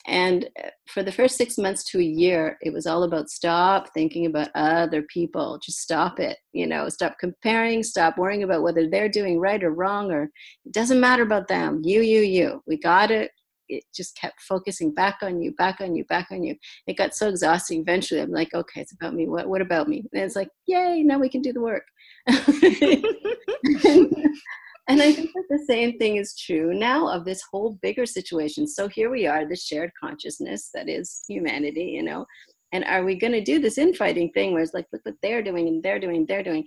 And 0.07 0.49
for 0.87 1.03
the 1.03 1.11
first 1.11 1.37
six 1.37 1.59
months 1.59 1.83
to 1.85 1.99
a 1.99 2.03
year 2.03 2.57
it 2.61 2.73
was 2.73 2.87
all 2.87 3.03
about 3.03 3.29
stop 3.29 3.93
thinking 3.93 4.25
about 4.25 4.49
other 4.55 5.03
people. 5.03 5.59
Just 5.63 5.79
stop 5.79 6.19
it 6.19 6.37
you 6.53 6.65
know 6.65 6.89
stop 6.89 7.17
comparing 7.19 7.83
stop 7.83 8.17
worrying 8.17 8.43
about 8.43 8.63
whether 8.63 8.89
they're 8.89 9.09
doing 9.09 9.39
right 9.39 9.63
or 9.63 9.71
wrong 9.71 10.11
or 10.11 10.23
it 10.65 10.71
doesn't 10.71 10.99
matter 10.99 11.23
about 11.23 11.47
them. 11.47 11.81
You 11.83 12.01
you 12.01 12.21
you. 12.21 12.63
We 12.65 12.77
got 12.77 13.11
it. 13.11 13.31
It 13.69 13.83
just 13.95 14.17
kept 14.17 14.41
focusing 14.41 14.93
back 14.93 15.19
on 15.21 15.39
you 15.39 15.53
back 15.53 15.81
on 15.81 15.95
you 15.95 16.03
back 16.05 16.29
on 16.31 16.43
you. 16.43 16.55
It 16.87 16.97
got 16.97 17.13
so 17.13 17.29
exhausting 17.29 17.81
eventually. 17.81 18.21
I'm 18.21 18.31
like 18.31 18.55
okay 18.55 18.81
it's 18.81 18.93
about 18.93 19.13
me. 19.13 19.27
What, 19.27 19.47
what 19.47 19.61
about 19.61 19.87
me? 19.87 20.03
And 20.13 20.23
it's 20.23 20.35
like 20.35 20.49
yay 20.65 21.03
now 21.03 21.19
we 21.19 21.29
can 21.29 21.43
do 21.43 21.53
the 21.53 21.61
work 21.61 21.83
And 24.87 25.01
I 25.01 25.13
think 25.13 25.31
that 25.33 25.45
the 25.49 25.63
same 25.67 25.97
thing 25.97 26.17
is 26.17 26.35
true 26.35 26.73
now 26.73 27.07
of 27.07 27.23
this 27.23 27.43
whole 27.51 27.77
bigger 27.81 28.05
situation. 28.05 28.67
So 28.67 28.87
here 28.87 29.09
we 29.09 29.27
are, 29.27 29.47
the 29.47 29.55
shared 29.55 29.91
consciousness 29.99 30.69
that 30.73 30.89
is 30.89 31.23
humanity, 31.27 31.85
you 31.85 32.03
know. 32.03 32.25
And 32.73 32.83
are 32.85 33.03
we 33.03 33.15
going 33.15 33.33
to 33.33 33.43
do 33.43 33.59
this 33.59 33.77
infighting 33.77 34.31
thing 34.31 34.53
where 34.53 34.63
it's 34.63 34.73
like, 34.73 34.87
look 34.91 35.01
what 35.03 35.15
they're 35.21 35.43
doing 35.43 35.67
and 35.67 35.83
they're 35.83 35.99
doing, 35.99 36.25
they're 36.25 36.43
doing? 36.43 36.65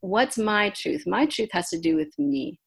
What's 0.00 0.38
my 0.38 0.70
truth? 0.70 1.04
My 1.06 1.26
truth 1.26 1.50
has 1.52 1.68
to 1.70 1.78
do 1.78 1.96
with 1.96 2.12
me, 2.18 2.58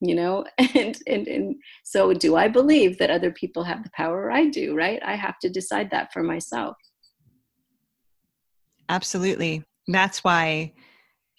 you 0.00 0.14
know. 0.14 0.44
And 0.74 0.96
and 1.06 1.26
and 1.26 1.56
so, 1.84 2.12
do 2.12 2.36
I 2.36 2.48
believe 2.48 2.98
that 2.98 3.10
other 3.10 3.32
people 3.32 3.64
have 3.64 3.82
the 3.82 3.90
power? 3.94 4.30
I 4.30 4.46
do, 4.46 4.76
right? 4.76 5.00
I 5.04 5.16
have 5.16 5.38
to 5.40 5.50
decide 5.50 5.90
that 5.90 6.12
for 6.12 6.22
myself. 6.22 6.76
Absolutely. 8.88 9.64
That's 9.88 10.22
why 10.22 10.72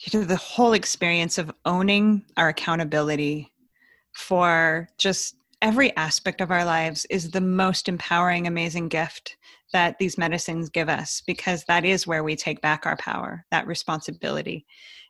you 0.02 0.20
know 0.20 0.26
the 0.26 0.36
whole 0.36 0.74
experience 0.74 1.38
of 1.38 1.52
owning 1.66 2.24
our 2.38 2.50
accountability 2.50 3.52
for 4.14 4.90
just 4.98 5.36
every 5.62 5.96
aspect 5.96 6.42
of 6.42 6.52
our 6.52 6.66
lives 6.66 7.06
is 7.10 7.32
the 7.32 7.42
most 7.42 7.88
empowering 7.88 8.48
amazing 8.48 8.88
gift 8.88 9.38
that 9.74 9.98
these 10.00 10.18
medicines 10.18 10.70
give 10.70 10.90
us 10.90 11.22
because 11.26 11.64
that 11.66 11.86
is 11.86 12.08
where 12.08 12.24
we 12.24 12.36
take 12.36 12.62
back 12.62 12.86
our 12.86 12.98
power 12.98 13.46
that 13.52 13.68
responsibility 13.68 14.66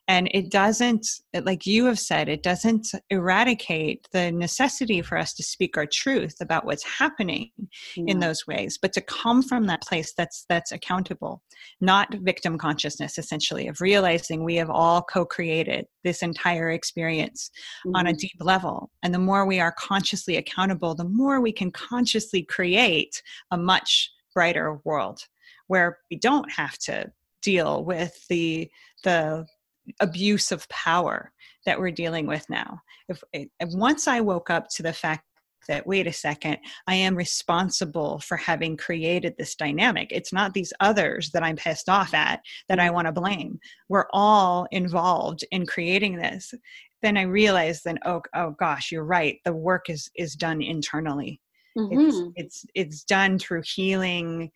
and 0.08 0.28
it 0.34 0.50
doesn't 0.50 1.08
like 1.44 1.66
you 1.66 1.86
have 1.86 2.00
said 2.00 2.28
it 2.28 2.44
doesn't 2.44 2.88
eradicate 3.10 4.08
the 4.12 4.32
necessity 4.32 5.02
for 5.02 5.18
us 5.18 5.34
to 5.34 5.44
speak 5.44 5.78
our 5.78 5.86
truth 5.86 6.36
about 6.42 6.66
what's 6.66 6.84
happening 6.84 7.50
yeah. 7.96 8.06
in 8.08 8.20
those 8.20 8.46
ways 8.48 8.78
but 8.82 8.94
to 8.94 9.02
come 9.02 9.42
from 9.42 9.68
that 9.68 9.82
place 9.84 10.14
that's 10.18 10.46
that's 10.50 10.72
accountable 10.72 11.42
not 11.80 12.14
victim 12.22 12.58
consciousness 12.58 13.18
essentially 13.18 13.68
of 13.68 13.80
realizing 13.80 14.44
we 14.44 14.56
have 14.56 14.70
all 14.70 15.02
co-created 15.02 15.86
this 16.04 16.22
entire 16.22 16.72
experience 16.72 17.52
mm-hmm. 17.86 17.96
on 17.96 18.08
a 18.08 18.10
mm-hmm. 18.10 18.18
deep 18.18 18.38
level 18.40 18.90
and 19.04 19.14
the 19.14 19.20
more 19.20 19.46
we 19.46 19.60
are 19.60 19.74
consciously 19.78 20.38
accountable 20.38 20.96
the 20.96 21.06
more 21.06 21.40
we 21.40 21.52
can 21.54 21.72
consciously 21.72 22.44
create 22.44 23.22
a 23.52 23.58
much 23.58 24.12
brighter 24.34 24.80
world 24.84 25.22
where 25.68 26.00
we 26.10 26.18
don't 26.18 26.52
have 26.52 26.78
to 26.78 27.12
deal 27.42 27.84
with 27.84 28.26
the 28.28 28.70
the 29.04 29.46
abuse 30.00 30.52
of 30.52 30.68
power 30.70 31.32
that 31.66 31.80
we're 31.80 31.92
dealing 31.92 32.28
with 32.28 32.48
now. 32.50 32.80
If, 33.10 33.24
eh, 33.34 33.46
if 33.60 33.70
once 33.74 34.08
I 34.08 34.22
woke 34.22 34.50
up 34.50 34.70
to 34.76 34.84
the 34.84 34.94
fact 34.94 35.26
that 35.68 35.86
wait 35.86 36.08
a 36.08 36.14
second 36.14 36.58
i 36.88 36.96
am 36.96 37.16
responsible 37.16 38.20
for 38.20 38.36
having 38.36 38.76
created 38.76 39.36
this 39.38 39.56
dynamic. 39.56 40.12
It's 40.12 40.34
not 40.34 40.54
these 40.54 40.74
others 40.80 41.30
that 41.32 41.44
i'm 41.44 41.56
pissed 41.56 41.88
off 41.90 42.14
at 42.14 42.42
that 42.68 42.80
i 42.80 42.90
want 42.90 43.08
to 43.08 43.12
blame. 43.12 43.60
We're 43.90 44.08
all 44.12 44.68
involved 44.72 45.46
in 45.52 45.66
creating 45.66 46.18
this. 46.18 46.54
Then 47.02 47.18
i 47.18 47.24
realized 47.24 47.84
then 47.84 48.00
oh, 48.06 48.22
oh 48.36 48.56
gosh 48.60 48.92
you're 48.92 49.06
right. 49.06 49.40
The 49.46 49.54
work 49.54 49.90
is 49.90 50.10
is 50.16 50.36
done 50.36 50.62
internally 50.62 51.40
mm-hmm. 51.78 51.98
it's 51.98 52.22
it's 52.36 52.66
it's 52.76 53.04
done 53.04 53.40
through 53.40 53.64
healing 53.66 54.52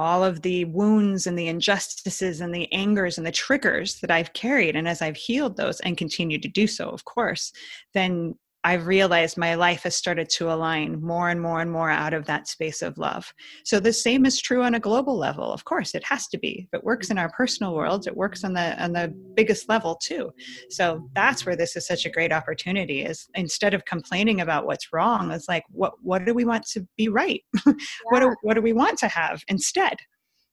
all 0.00 0.24
of 0.24 0.40
the 0.40 0.64
wounds 0.66 1.26
and 1.26 1.38
the 1.38 1.48
injustices 1.48 2.40
and 2.40 2.54
the 2.54 2.72
angers 2.72 3.18
and 3.18 3.26
the 3.26 3.32
triggers 3.32 4.00
that 4.00 4.10
I've 4.10 4.32
carried. 4.32 4.74
And 4.74 4.88
as 4.88 5.02
I've 5.02 5.16
healed 5.16 5.58
those 5.58 5.78
and 5.80 5.96
continue 5.96 6.38
to 6.38 6.48
do 6.48 6.66
so, 6.66 6.88
of 6.88 7.04
course, 7.04 7.52
then 7.92 8.34
I've 8.62 8.86
realized 8.86 9.38
my 9.38 9.54
life 9.54 9.84
has 9.84 9.96
started 9.96 10.28
to 10.30 10.52
align 10.52 11.00
more 11.00 11.30
and 11.30 11.40
more 11.40 11.60
and 11.60 11.70
more 11.70 11.90
out 11.90 12.12
of 12.12 12.26
that 12.26 12.46
space 12.46 12.82
of 12.82 12.98
love. 12.98 13.32
So 13.64 13.80
the 13.80 13.92
same 13.92 14.26
is 14.26 14.40
true 14.40 14.62
on 14.62 14.74
a 14.74 14.80
global 14.80 15.16
level. 15.16 15.50
Of 15.50 15.64
course, 15.64 15.94
it 15.94 16.04
has 16.04 16.26
to 16.28 16.38
be. 16.38 16.68
If 16.70 16.78
it 16.78 16.84
works 16.84 17.10
in 17.10 17.16
our 17.16 17.30
personal 17.30 17.74
worlds, 17.74 18.06
it 18.06 18.16
works 18.16 18.44
on 18.44 18.52
the 18.52 18.82
on 18.82 18.92
the 18.92 19.14
biggest 19.34 19.68
level 19.68 19.94
too. 19.94 20.30
So 20.68 21.08
that's 21.14 21.46
where 21.46 21.56
this 21.56 21.74
is 21.74 21.86
such 21.86 22.04
a 22.04 22.10
great 22.10 22.32
opportunity 22.32 23.02
is 23.02 23.28
instead 23.34 23.72
of 23.72 23.84
complaining 23.86 24.42
about 24.42 24.66
what's 24.66 24.92
wrong, 24.92 25.30
it's 25.30 25.48
like 25.48 25.64
what 25.70 25.94
what 26.02 26.26
do 26.26 26.34
we 26.34 26.44
want 26.44 26.66
to 26.66 26.86
be 26.96 27.08
right? 27.08 27.42
Yeah. 27.66 27.72
what 28.10 28.20
do 28.20 28.34
what 28.42 28.54
do 28.54 28.62
we 28.62 28.74
want 28.74 28.98
to 28.98 29.08
have 29.08 29.42
instead? 29.48 29.96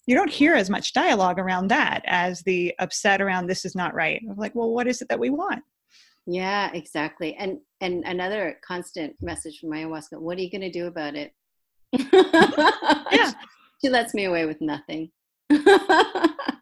You 0.06 0.16
don't 0.16 0.32
hear 0.32 0.56
as 0.56 0.70
much 0.70 0.94
dialogue 0.94 1.38
around 1.38 1.68
that 1.68 2.02
as 2.06 2.42
the 2.44 2.74
upset 2.80 3.22
around 3.22 3.48
this 3.48 3.66
is 3.66 3.76
not 3.76 3.94
right. 3.94 4.22
Like, 4.38 4.56
well, 4.56 4.72
what 4.72 4.88
is 4.88 5.02
it 5.02 5.10
that 5.10 5.20
we 5.20 5.30
want? 5.30 5.62
Yeah, 6.28 6.70
exactly. 6.74 7.36
And 7.36 7.60
and 7.80 8.04
another 8.06 8.60
constant 8.66 9.16
message 9.22 9.60
from 9.60 9.70
ayahuasca, 9.70 10.20
what 10.20 10.38
are 10.38 10.42
you 10.42 10.52
going 10.52 10.62
to 10.62 10.72
do 10.72 10.88
about 10.88 11.16
it? 11.16 11.34
yeah. 13.12 13.32
She 13.80 13.90
lets 13.90 14.16
me 14.16 14.24
away 14.24 14.48
with 14.48 14.60
nothing. 14.60 15.12
I 15.52 16.60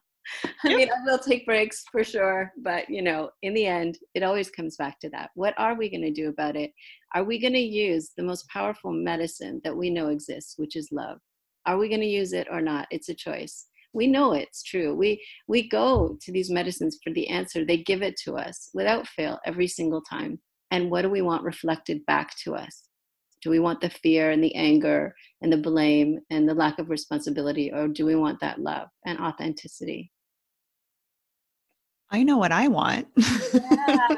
yep. 0.65 0.77
mean, 0.77 0.89
I 0.89 1.05
will 1.05 1.17
take 1.17 1.45
breaks 1.45 1.85
for 1.89 2.03
sure, 2.03 2.51
but 2.61 2.89
you 2.89 3.01
know, 3.01 3.29
in 3.41 3.53
the 3.53 3.65
end, 3.65 3.99
it 4.13 4.21
always 4.21 4.49
comes 4.49 4.75
back 4.75 4.99
to 4.99 5.09
that. 5.11 5.29
What 5.33 5.53
are 5.57 5.75
we 5.75 5.89
going 5.89 6.01
to 6.01 6.11
do 6.11 6.27
about 6.27 6.57
it? 6.57 6.73
Are 7.13 7.23
we 7.23 7.39
going 7.39 7.53
to 7.53 7.59
use 7.59 8.11
the 8.17 8.23
most 8.23 8.49
powerful 8.49 8.91
medicine 8.91 9.61
that 9.63 9.77
we 9.77 9.89
know 9.89 10.09
exists, 10.09 10.55
which 10.57 10.75
is 10.75 10.89
love? 10.91 11.19
Are 11.65 11.77
we 11.77 11.87
going 11.87 12.01
to 12.01 12.05
use 12.05 12.33
it 12.33 12.47
or 12.51 12.59
not? 12.59 12.85
It's 12.91 13.07
a 13.07 13.13
choice 13.15 13.67
we 13.95 14.07
know 14.07 14.33
it's 14.33 14.61
true. 14.61 14.93
We 14.93 15.25
we 15.47 15.69
go 15.69 16.17
to 16.21 16.31
these 16.31 16.51
medicines 16.51 16.99
for 17.03 17.11
the 17.13 17.27
answer. 17.29 17.63
They 17.65 17.77
give 17.77 18.03
it 18.03 18.17
to 18.25 18.35
us 18.35 18.69
without 18.73 19.07
fail 19.07 19.39
every 19.45 19.67
single 19.67 20.01
time. 20.01 20.39
And 20.69 20.91
what 20.91 21.03
do 21.03 21.09
we 21.09 21.21
want 21.21 21.43
reflected 21.43 22.05
back 22.05 22.35
to 22.43 22.55
us? 22.55 22.89
Do 23.41 23.49
we 23.49 23.59
want 23.59 23.79
the 23.79 23.89
fear 23.89 24.31
and 24.31 24.43
the 24.43 24.53
anger 24.55 25.15
and 25.41 25.51
the 25.51 25.57
blame 25.57 26.19
and 26.29 26.47
the 26.49 26.53
lack 26.53 26.79
of 26.79 26.89
responsibility 26.89 27.71
or 27.71 27.87
do 27.87 28.05
we 28.05 28.15
want 28.15 28.39
that 28.41 28.59
love 28.59 28.89
and 29.05 29.19
authenticity? 29.19 30.11
I 32.11 32.23
know 32.23 32.37
what 32.37 32.51
i 32.51 32.67
want. 32.67 33.07
Yeah. 33.17 34.07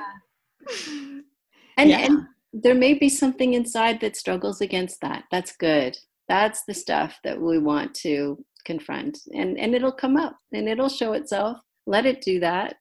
and 1.78 1.90
yeah. 1.90 2.00
and 2.00 2.26
there 2.54 2.76
may 2.76 2.94
be 2.94 3.10
something 3.10 3.54
inside 3.54 4.00
that 4.02 4.16
struggles 4.16 4.62
against 4.62 5.02
that. 5.02 5.26
That's 5.32 5.56
good. 5.56 5.98
That's 6.28 6.64
the 6.66 6.74
stuff 6.74 7.20
that 7.24 7.40
we 7.40 7.60
want 7.60 7.94
to 8.06 8.44
confront 8.68 9.18
and 9.34 9.58
and 9.58 9.74
it'll 9.74 9.92
come 9.92 10.18
up 10.18 10.38
and 10.52 10.70
it'll 10.70 10.90
show 10.90 11.14
itself. 11.14 11.58
Let 11.88 12.06
it 12.06 12.22
do 12.22 12.40
that. 12.42 12.76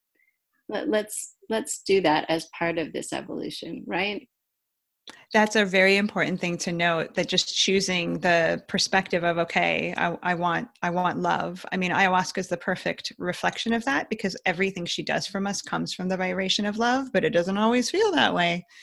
Let, 0.68 0.88
let's 0.88 1.36
let's 1.48 1.80
do 1.82 2.00
that 2.02 2.26
as 2.28 2.48
part 2.58 2.76
of 2.76 2.92
this 2.92 3.12
evolution 3.12 3.84
right? 3.86 4.28
That's 5.32 5.54
a 5.54 5.64
very 5.64 5.96
important 5.96 6.40
thing 6.40 6.58
to 6.58 6.72
note 6.72 7.14
that 7.14 7.28
just 7.28 7.56
choosing 7.56 8.18
the 8.18 8.60
perspective 8.66 9.22
of 9.22 9.38
okay 9.38 9.94
I, 9.96 10.18
I, 10.24 10.34
want 10.34 10.68
i 10.82 10.90
want 10.90 11.20
love. 11.20 11.64
I 11.70 11.76
mean 11.76 11.92
ayahuasca 11.92 12.38
is 12.38 12.48
the 12.48 12.56
perfect 12.56 13.12
reflection 13.18 13.72
of 13.72 13.84
that 13.84 14.10
because 14.10 14.36
everything 14.44 14.84
she 14.84 15.04
does 15.04 15.26
from 15.28 15.46
us 15.46 15.62
comes 15.62 15.94
from 15.94 16.08
the 16.08 16.16
vibration 16.16 16.66
of 16.66 16.78
love 16.78 17.12
but 17.12 17.24
it 17.24 17.30
doesn't 17.30 17.58
always 17.58 17.88
feel 17.88 18.10
that 18.12 18.34
way. 18.34 18.66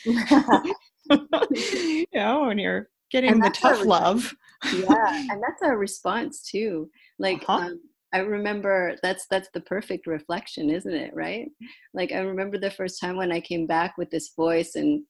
You 1.56 2.06
know 2.14 2.46
when 2.48 2.58
you're 2.60 2.88
getting 3.14 3.40
the 3.40 3.50
tough 3.50 3.86
love. 3.86 4.36
yeah 4.74 5.26
and 5.30 5.42
that's 5.42 5.62
our 5.62 5.78
response 5.78 6.42
too. 6.42 6.90
Like 7.20 7.44
uh-huh. 7.48 7.68
um, 7.68 7.82
i 8.14 8.20
remember 8.20 8.96
that's 9.02 9.26
that's 9.30 9.50
the 9.54 9.62
perfect 9.62 10.08
reflection 10.08 10.70
isn't 10.70 10.94
it 10.94 11.14
right? 11.14 11.48
Like 11.94 12.12
i 12.12 12.20
remember 12.20 12.58
the 12.58 12.72
first 12.72 13.00
time 13.00 13.16
when 13.16 13.32
i 13.32 13.40
came 13.40 13.66
back 13.68 13.98
with 13.98 14.10
this 14.12 14.34
voice 14.36 14.76
and 14.76 15.04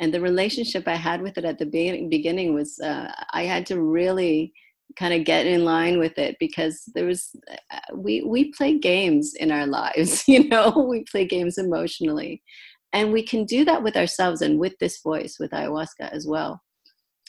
and 0.00 0.12
the 0.12 0.20
relationship 0.20 0.86
i 0.86 0.94
had 0.94 1.22
with 1.22 1.38
it 1.38 1.44
at 1.44 1.58
the 1.58 1.66
beginning 2.10 2.54
was 2.54 2.78
uh, 2.80 3.10
i 3.32 3.42
had 3.44 3.64
to 3.66 3.80
really 3.80 4.52
kind 4.96 5.14
of 5.14 5.24
get 5.24 5.46
in 5.46 5.64
line 5.64 5.98
with 5.98 6.18
it 6.18 6.36
because 6.40 6.82
there 6.94 7.06
was 7.06 7.30
uh, 7.70 7.78
we 7.94 8.22
we 8.22 8.52
play 8.52 8.78
games 8.78 9.34
in 9.34 9.52
our 9.52 9.66
lives 9.66 10.24
you 10.28 10.48
know? 10.48 10.86
We 10.88 11.04
play 11.04 11.26
games 11.26 11.58
emotionally. 11.58 12.42
And 12.94 13.12
we 13.12 13.22
can 13.22 13.44
do 13.44 13.66
that 13.66 13.82
with 13.82 13.98
ourselves 13.98 14.40
and 14.40 14.58
with 14.58 14.74
this 14.80 15.02
voice 15.02 15.36
with 15.38 15.50
ayahuasca 15.50 16.10
as 16.10 16.26
well 16.26 16.62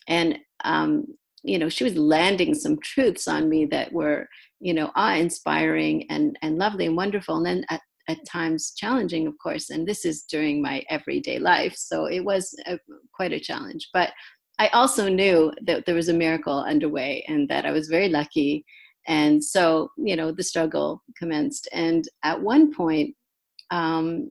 and 0.09 0.37
um, 0.65 1.05
you 1.43 1.57
know 1.57 1.69
she 1.69 1.85
was 1.85 1.95
landing 1.95 2.53
some 2.53 2.77
truths 2.81 3.27
on 3.27 3.47
me 3.47 3.65
that 3.65 3.91
were 3.93 4.27
you 4.59 4.73
know 4.73 4.91
awe 4.95 5.15
inspiring 5.15 6.05
and 6.09 6.37
and 6.41 6.57
lovely 6.57 6.85
and 6.85 6.97
wonderful 6.97 7.37
and 7.37 7.45
then 7.45 7.65
at, 7.69 7.81
at 8.09 8.25
times 8.25 8.73
challenging 8.75 9.25
of 9.27 9.33
course 9.41 9.69
and 9.69 9.87
this 9.87 10.03
is 10.03 10.23
during 10.23 10.61
my 10.61 10.83
everyday 10.89 11.39
life 11.39 11.75
so 11.77 12.05
it 12.05 12.19
was 12.19 12.53
a, 12.65 12.77
quite 13.13 13.31
a 13.31 13.39
challenge. 13.39 13.87
But 13.93 14.11
i 14.57 14.67
also 14.69 15.07
knew 15.07 15.53
that 15.65 15.85
there 15.85 15.95
was 15.95 16.09
a 16.09 16.13
miracle 16.13 16.59
underway 16.59 17.23
and 17.27 17.47
that 17.49 17.65
i 17.65 17.71
was 17.71 17.87
very 17.87 18.09
lucky. 18.09 18.65
And 19.07 19.43
so 19.43 19.89
you 19.97 20.15
know 20.15 20.31
the 20.31 20.43
struggle 20.43 21.01
commenced. 21.17 21.69
And 21.71 22.03
at 22.23 22.41
one 22.41 22.73
point 22.73 23.15
um, 23.71 24.29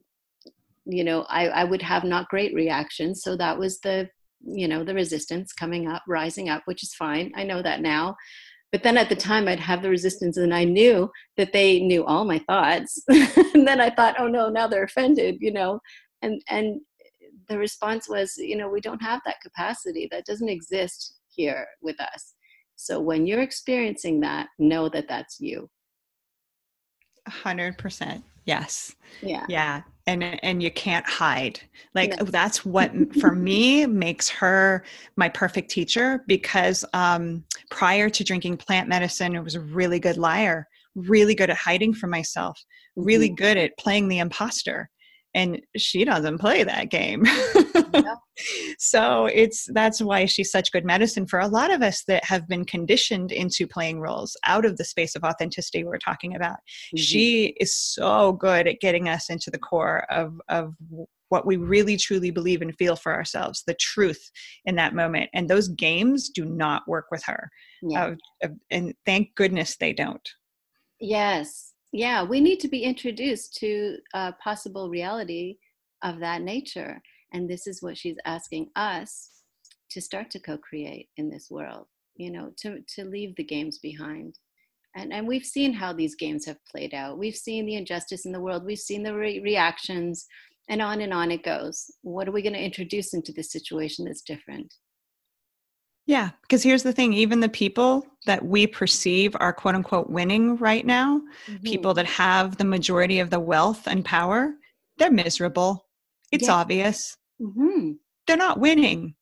you 0.85 1.05
know 1.05 1.23
I, 1.29 1.49
I 1.49 1.65
would 1.65 1.83
have 1.83 2.05
not 2.05 2.29
great 2.29 2.55
reactions 2.55 3.23
so 3.23 3.37
that 3.37 3.59
was 3.59 3.81
the 3.81 4.09
you 4.43 4.69
know 4.69 4.85
the 4.85 4.95
resistance 4.95 5.53
coming 5.53 5.89
up 5.89 6.03
rising 6.09 6.49
up 6.49 6.63
which 6.67 6.83
is 6.83 6.95
fine. 6.95 7.33
I 7.37 7.45
know 7.45 7.63
that 7.63 7.81
now. 7.81 8.17
But 8.71 8.83
then 8.83 8.99
at 8.99 9.09
the 9.09 9.17
time 9.17 9.49
i'd 9.49 9.61
have 9.61 9.83
the 9.83 9.91
resistance 9.91 10.37
and 10.37 10.55
i 10.55 10.65
knew 10.65 11.11
that 11.37 11.53
they 11.53 11.81
knew 11.81 12.05
all 12.05 12.25
my 12.25 12.39
thoughts. 12.41 13.03
And 13.55 13.67
then 13.67 13.81
i 13.81 13.91
thought 13.91 14.17
oh 14.19 14.29
no 14.29 14.49
now 14.49 14.67
they're 14.69 14.85
offended 14.85 15.37
you 15.41 15.53
know? 15.53 15.81
And 16.23 16.43
and 16.49 16.81
the 17.49 17.59
response 17.59 18.09
was 18.09 18.35
you 18.37 18.57
know 18.57 18.69
we 18.69 18.81
don't 18.81 19.03
have 19.03 19.21
that 19.25 19.41
capacity. 19.41 20.09
That 20.11 20.27
doesn't 20.27 20.49
exist 20.49 21.15
here 21.29 21.67
with 21.81 22.01
us. 22.01 22.35
So 22.77 23.01
when 23.01 23.27
you're 23.27 23.43
experiencing 23.43 24.21
that 24.21 24.49
know 24.59 24.89
that 24.91 25.09
that's 25.09 25.41
you. 25.41 25.69
100% 27.29 28.23
yes. 28.49 28.95
Yeah. 29.23 29.47
Yeah. 29.49 29.83
And 30.07 30.23
and 30.43 30.63
you 30.63 30.71
can't 30.71 31.07
hide. 31.07 31.61
Like 31.95 32.15
yes. 32.19 32.31
that's 32.31 32.65
what 32.65 32.93
for 33.21 33.33
me 33.33 33.87
makes 33.87 34.29
her 34.31 34.85
my 35.17 35.29
perfect 35.29 35.71
teacher 35.71 36.25
because 36.27 36.85
um, 36.95 37.45
prior 37.71 38.09
to 38.09 38.25
drinking 38.25 38.57
plant 38.57 38.89
medicine 38.89 39.37
I 39.37 39.41
was 39.41 39.55
a 39.55 39.61
really 39.61 40.01
good 40.01 40.17
liar 40.17 40.67
really 40.95 41.35
good 41.35 41.51
at 41.51 41.57
hiding 41.57 41.95
from 41.95 42.11
myself 42.11 42.61
really 42.97 43.29
mm-hmm. 43.29 43.37
good 43.37 43.57
at 43.57 43.77
playing 43.79 44.09
the 44.09 44.19
imposter 44.19 44.91
and 45.39 45.61
she 45.77 46.05
doesn't 46.05 46.39
play 46.39 46.65
that 46.65 46.91
game 46.91 47.25
yeah. 47.95 48.15
so 48.79 49.27
it's 49.27 49.69
that's 49.73 50.03
why 50.03 50.25
she's 50.25 50.51
such 50.51 50.73
good 50.73 50.85
medicine 50.85 51.27
for 51.27 51.39
a 51.39 51.47
lot 51.47 51.73
of 51.73 51.81
us 51.81 52.03
that 52.05 52.25
have 52.25 52.49
been 52.49 52.65
conditioned 52.65 53.31
into 53.31 53.67
playing 53.67 54.01
roles 54.01 54.37
out 54.45 54.65
of 54.65 54.77
the 54.77 54.85
space 54.85 55.15
of 55.15 55.23
authenticity 55.23 55.85
we're 55.85 55.97
talking 55.99 56.35
about 56.35 56.57
mm-hmm. 56.57 56.97
she 56.97 57.55
is 57.61 57.77
so 57.77 58.33
good 58.33 58.67
at 58.67 58.81
getting 58.81 59.09
us 59.09 59.31
into 59.31 59.51
the 59.51 59.59
core 59.59 60.05
of 60.11 60.41
of 60.49 60.75
what 61.31 61.47
we 61.47 61.57
really 61.57 61.97
truly 61.97 62.31
believe 62.31 62.63
and 62.63 62.75
feel 62.77 62.97
for 62.97 63.15
ourselves 63.15 63.63
the 63.67 63.75
truth 63.75 64.31
in 64.65 64.75
that 64.75 64.95
moment 64.95 65.31
and 65.35 65.49
those 65.49 65.69
games 65.69 66.31
do 66.31 66.45
not 66.45 66.83
work 66.89 67.07
with 67.13 67.23
her 67.23 67.49
yeah. 67.83 68.15
uh, 68.43 68.49
and 68.71 68.93
thank 69.07 69.33
goodness 69.37 69.77
they 69.77 69.93
don't 69.93 70.31
yes 71.01 71.68
yeah 71.93 72.23
we 72.23 72.41
need 72.41 72.61
to 72.61 72.69
be 72.69 72.83
introduced 72.83 73.55
to 73.57 73.99
a 74.15 74.33
possible 74.33 74.89
reality 74.89 75.57
of 76.03 76.21
that 76.21 76.43
nature. 76.43 77.03
And 77.33 77.49
this 77.49 77.67
is 77.67 77.83
what 77.83 77.99
she's 77.99 78.17
asking 78.25 78.69
us 78.77 79.31
to 79.91 80.01
start 80.01 80.31
to 80.31 80.39
co-create 80.39 81.09
in 81.17 81.29
this 81.29 81.49
world 81.51 81.87
you 82.19 82.31
know 82.31 82.53
to 82.59 82.81
to 82.97 83.05
leave 83.05 83.35
the 83.37 83.45
games 83.45 83.79
behind. 83.79 84.39
And 84.97 85.13
and 85.13 85.27
we've 85.27 85.45
seen 85.45 85.73
how 85.73 85.93
these 85.93 86.15
games 86.15 86.45
have 86.47 86.59
played 86.71 86.93
out. 86.93 87.19
We've 87.19 87.37
seen 87.37 87.65
the 87.67 87.77
injustice 87.77 88.27
in 88.27 88.33
the 88.33 88.41
world. 88.41 88.65
We've 88.65 88.79
seen 88.79 89.03
the 89.03 89.15
re- 89.15 89.41
reactions 89.41 90.27
and 90.69 90.83
on 90.83 91.01
and 91.01 91.15
on 91.15 91.31
it 91.31 91.45
goes. 91.45 91.87
What 92.03 92.29
are 92.29 92.33
we 92.33 92.43
going 92.43 92.55
to 92.55 92.65
introduce 92.65 93.15
into 93.15 93.33
this 93.33 93.53
situation 93.53 94.05
that's 94.05 94.23
different 94.23 94.75
yeah, 96.09 96.31
because 96.41 96.63
here's 96.63 96.85
the 96.85 96.93
thing 96.93 97.13
even 97.13 97.41
the 97.41 97.51
people 97.51 98.07
that 98.25 98.47
we 98.47 98.67
perceive 98.67 99.37
are 99.39 99.53
quote 99.53 99.75
unquote 99.75 100.09
winning 100.09 100.57
right 100.57 100.87
now, 100.87 101.21
mm-hmm. 101.47 101.63
people 101.63 101.93
that 101.93 102.07
have 102.07 102.57
the 102.57 102.65
majority 102.65 103.21
of 103.21 103.29
the 103.29 103.39
wealth 103.39 103.87
and 103.87 104.07
power, 104.07 104.55
they're 104.97 105.11
miserable. 105.11 105.87
It's 106.33 106.47
yeah. 106.47 106.55
obvious. 106.55 107.15
Mm-hmm. 107.39 107.93
They're 108.27 108.39
not 108.39 108.59
winning. 108.59 109.17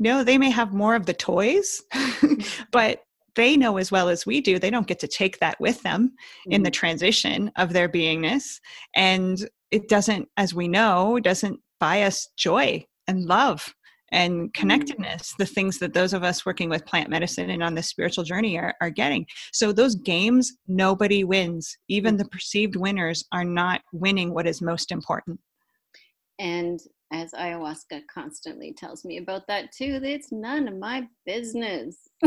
no, 0.00 0.24
they 0.24 0.36
may 0.36 0.50
have 0.50 0.74
more 0.74 0.96
of 0.96 1.06
the 1.06 1.14
toys, 1.14 1.80
but 2.72 3.02
they 3.36 3.56
know 3.56 3.76
as 3.76 3.92
well 3.92 4.08
as 4.08 4.26
we 4.26 4.40
do, 4.40 4.58
they 4.58 4.70
don't 4.70 4.88
get 4.88 4.98
to 5.00 5.08
take 5.08 5.38
that 5.38 5.60
with 5.60 5.82
them 5.82 6.08
mm-hmm. 6.08 6.52
in 6.52 6.64
the 6.64 6.68
mm-hmm. 6.68 6.80
transition 6.80 7.52
of 7.56 7.72
their 7.72 7.88
beingness. 7.88 8.58
And 8.96 9.48
it 9.70 9.88
doesn't, 9.88 10.28
as 10.36 10.52
we 10.52 10.66
know, 10.66 11.20
doesn't 11.20 11.60
buy 11.78 12.02
us 12.02 12.26
joy 12.36 12.84
and 13.06 13.24
love 13.24 13.72
and 14.14 14.32
mm-hmm. 14.32 14.46
connectedness 14.60 15.34
the 15.38 15.46
things 15.46 15.78
that 15.78 15.92
those 15.92 16.14
of 16.14 16.22
us 16.22 16.46
working 16.46 16.70
with 16.70 16.86
plant 16.86 17.10
medicine 17.10 17.50
and 17.50 17.62
on 17.62 17.74
the 17.74 17.82
spiritual 17.82 18.24
journey 18.24 18.58
are, 18.58 18.74
are 18.80 18.90
getting 18.90 19.26
so 19.52 19.72
those 19.72 19.94
games 19.94 20.52
nobody 20.66 21.24
wins 21.24 21.76
even 21.88 22.16
the 22.16 22.24
perceived 22.26 22.76
winners 22.76 23.24
are 23.32 23.44
not 23.44 23.82
winning 23.92 24.32
what 24.32 24.46
is 24.46 24.62
most 24.62 24.90
important 24.90 25.38
and 26.38 26.80
as 27.14 27.30
ayahuasca 27.32 28.02
constantly 28.12 28.72
tells 28.72 29.04
me 29.04 29.18
about 29.18 29.46
that 29.46 29.70
too, 29.72 30.00
it's 30.02 30.32
none 30.32 30.66
of 30.66 30.76
my 30.76 31.06
business. 31.24 31.96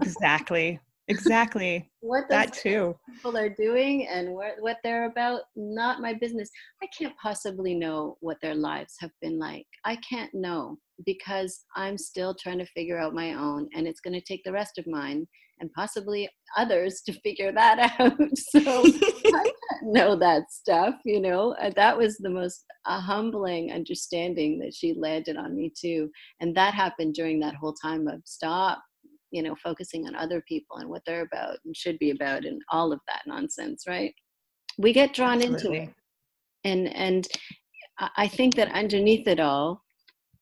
exactly. 0.00 0.80
Exactly. 1.08 1.90
what 2.00 2.24
that 2.30 2.52
too. 2.52 2.96
People 3.08 3.36
are 3.36 3.48
doing 3.48 4.06
and 4.08 4.30
what, 4.34 4.54
what 4.60 4.78
they're 4.82 5.06
about, 5.06 5.42
not 5.54 6.00
my 6.00 6.14
business. 6.14 6.50
I 6.82 6.86
can't 6.96 7.16
possibly 7.22 7.74
know 7.74 8.16
what 8.20 8.38
their 8.42 8.54
lives 8.54 8.94
have 9.00 9.12
been 9.20 9.38
like. 9.38 9.66
I 9.84 9.96
can't 9.96 10.32
know 10.34 10.78
because 11.04 11.64
I'm 11.74 11.98
still 11.98 12.34
trying 12.34 12.58
to 12.58 12.66
figure 12.66 12.98
out 12.98 13.14
my 13.14 13.34
own, 13.34 13.68
and 13.74 13.86
it's 13.86 14.00
going 14.00 14.14
to 14.14 14.20
take 14.20 14.42
the 14.44 14.52
rest 14.52 14.78
of 14.78 14.86
mine 14.86 15.26
and 15.60 15.72
possibly 15.72 16.28
others 16.56 17.02
to 17.06 17.12
figure 17.24 17.52
that 17.52 17.92
out. 17.98 18.18
so 18.36 18.60
I 18.60 19.42
can't 19.42 19.84
know 19.84 20.16
that 20.16 20.50
stuff, 20.50 20.94
you 21.04 21.20
know. 21.20 21.54
That 21.76 21.96
was 21.96 22.16
the 22.18 22.30
most 22.30 22.64
humbling 22.86 23.72
understanding 23.72 24.58
that 24.60 24.74
she 24.74 24.94
landed 24.94 25.36
on 25.36 25.54
me 25.54 25.72
too, 25.78 26.10
and 26.40 26.56
that 26.56 26.74
happened 26.74 27.14
during 27.14 27.40
that 27.40 27.54
whole 27.54 27.74
time 27.74 28.08
of 28.08 28.22
stop, 28.24 28.82
you 29.30 29.42
know, 29.42 29.54
focusing 29.56 30.06
on 30.06 30.14
other 30.14 30.42
people 30.48 30.78
and 30.78 30.88
what 30.88 31.02
they're 31.06 31.22
about 31.22 31.58
and 31.64 31.76
should 31.76 31.98
be 31.98 32.10
about, 32.10 32.44
and 32.44 32.60
all 32.70 32.92
of 32.92 33.00
that 33.08 33.22
nonsense, 33.26 33.84
right? 33.86 34.14
We 34.78 34.92
get 34.92 35.14
drawn 35.14 35.42
Absolutely. 35.42 35.78
into 35.78 35.82
it, 35.82 35.94
and 36.64 36.88
and 36.94 37.28
I 38.16 38.28
think 38.28 38.54
that 38.56 38.72
underneath 38.72 39.26
it 39.26 39.40
all 39.40 39.82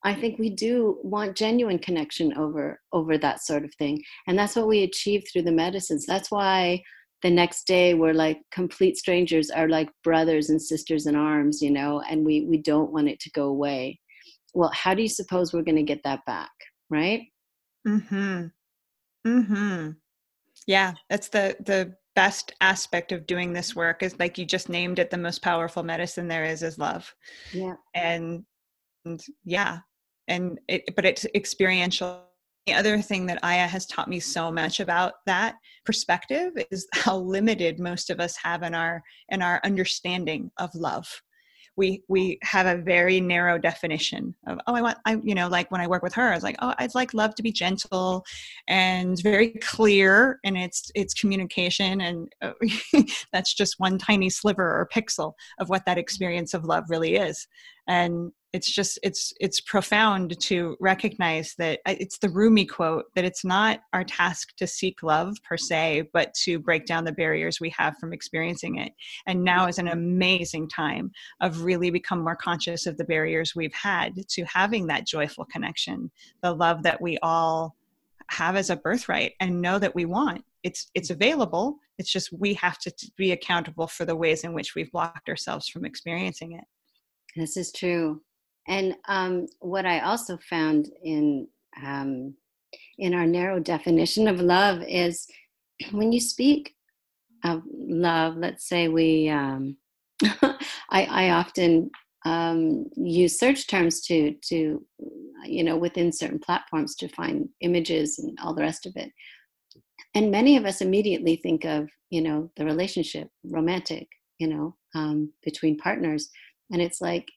I 0.04 0.14
think 0.14 0.38
we 0.38 0.50
do 0.50 0.98
want 1.02 1.34
genuine 1.34 1.78
connection 1.78 2.36
over 2.36 2.78
over 2.92 3.16
that 3.18 3.42
sort 3.42 3.64
of 3.64 3.74
thing, 3.74 4.02
and 4.26 4.38
that's 4.38 4.54
what 4.54 4.68
we 4.68 4.82
achieve 4.82 5.24
through 5.32 5.42
the 5.42 5.52
medicines. 5.52 6.04
That's 6.06 6.30
why 6.30 6.82
the 7.22 7.30
next 7.30 7.66
day 7.66 7.94
we're 7.94 8.12
like 8.12 8.38
complete 8.52 8.98
strangers 8.98 9.50
are 9.50 9.68
like 9.68 9.88
brothers 10.04 10.50
and 10.50 10.60
sisters 10.60 11.06
in 11.06 11.16
arms, 11.16 11.62
you 11.62 11.70
know, 11.70 12.02
and 12.08 12.24
we 12.24 12.46
we 12.46 12.58
don't 12.58 12.92
want 12.92 13.08
it 13.08 13.18
to 13.20 13.30
go 13.30 13.44
away. 13.44 13.98
Well, 14.52 14.70
how 14.74 14.92
do 14.92 15.00
you 15.02 15.08
suppose 15.08 15.52
we're 15.52 15.62
going 15.62 15.76
to 15.76 15.82
get 15.82 16.02
that 16.04 16.20
back, 16.26 16.52
right? 16.90 17.22
Mhm. 17.86 18.52
Mhm. 19.26 19.96
Yeah, 20.66 20.94
that's 21.10 21.28
the 21.28 21.56
the 21.60 21.96
best 22.14 22.52
aspect 22.60 23.12
of 23.12 23.26
doing 23.26 23.52
this 23.52 23.76
work 23.76 24.02
is 24.02 24.18
like 24.18 24.38
you 24.38 24.46
just 24.46 24.68
named 24.68 24.98
it 25.00 25.10
the 25.10 25.18
most 25.18 25.42
powerful 25.42 25.82
medicine 25.82 26.28
there 26.28 26.44
is 26.44 26.62
is 26.62 26.78
love. 26.78 27.14
Yeah. 27.52 27.76
And 27.94 28.44
and 29.06 29.22
yeah 29.44 29.80
and 30.28 30.60
it, 30.68 30.84
but 30.96 31.04
it's 31.06 31.26
experiential 31.34 32.24
the 32.66 32.74
other 32.74 33.00
thing 33.02 33.26
that 33.26 33.40
aya 33.44 33.66
has 33.68 33.86
taught 33.86 34.08
me 34.08 34.20
so 34.20 34.52
much 34.52 34.80
about 34.80 35.14
that 35.26 35.56
perspective 35.86 36.52
is 36.70 36.86
how 36.94 37.18
limited 37.18 37.80
most 37.80 38.10
of 38.10 38.20
us 38.20 38.36
have 38.42 38.62
in 38.64 38.74
our 38.74 39.02
in 39.30 39.42
our 39.42 39.60
understanding 39.64 40.50
of 40.58 40.70
love 40.74 41.08
we 41.76 42.02
we 42.08 42.38
have 42.42 42.66
a 42.66 42.80
very 42.80 43.20
narrow 43.20 43.58
definition 43.58 44.34
of 44.46 44.58
oh 44.66 44.74
i 44.74 44.80
want 44.80 44.98
i 45.04 45.16
you 45.22 45.34
know 45.34 45.48
like 45.48 45.70
when 45.70 45.80
i 45.80 45.86
work 45.86 46.02
with 46.02 46.14
her 46.14 46.30
i 46.30 46.34
was 46.34 46.44
like 46.44 46.56
oh 46.60 46.74
i'd 46.78 46.94
like 46.94 47.14
love 47.14 47.34
to 47.34 47.42
be 47.42 47.52
gentle 47.52 48.24
and 48.68 49.20
very 49.22 49.50
clear 49.60 50.38
in 50.44 50.56
its 50.56 50.90
its 50.94 51.14
communication 51.14 52.00
and 52.00 52.28
uh, 52.42 52.52
that's 53.32 53.54
just 53.54 53.76
one 53.78 53.98
tiny 53.98 54.30
sliver 54.30 54.62
or 54.62 54.88
pixel 54.92 55.32
of 55.58 55.68
what 55.68 55.84
that 55.86 55.98
experience 55.98 56.54
of 56.54 56.64
love 56.64 56.84
really 56.88 57.16
is. 57.16 57.46
And 57.88 58.32
it's 58.54 58.70
just 58.70 59.00
it's 59.02 59.34
it's 59.40 59.60
profound 59.60 60.38
to 60.38 60.76
recognize 60.78 61.56
that 61.58 61.80
uh, 61.86 61.94
it's 61.98 62.18
the 62.18 62.28
rumi 62.28 62.64
quote 62.64 63.06
that 63.16 63.24
it's 63.24 63.44
not 63.44 63.80
our 63.92 64.04
task 64.04 64.54
to 64.56 64.64
seek 64.64 65.02
love 65.02 65.36
per 65.42 65.56
se 65.56 66.08
but 66.12 66.32
to 66.34 66.60
break 66.60 66.86
down 66.86 67.04
the 67.04 67.10
barriers 67.10 67.60
we 67.60 67.68
have 67.70 67.98
from 67.98 68.12
experiencing 68.12 68.78
it. 68.78 68.92
And 69.26 69.42
now 69.42 69.66
is 69.66 69.80
an 69.80 69.88
amazing 69.88 70.68
time 70.68 71.10
of 71.40 71.64
really 71.64 71.90
become 71.90 72.22
more 72.22 72.36
conscious 72.36 72.86
of 72.86 72.96
the 72.96 73.04
barriers 73.04 73.56
we've 73.56 73.74
had 73.74 74.14
to 74.28 74.44
having 74.44 74.86
that 74.86 75.04
joyful 75.04 75.44
connection 75.46 76.12
the 76.40 76.52
love 76.52 76.84
that 76.84 77.02
we 77.02 77.18
all 77.22 77.74
have 78.30 78.54
as 78.54 78.70
a 78.70 78.76
birthright 78.76 79.32
and 79.40 79.60
know 79.60 79.80
that 79.80 79.96
we 79.96 80.04
want. 80.04 80.44
It's 80.62 80.86
it's 80.94 81.10
available 81.10 81.78
it's 81.98 82.10
just 82.10 82.32
we 82.32 82.54
have 82.54 82.78
to 82.78 82.92
be 83.16 83.32
accountable 83.32 83.88
for 83.88 84.04
the 84.04 84.16
ways 84.16 84.44
in 84.44 84.52
which 84.52 84.76
we've 84.76 84.92
blocked 84.92 85.28
ourselves 85.28 85.68
from 85.68 85.84
experiencing 85.84 86.52
it. 86.52 86.64
This 87.36 87.56
is 87.56 87.72
true 87.72 88.20
and 88.66 88.94
um, 89.08 89.46
what 89.60 89.86
I 89.86 90.00
also 90.00 90.38
found 90.48 90.88
in 91.02 91.48
um, 91.82 92.34
in 92.98 93.14
our 93.14 93.26
narrow 93.26 93.58
definition 93.58 94.28
of 94.28 94.40
love 94.40 94.82
is 94.86 95.26
when 95.92 96.12
you 96.12 96.20
speak 96.20 96.74
of 97.44 97.62
love, 97.72 98.36
let's 98.36 98.66
say 98.68 98.88
we, 98.88 99.28
um, 99.28 99.76
I, 100.22 100.56
I, 100.90 101.30
often 101.30 101.90
um, 102.24 102.86
use 102.96 103.38
search 103.38 103.66
terms 103.66 104.00
to 104.02 104.34
to 104.48 104.82
you 105.44 105.62
know 105.62 105.76
within 105.76 106.10
certain 106.10 106.38
platforms 106.38 106.94
to 106.96 107.08
find 107.08 107.48
images 107.60 108.18
and 108.18 108.38
all 108.42 108.54
the 108.54 108.62
rest 108.62 108.86
of 108.86 108.96
it. 108.96 109.10
And 110.14 110.30
many 110.30 110.56
of 110.56 110.64
us 110.64 110.80
immediately 110.80 111.36
think 111.36 111.64
of 111.64 111.90
you 112.08 112.22
know 112.22 112.50
the 112.56 112.64
relationship, 112.64 113.28
romantic, 113.44 114.08
you 114.38 114.46
know, 114.48 114.76
um, 114.94 115.32
between 115.42 115.76
partners, 115.76 116.30
and 116.72 116.80
it's 116.80 117.02
like 117.02 117.28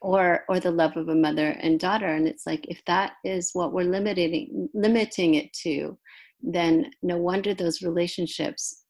or 0.00 0.44
or 0.48 0.60
the 0.60 0.70
love 0.70 0.96
of 0.96 1.08
a 1.08 1.14
mother 1.14 1.50
and 1.60 1.80
daughter. 1.80 2.06
And 2.06 2.26
it's 2.26 2.46
like 2.46 2.66
if 2.68 2.82
that 2.86 3.12
is 3.24 3.50
what 3.52 3.72
we're 3.72 3.84
limiting 3.84 4.68
limiting 4.74 5.34
it 5.34 5.52
to 5.62 5.98
then 6.42 6.90
no 7.02 7.16
wonder 7.16 7.54
those 7.54 7.82
relationships 7.82 8.84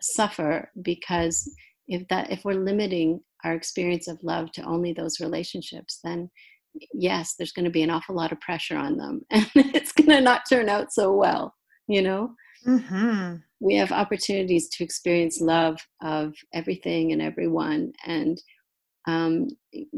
suffer. 0.00 0.70
Because 0.82 1.50
if 1.88 2.06
that 2.08 2.30
if 2.30 2.44
we're 2.44 2.54
limiting 2.54 3.20
our 3.44 3.54
experience 3.54 4.08
of 4.08 4.22
love 4.22 4.52
to 4.52 4.62
only 4.62 4.92
those 4.92 5.18
relationships 5.20 5.98
then 6.04 6.30
yes 6.94 7.34
there's 7.36 7.52
going 7.52 7.64
to 7.64 7.70
be 7.72 7.82
an 7.82 7.90
awful 7.90 8.14
lot 8.14 8.32
of 8.32 8.40
pressure 8.40 8.76
on 8.76 8.96
them. 8.96 9.22
And 9.30 9.50
it's 9.74 9.92
going 9.92 10.10
to 10.10 10.20
not 10.20 10.42
turn 10.48 10.68
out 10.68 10.92
so 10.92 11.12
well 11.12 11.54
you 11.88 12.02
know? 12.02 12.34
Mm-hmm. 12.66 13.36
we 13.58 13.74
have 13.74 13.90
opportunities 13.90 14.68
to 14.68 14.84
experience 14.84 15.40
love 15.40 15.80
of 16.00 16.32
everything 16.54 17.10
and 17.10 17.20
everyone. 17.20 17.92
And 18.06 18.40
um, 19.06 19.48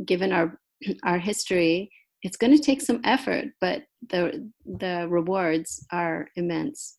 given 0.04 0.32
our 0.32 0.58
our 1.02 1.18
history, 1.18 1.90
it's 2.22 2.36
going 2.36 2.56
to 2.56 2.62
take 2.62 2.80
some 2.80 3.00
effort, 3.04 3.46
but 3.60 3.82
the 4.08 4.50
the 4.64 5.06
rewards 5.08 5.86
are 5.90 6.28
immense. 6.36 6.98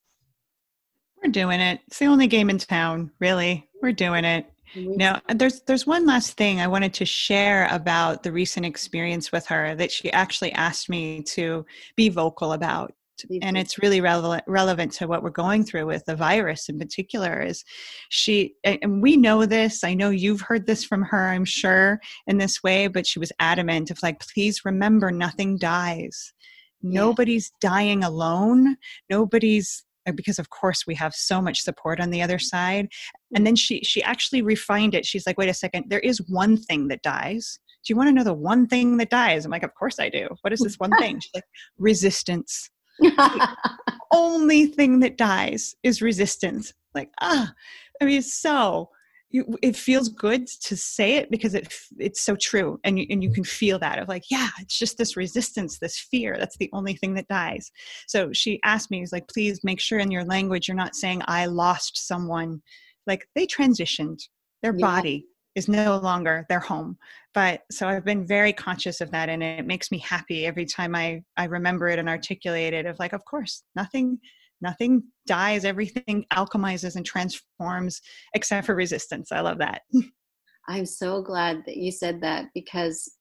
We're 1.24 1.32
doing 1.32 1.60
it. 1.60 1.82
It's 1.88 2.00
the 2.00 2.06
only 2.06 2.28
game 2.28 2.50
in 2.50 2.58
town, 2.58 3.12
really. 3.20 3.68
We're 3.82 3.92
doing 3.92 4.26
it. 4.26 4.46
Now, 4.76 5.22
there's 5.34 5.62
there's 5.62 5.88
one 5.88 6.06
last 6.06 6.34
thing 6.38 6.60
I 6.60 6.68
wanted 6.68 6.94
to 6.96 7.06
share 7.06 7.68
about 7.72 8.24
the 8.24 8.32
recent 8.32 8.66
experience 8.66 9.32
with 9.32 9.46
her 9.48 9.76
that 9.76 9.92
she 9.92 10.12
actually 10.12 10.52
asked 10.54 10.90
me 10.90 11.24
to 11.24 11.66
be 11.96 12.10
vocal 12.10 12.54
about 12.54 12.94
and 13.42 13.58
it's 13.58 13.80
really 13.80 14.02
relevant 14.02 14.44
relevant 14.48 14.92
to 14.92 15.08
what 15.08 15.24
we're 15.24 15.30
going 15.30 15.64
through 15.64 15.86
with 15.86 16.04
the 16.06 16.16
virus 16.16 16.68
in 16.70 16.78
particular 16.78 17.42
is 17.42 17.64
she 18.10 18.54
and 18.64 19.02
we 19.02 19.16
know 19.16 19.46
this 19.46 19.84
i 19.84 19.94
know 19.94 20.10
you've 20.10 20.42
heard 20.42 20.68
this 20.68 20.84
from 20.84 21.02
her 21.02 21.30
i'm 21.30 21.46
sure 21.46 22.00
in 22.28 22.38
this 22.38 22.62
way 22.62 22.88
but 22.88 23.08
she 23.08 23.20
was 23.20 23.32
adamant 23.40 23.90
of 23.90 24.02
like 24.04 24.20
please 24.20 24.66
remember 24.66 25.12
nothing 25.12 25.58
dies. 25.58 26.34
Nobody's 26.82 27.52
dying 27.62 28.04
alone. 28.04 28.78
Nobody's 29.10 29.84
because 30.14 30.38
of 30.38 30.52
course 30.52 30.86
we 30.86 30.94
have 30.94 31.16
so 31.16 31.42
much 31.42 31.62
support 31.62 32.00
on 32.00 32.12
the 32.12 32.22
other 32.22 32.38
side. 32.38 32.88
And 33.34 33.46
then 33.46 33.56
she 33.56 33.80
she 33.84 34.04
actually 34.04 34.42
refined 34.44 34.94
it. 34.94 35.06
She's 35.06 35.26
like 35.26 35.38
wait 35.38 35.50
a 35.50 35.54
second 35.54 35.86
there 35.88 36.00
is 36.00 36.22
one 36.30 36.58
thing 36.58 36.88
that 36.90 37.02
dies. 37.02 37.60
Do 37.84 37.92
you 37.92 37.98
want 37.98 38.10
to 38.10 38.14
know 38.14 38.24
the 38.24 38.34
one 38.34 38.68
thing 38.68 38.98
that 38.98 39.10
dies? 39.10 39.46
I'm 39.46 39.52
like 39.52 39.64
of 39.64 39.74
course 39.74 40.00
i 40.00 40.10
do. 40.10 40.28
What 40.42 40.54
is 40.54 40.60
this 40.60 40.76
one 40.78 40.92
thing? 41.00 41.20
She's 41.22 41.32
like 41.34 41.46
resistance 41.80 42.70
only 44.12 44.68
thing 44.68 45.00
that 45.00 45.18
dies 45.18 45.76
is 45.84 46.02
resistance. 46.02 46.74
Like, 46.94 47.10
ah, 47.22 47.54
I 48.02 48.06
mean, 48.06 48.22
so 48.22 48.90
you, 49.30 49.58
it 49.62 49.76
feels 49.76 50.10
good 50.10 50.48
to 50.48 50.78
say 50.78 51.16
it 51.16 51.30
because 51.30 51.56
it 51.56 51.74
it's 51.98 52.22
so 52.22 52.36
true, 52.36 52.80
and 52.84 52.98
you, 52.98 53.06
and 53.10 53.24
you 53.24 53.32
can 53.32 53.44
feel 53.44 53.80
that 53.80 54.00
of 54.00 54.08
like, 54.08 54.24
yeah, 54.32 54.50
it's 54.60 54.78
just 54.78 54.98
this 54.98 55.18
resistance, 55.18 55.80
this 55.80 56.00
fear. 56.00 56.38
That's 56.40 56.58
the 56.58 56.70
only 56.74 56.96
thing 56.96 57.16
that 57.16 57.28
dies. 57.28 57.72
So 58.08 58.32
she 58.32 58.60
asked 58.64 58.92
me, 58.92 59.02
"Is 59.02 59.12
like, 59.12 59.28
please 59.28 59.60
make 59.64 59.80
sure 59.80 60.00
in 60.00 60.12
your 60.12 60.24
language 60.24 60.68
you're 60.68 60.78
not 60.78 60.96
saying 60.96 61.22
I 61.26 61.48
lost 61.48 62.08
someone. 62.08 62.62
Like 63.08 63.28
they 63.36 63.46
transitioned, 63.46 64.20
their 64.62 64.76
yeah. 64.76 64.86
body 64.86 65.26
is 65.56 65.68
no 65.68 65.98
longer 65.98 66.46
their 66.50 66.60
home. 66.60 66.98
But 67.34 67.62
so 67.72 67.88
i've 67.88 68.06
been 68.06 68.26
very 68.26 68.54
conscious 68.54 69.02
of 69.02 69.12
that 69.12 69.30
and 69.30 69.44
it 69.44 69.66
makes 69.66 69.92
me 69.92 69.98
happy 69.98 70.46
every 70.46 70.66
time 70.66 70.96
i 70.96 71.22
i 71.36 71.46
remember 71.46 71.90
it 71.90 72.00
and 72.00 72.08
articulate 72.08 72.74
it 72.74 72.86
of 72.86 72.98
like 72.98 73.12
of 73.12 73.26
course 73.26 73.64
nothing 73.76 74.18
nothing 74.62 75.04
dies 75.28 75.66
everything 75.66 76.26
alchemizes 76.34 76.96
and 76.96 77.06
transforms 77.06 78.02
except 78.34 78.66
for 78.66 78.76
resistance. 78.76 79.32
I 79.32 79.42
love 79.42 79.60
that. 79.60 79.82
I'm 80.68 80.86
so 80.86 81.22
glad 81.22 81.64
that 81.66 81.78
you 81.78 81.92
said 81.92 82.22
that 82.22 82.46
because 82.54 83.12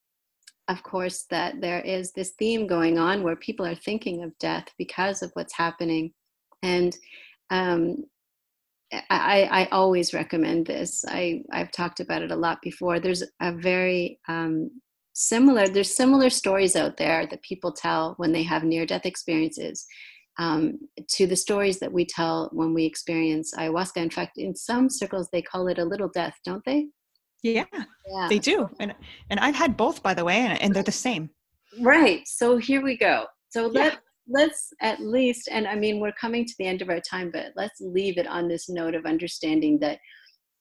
of 0.68 0.82
course 0.82 1.26
that 1.30 1.60
there 1.60 1.80
is 1.80 2.12
this 2.12 2.32
theme 2.38 2.66
going 2.66 2.98
on 2.98 3.22
where 3.22 3.36
people 3.36 3.66
are 3.66 3.74
thinking 3.74 4.22
of 4.22 4.36
death 4.38 4.66
because 4.78 5.22
of 5.22 5.30
what's 5.34 5.54
happening. 5.54 6.12
And 6.62 6.96
um, 7.50 8.04
I, 9.10 9.48
I 9.50 9.68
always 9.72 10.14
recommend 10.14 10.66
this. 10.66 11.04
I, 11.08 11.42
I've 11.52 11.70
talked 11.70 12.00
about 12.00 12.22
it 12.22 12.30
a 12.30 12.36
lot 12.36 12.58
before. 12.62 13.00
There's 13.00 13.22
a 13.40 13.52
very 13.52 14.18
um, 14.28 14.70
similar 15.14 15.68
there's 15.68 15.94
similar 15.94 16.28
stories 16.28 16.76
out 16.76 16.96
there 16.96 17.26
that 17.26 17.42
people 17.42 17.72
tell 17.72 18.14
when 18.16 18.32
they 18.32 18.42
have 18.42 18.64
near 18.64 18.84
death 18.84 19.06
experiences 19.06 19.86
um, 20.38 20.78
to 21.08 21.26
the 21.26 21.36
stories 21.36 21.78
that 21.78 21.92
we 21.92 22.04
tell 22.04 22.50
when 22.52 22.74
we 22.74 22.84
experience 22.84 23.54
ayahuasca. 23.56 23.96
In 23.96 24.10
fact 24.10 24.38
in 24.38 24.54
some 24.54 24.90
circles 24.90 25.28
they 25.32 25.42
call 25.42 25.68
it 25.68 25.78
a 25.78 25.84
little 25.84 26.08
death 26.08 26.34
don't 26.44 26.64
they? 26.64 26.88
Yeah, 27.42 27.64
yeah. 27.72 28.26
they 28.28 28.38
do. 28.38 28.68
And 28.80 28.94
and 29.30 29.38
i've 29.40 29.54
had 29.54 29.76
both 29.76 30.02
by 30.02 30.14
the 30.14 30.24
way 30.24 30.38
and, 30.38 30.60
and 30.60 30.74
they're 30.74 30.82
the 30.82 30.92
same. 30.92 31.30
Right. 31.80 32.22
So 32.26 32.56
here 32.56 32.82
we 32.82 32.96
go. 32.96 33.26
So 33.50 33.66
let 33.66 33.98
let's 34.28 34.72
at 34.80 35.00
least 35.00 35.48
and 35.50 35.66
i 35.66 35.74
mean 35.74 36.00
we're 36.00 36.12
coming 36.12 36.44
to 36.44 36.54
the 36.58 36.66
end 36.66 36.80
of 36.82 36.88
our 36.88 37.00
time 37.00 37.30
but 37.32 37.52
let's 37.56 37.80
leave 37.80 38.18
it 38.18 38.26
on 38.26 38.48
this 38.48 38.68
note 38.68 38.94
of 38.94 39.04
understanding 39.06 39.78
that 39.78 39.98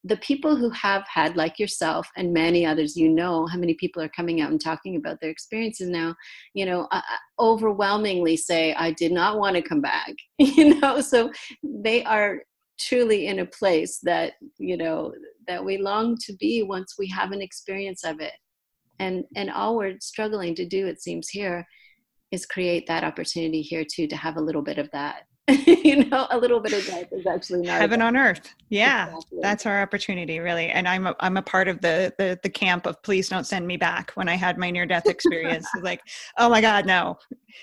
the 0.06 0.18
people 0.18 0.54
who 0.54 0.70
have 0.72 1.06
had 1.08 1.38
like 1.38 1.58
yourself 1.58 2.06
and 2.18 2.34
many 2.34 2.66
others 2.66 2.98
you 2.98 3.10
know 3.10 3.48
how 3.48 3.58
many 3.58 3.74
people 3.76 4.02
are 4.02 4.10
coming 4.10 4.42
out 4.42 4.52
and 4.52 4.60
talking 4.60 4.98
about 4.98 5.18
their 5.22 5.30
experiences 5.30 5.88
now 5.88 6.14
you 6.54 6.66
know 6.66 6.88
uh, 6.92 7.02
overwhelmingly 7.40 8.36
say 8.36 8.74
i 8.74 8.92
did 8.92 9.14
not 9.14 9.40
want 9.40 9.56
to 9.56 9.62
come 9.62 9.80
back 9.80 10.14
you 10.44 10.80
know? 10.80 11.02
So 11.02 11.32
they 11.64 12.04
are 12.04 12.42
truly 12.80 13.28
in 13.28 13.40
a 13.40 13.46
place 13.46 14.00
that 14.04 14.34
you 14.58 14.78
know 14.78 15.14
that 15.48 15.64
we 15.64 15.78
long 15.78 16.18
to 16.22 16.34
be 16.34 16.64
once 16.64 16.96
we 16.98 17.08
have 17.10 17.32
an 17.32 17.42
experience 17.42 18.04
of 18.04 18.20
it. 18.20 18.34
And 19.00 19.24
and 19.36 19.50
all 19.50 19.78
we're 19.78 20.00
struggling 20.00 20.56
to 20.56 20.66
do 20.66 20.88
it 20.88 21.02
seems 21.02 21.30
here 21.30 21.66
is 22.34 22.48
create 22.48 22.88
that 22.88 23.04
opportunity 23.04 23.62
here 23.62 23.86
too 23.86 24.08
to 24.08 24.16
have 24.18 24.38
a 24.38 24.42
little 24.42 24.64
bit 24.64 24.80
of 24.80 24.90
that. 24.92 25.28
You 25.84 26.06
know 26.06 26.26
a 26.32 26.38
little 26.38 26.62
bit 26.62 26.72
of 26.72 26.86
that 26.88 27.10
is 27.12 27.28
actually 27.28 27.62
not 27.68 27.80
heaven 27.80 28.02
on 28.02 28.16
earth. 28.16 28.56
Yeah 28.70 29.08
exactly. 29.08 29.40
that's 29.42 29.66
our 29.66 29.82
opportunity 29.82 30.40
really. 30.40 30.70
And 30.70 30.88
i'm 30.88 31.06
a, 31.08 31.16
i'm 31.20 31.38
a 31.38 31.42
part 31.42 31.68
of 31.68 31.82
the, 31.82 32.14
the 32.18 32.40
the 32.42 32.50
camp 32.50 32.86
of 32.86 33.02
please 33.04 33.28
don't 33.30 33.46
send 33.46 33.68
me 33.68 33.78
back 33.78 34.12
when 34.16 34.30
i 34.30 34.36
had 34.36 34.58
my 34.58 34.72
near 34.72 34.86
death 34.86 35.06
experience 35.06 35.68
like 35.82 36.02
oh 36.40 36.50
my 36.50 36.62
god 36.62 36.86
no. 36.86 37.18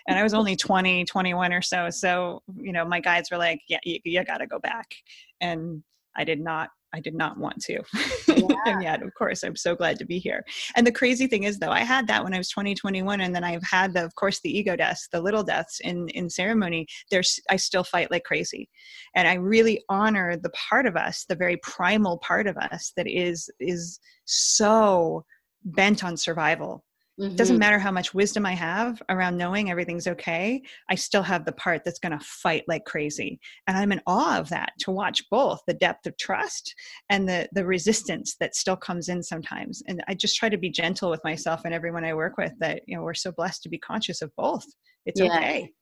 And 0.07 0.19
i 0.19 0.23
was 0.23 0.35
only 0.35 0.55
20 0.55 1.05
21 1.07 1.53
or 1.53 1.63
so. 1.63 1.89
So 1.91 2.43
you 2.55 2.73
know 2.73 2.85
my 2.85 3.01
guides 3.01 3.31
were 3.31 3.39
like 3.39 3.63
yeah 3.69 3.81
you, 3.83 3.99
you 4.05 4.25
got 4.25 4.39
to 4.39 4.47
go 4.47 4.59
back. 4.59 4.95
And 5.41 5.83
i 6.17 6.23
did 6.23 6.41
not 6.41 6.69
I 6.93 7.01
did 7.01 7.15
not 7.15 7.39
want 7.39 7.61
to. 7.63 7.81
Yeah. 8.31 8.57
and 8.67 8.83
yet, 8.83 9.03
of 9.03 9.13
course, 9.15 9.43
I'm 9.43 9.57
so 9.57 9.75
glad 9.75 9.99
to 9.99 10.05
be 10.05 10.19
here. 10.19 10.45
And 10.75 10.87
the 10.87 10.93
crazy 10.93 11.27
thing 11.27 11.45
is, 11.45 11.59
though, 11.59 11.71
I 11.71 11.81
had 11.81 12.07
that 12.07 12.23
when 12.23 12.33
I 12.33 12.39
was 12.39 12.49
20, 12.49 12.75
21, 12.75 13.21
and 13.21 13.35
then 13.35 13.45
I've 13.45 13.63
had 13.63 13.93
the, 13.93 14.05
of 14.05 14.15
course, 14.15 14.41
the 14.41 14.57
ego 14.57 14.77
deaths, 14.77 15.09
the 15.13 15.21
little 15.21 15.43
deaths 15.43 15.81
in 15.81 16.09
in 16.11 16.31
ceremony. 16.31 16.87
There's, 17.11 17.39
I 17.51 17.57
still 17.57 17.85
fight 17.85 18.11
like 18.11 18.25
crazy, 18.25 18.69
and 19.15 19.29
I 19.29 19.35
really 19.35 19.83
honor 19.89 20.37
the 20.37 20.51
part 20.51 20.87
of 20.87 20.97
us, 20.97 21.25
the 21.29 21.35
very 21.35 21.59
primal 21.59 22.19
part 22.19 22.47
of 22.47 22.57
us 22.57 22.93
that 22.97 23.07
is 23.07 23.51
is 23.61 23.99
so 24.25 25.25
bent 25.65 26.03
on 26.03 26.17
survival 26.17 26.85
Mm-hmm. 27.19 27.37
Doesn't 27.37 27.59
matter 27.59 27.79
how 27.79 27.91
much 27.91 28.15
wisdom 28.15 28.47
I 28.47 28.53
have 28.53 29.03
around 29.09 29.37
knowing 29.37 29.71
everything's 29.71 30.07
okay. 30.07 30.63
I 30.89 30.95
still 30.95 31.23
have 31.23 31.45
the 31.45 31.53
part 31.53 31.83
that's 31.85 31.99
going 31.99 32.19
to 32.19 32.25
fight 32.25 32.65
like 32.67 32.85
crazy. 32.85 33.41
And 33.67 33.77
I'm 33.77 33.93
in 33.93 34.01
awe 34.07 34.39
of 34.39 34.49
that 34.51 34.73
to 34.81 34.91
watch 34.91 35.25
both 35.31 35.61
the 35.67 35.75
depth 35.75 36.07
of 36.07 36.17
trust 36.17 36.75
and 37.11 37.29
the, 37.29 37.49
the 37.53 37.67
resistance 37.67 38.37
that 38.41 38.55
still 38.55 38.77
comes 38.77 39.09
in 39.09 39.23
sometimes. 39.23 39.83
And 39.87 40.03
I 40.09 40.15
just 40.15 40.37
try 40.37 40.49
to 40.49 40.59
be 40.59 40.71
gentle 40.71 41.11
with 41.11 41.25
myself 41.25 41.63
and 41.65 41.75
everyone 41.75 42.05
I 42.05 42.15
work 42.15 42.37
with 42.39 42.53
that, 42.61 42.83
you 42.87 42.97
know, 42.97 43.03
we're 43.03 43.15
so 43.15 43.33
blessed 43.33 43.63
to 43.65 43.69
be 43.69 43.79
conscious 43.79 44.23
of 44.23 44.31
both. 44.37 44.65
It's 45.05 45.21
yeah. 45.21 45.37
okay 45.37 45.73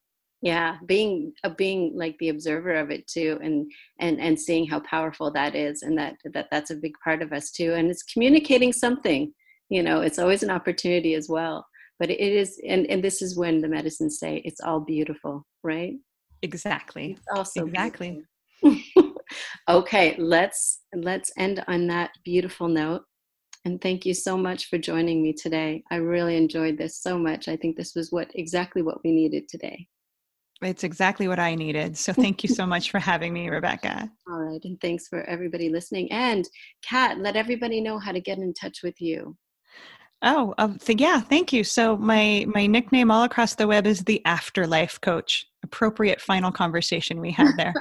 yeah 0.41 0.77
being 0.87 1.33
uh, 1.45 1.51
being 1.51 1.93
like 1.97 2.17
the 2.19 2.29
observer 2.29 2.75
of 2.75 2.91
it 2.91 3.07
too 3.09 3.39
and 3.43 3.71
and 3.99 4.21
and 4.21 4.39
seeing 4.39 4.67
how 4.67 4.79
powerful 4.81 5.33
that 5.33 5.55
is 5.55 5.83
and 5.83 5.99
that 5.99 6.15
that 6.33 6.47
that's 6.51 6.71
a 6.71 6.77
big 6.77 6.93
part 7.03 7.23
of 7.23 7.33
us 7.33 7.51
too 7.51 7.75
and 7.75 7.91
it's 7.91 8.05
communicating 8.05 8.73
something 8.73 9.33
you 9.69 9.83
know 9.83 10.01
it's 10.01 10.19
always 10.19 10.43
an 10.43 10.51
opportunity 10.51 11.15
as 11.15 11.29
well 11.29 11.67
but 11.99 12.11
it 12.11 12.21
is 12.21 12.61
and 12.67 12.87
and 12.87 13.03
this 13.03 13.23
is 13.23 13.37
when 13.37 13.61
the 13.61 13.69
medicines 13.69 14.19
say 14.19 14.43
it's 14.45 14.61
all 14.61 14.81
beautiful 14.81 15.45
right 15.63 15.95
exactly 16.43 17.13
it's 17.13 17.27
also 17.35 17.67
exactly 17.67 18.23
okay 19.69 20.17
let's 20.19 20.81
let's 20.95 21.31
end 21.39 21.63
on 21.69 21.87
that 21.87 22.11
beautiful 22.25 22.69
note 22.69 23.03
and 23.65 23.81
thank 23.81 24.07
you 24.07 24.15
so 24.15 24.37
much 24.37 24.69
for 24.69 24.79
joining 24.79 25.23
me 25.23 25.33
today 25.33 25.83
i 25.91 25.97
really 25.97 26.37
enjoyed 26.37 26.79
this 26.79 27.01
so 27.01 27.19
much 27.19 27.49
i 27.49 27.57
think 27.57 27.77
this 27.77 27.95
was 27.95 28.11
what 28.11 28.31
exactly 28.35 28.83
what 28.83 28.99
we 29.05 29.13
needed 29.13 29.49
today 29.49 29.87
it's 30.61 30.83
exactly 30.83 31.29
what 31.29 31.39
I 31.39 31.55
needed. 31.55 31.97
So 31.97 32.13
thank 32.13 32.43
you 32.43 32.49
so 32.49 32.67
much 32.67 32.91
for 32.91 32.99
having 32.99 33.33
me, 33.33 33.49
Rebecca. 33.49 34.11
All 34.29 34.41
right. 34.41 34.61
And 34.65 34.81
thanks 34.81 35.07
for 35.07 35.23
everybody 35.25 35.69
listening. 35.69 36.11
And 36.11 36.45
Kat, 36.83 37.19
let 37.19 37.37
everybody 37.37 37.81
know 37.81 37.99
how 37.99 38.13
to 38.13 38.21
get 38.21 38.39
in 38.39 38.53
touch 38.55 38.79
with 38.83 39.01
you. 39.01 39.37
Oh, 40.23 40.53
um, 40.59 40.79
th- 40.79 41.01
yeah, 41.01 41.21
thank 41.21 41.53
you. 41.53 41.63
So 41.63 41.97
my 41.97 42.45
my 42.49 42.67
nickname 42.67 43.11
all 43.11 43.23
across 43.23 43.55
the 43.55 43.69
web 43.69 43.87
is 43.87 44.01
the 44.01 44.25
Afterlife 44.25 45.01
Coach. 45.01 45.47
Appropriate 45.65 46.21
final 46.21 46.51
conversation 46.51 47.21
we 47.21 47.31
had 47.31 47.49
there. 47.57 47.75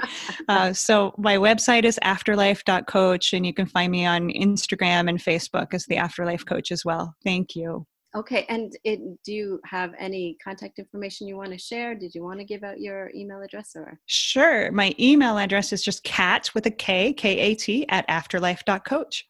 uh, 0.48 0.72
so 0.72 1.14
my 1.18 1.36
website 1.36 1.84
is 1.84 1.98
afterlife.coach, 2.02 3.32
and 3.32 3.46
you 3.46 3.54
can 3.54 3.66
find 3.66 3.90
me 3.90 4.04
on 4.04 4.28
Instagram 4.30 5.08
and 5.08 5.18
Facebook 5.18 5.74
as 5.74 5.86
the 5.86 5.96
Afterlife 5.96 6.44
Coach 6.44 6.70
as 6.70 6.84
well. 6.84 7.14
Thank 7.24 7.56
you. 7.56 7.86
Okay, 8.16 8.46
and 8.48 8.72
it, 8.84 9.00
do 9.22 9.32
you 9.32 9.60
have 9.64 9.92
any 9.98 10.36
contact 10.42 10.78
information 10.78 11.28
you 11.28 11.36
want 11.36 11.52
to 11.52 11.58
share? 11.58 11.94
Did 11.94 12.14
you 12.14 12.22
want 12.22 12.38
to 12.40 12.44
give 12.44 12.62
out 12.62 12.80
your 12.80 13.10
email 13.14 13.42
address 13.42 13.72
or? 13.76 14.00
Sure. 14.06 14.72
My 14.72 14.94
email 14.98 15.38
address 15.38 15.72
is 15.72 15.82
just 15.82 16.04
cat 16.04 16.50
with 16.54 16.66
a 16.66 16.70
K, 16.70 17.12
K 17.12 17.38
A 17.38 17.54
T, 17.54 17.86
at 17.88 18.08
afterlife.coach. 18.08 19.28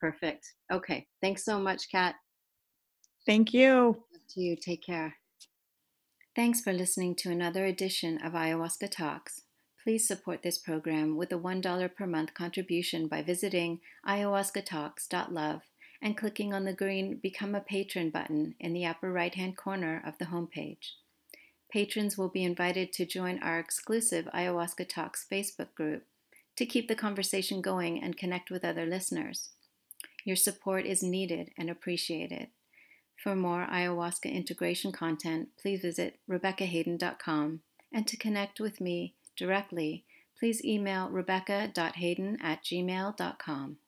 Perfect. 0.00 0.44
Okay. 0.72 1.06
Thanks 1.22 1.44
so 1.44 1.60
much, 1.60 1.84
Kat. 1.90 2.14
Thank 3.26 3.52
you. 3.52 4.04
To 4.34 4.40
you. 4.40 4.56
Take 4.56 4.84
care. 4.84 5.16
Thanks 6.36 6.60
for 6.60 6.72
listening 6.72 7.16
to 7.16 7.30
another 7.30 7.64
edition 7.64 8.18
of 8.22 8.34
Ayahuasca 8.34 8.90
Talks. 8.90 9.42
Please 9.82 10.06
support 10.06 10.42
this 10.42 10.58
program 10.58 11.16
with 11.16 11.32
a 11.32 11.38
$1 11.38 11.94
per 11.94 12.06
month 12.06 12.34
contribution 12.34 13.08
by 13.08 13.22
visiting 13.22 13.80
ayahuascatalks.love 14.06 15.62
and 16.02 16.16
clicking 16.16 16.52
on 16.52 16.64
the 16.64 16.72
green 16.72 17.18
Become 17.22 17.54
a 17.54 17.60
Patron 17.60 18.10
button 18.10 18.54
in 18.60 18.72
the 18.72 18.84
upper 18.84 19.10
right 19.12 19.34
hand 19.34 19.56
corner 19.56 20.02
of 20.06 20.18
the 20.18 20.26
homepage. 20.26 20.92
Patrons 21.72 22.16
will 22.16 22.28
be 22.28 22.44
invited 22.44 22.92
to 22.92 23.06
join 23.06 23.42
our 23.42 23.58
exclusive 23.58 24.26
Ayahuasca 24.26 24.88
Talks 24.88 25.26
Facebook 25.30 25.74
group 25.74 26.04
to 26.56 26.66
keep 26.66 26.86
the 26.86 26.94
conversation 26.94 27.60
going 27.60 28.02
and 28.02 28.16
connect 28.16 28.50
with 28.50 28.64
other 28.64 28.86
listeners. 28.86 29.50
Your 30.24 30.36
support 30.36 30.86
is 30.86 31.02
needed 31.02 31.50
and 31.58 31.68
appreciated. 31.70 32.48
For 33.16 33.34
more 33.34 33.66
ayahuasca 33.66 34.30
integration 34.30 34.92
content, 34.92 35.48
please 35.60 35.80
visit 35.80 36.18
RebeccaHayden.com. 36.30 37.60
And 37.92 38.06
to 38.06 38.16
connect 38.16 38.60
with 38.60 38.80
me 38.80 39.14
directly, 39.36 40.04
please 40.38 40.64
email 40.64 41.08
rebecca.hayden 41.08 42.38
at 42.42 42.62
gmail.com. 42.62 43.78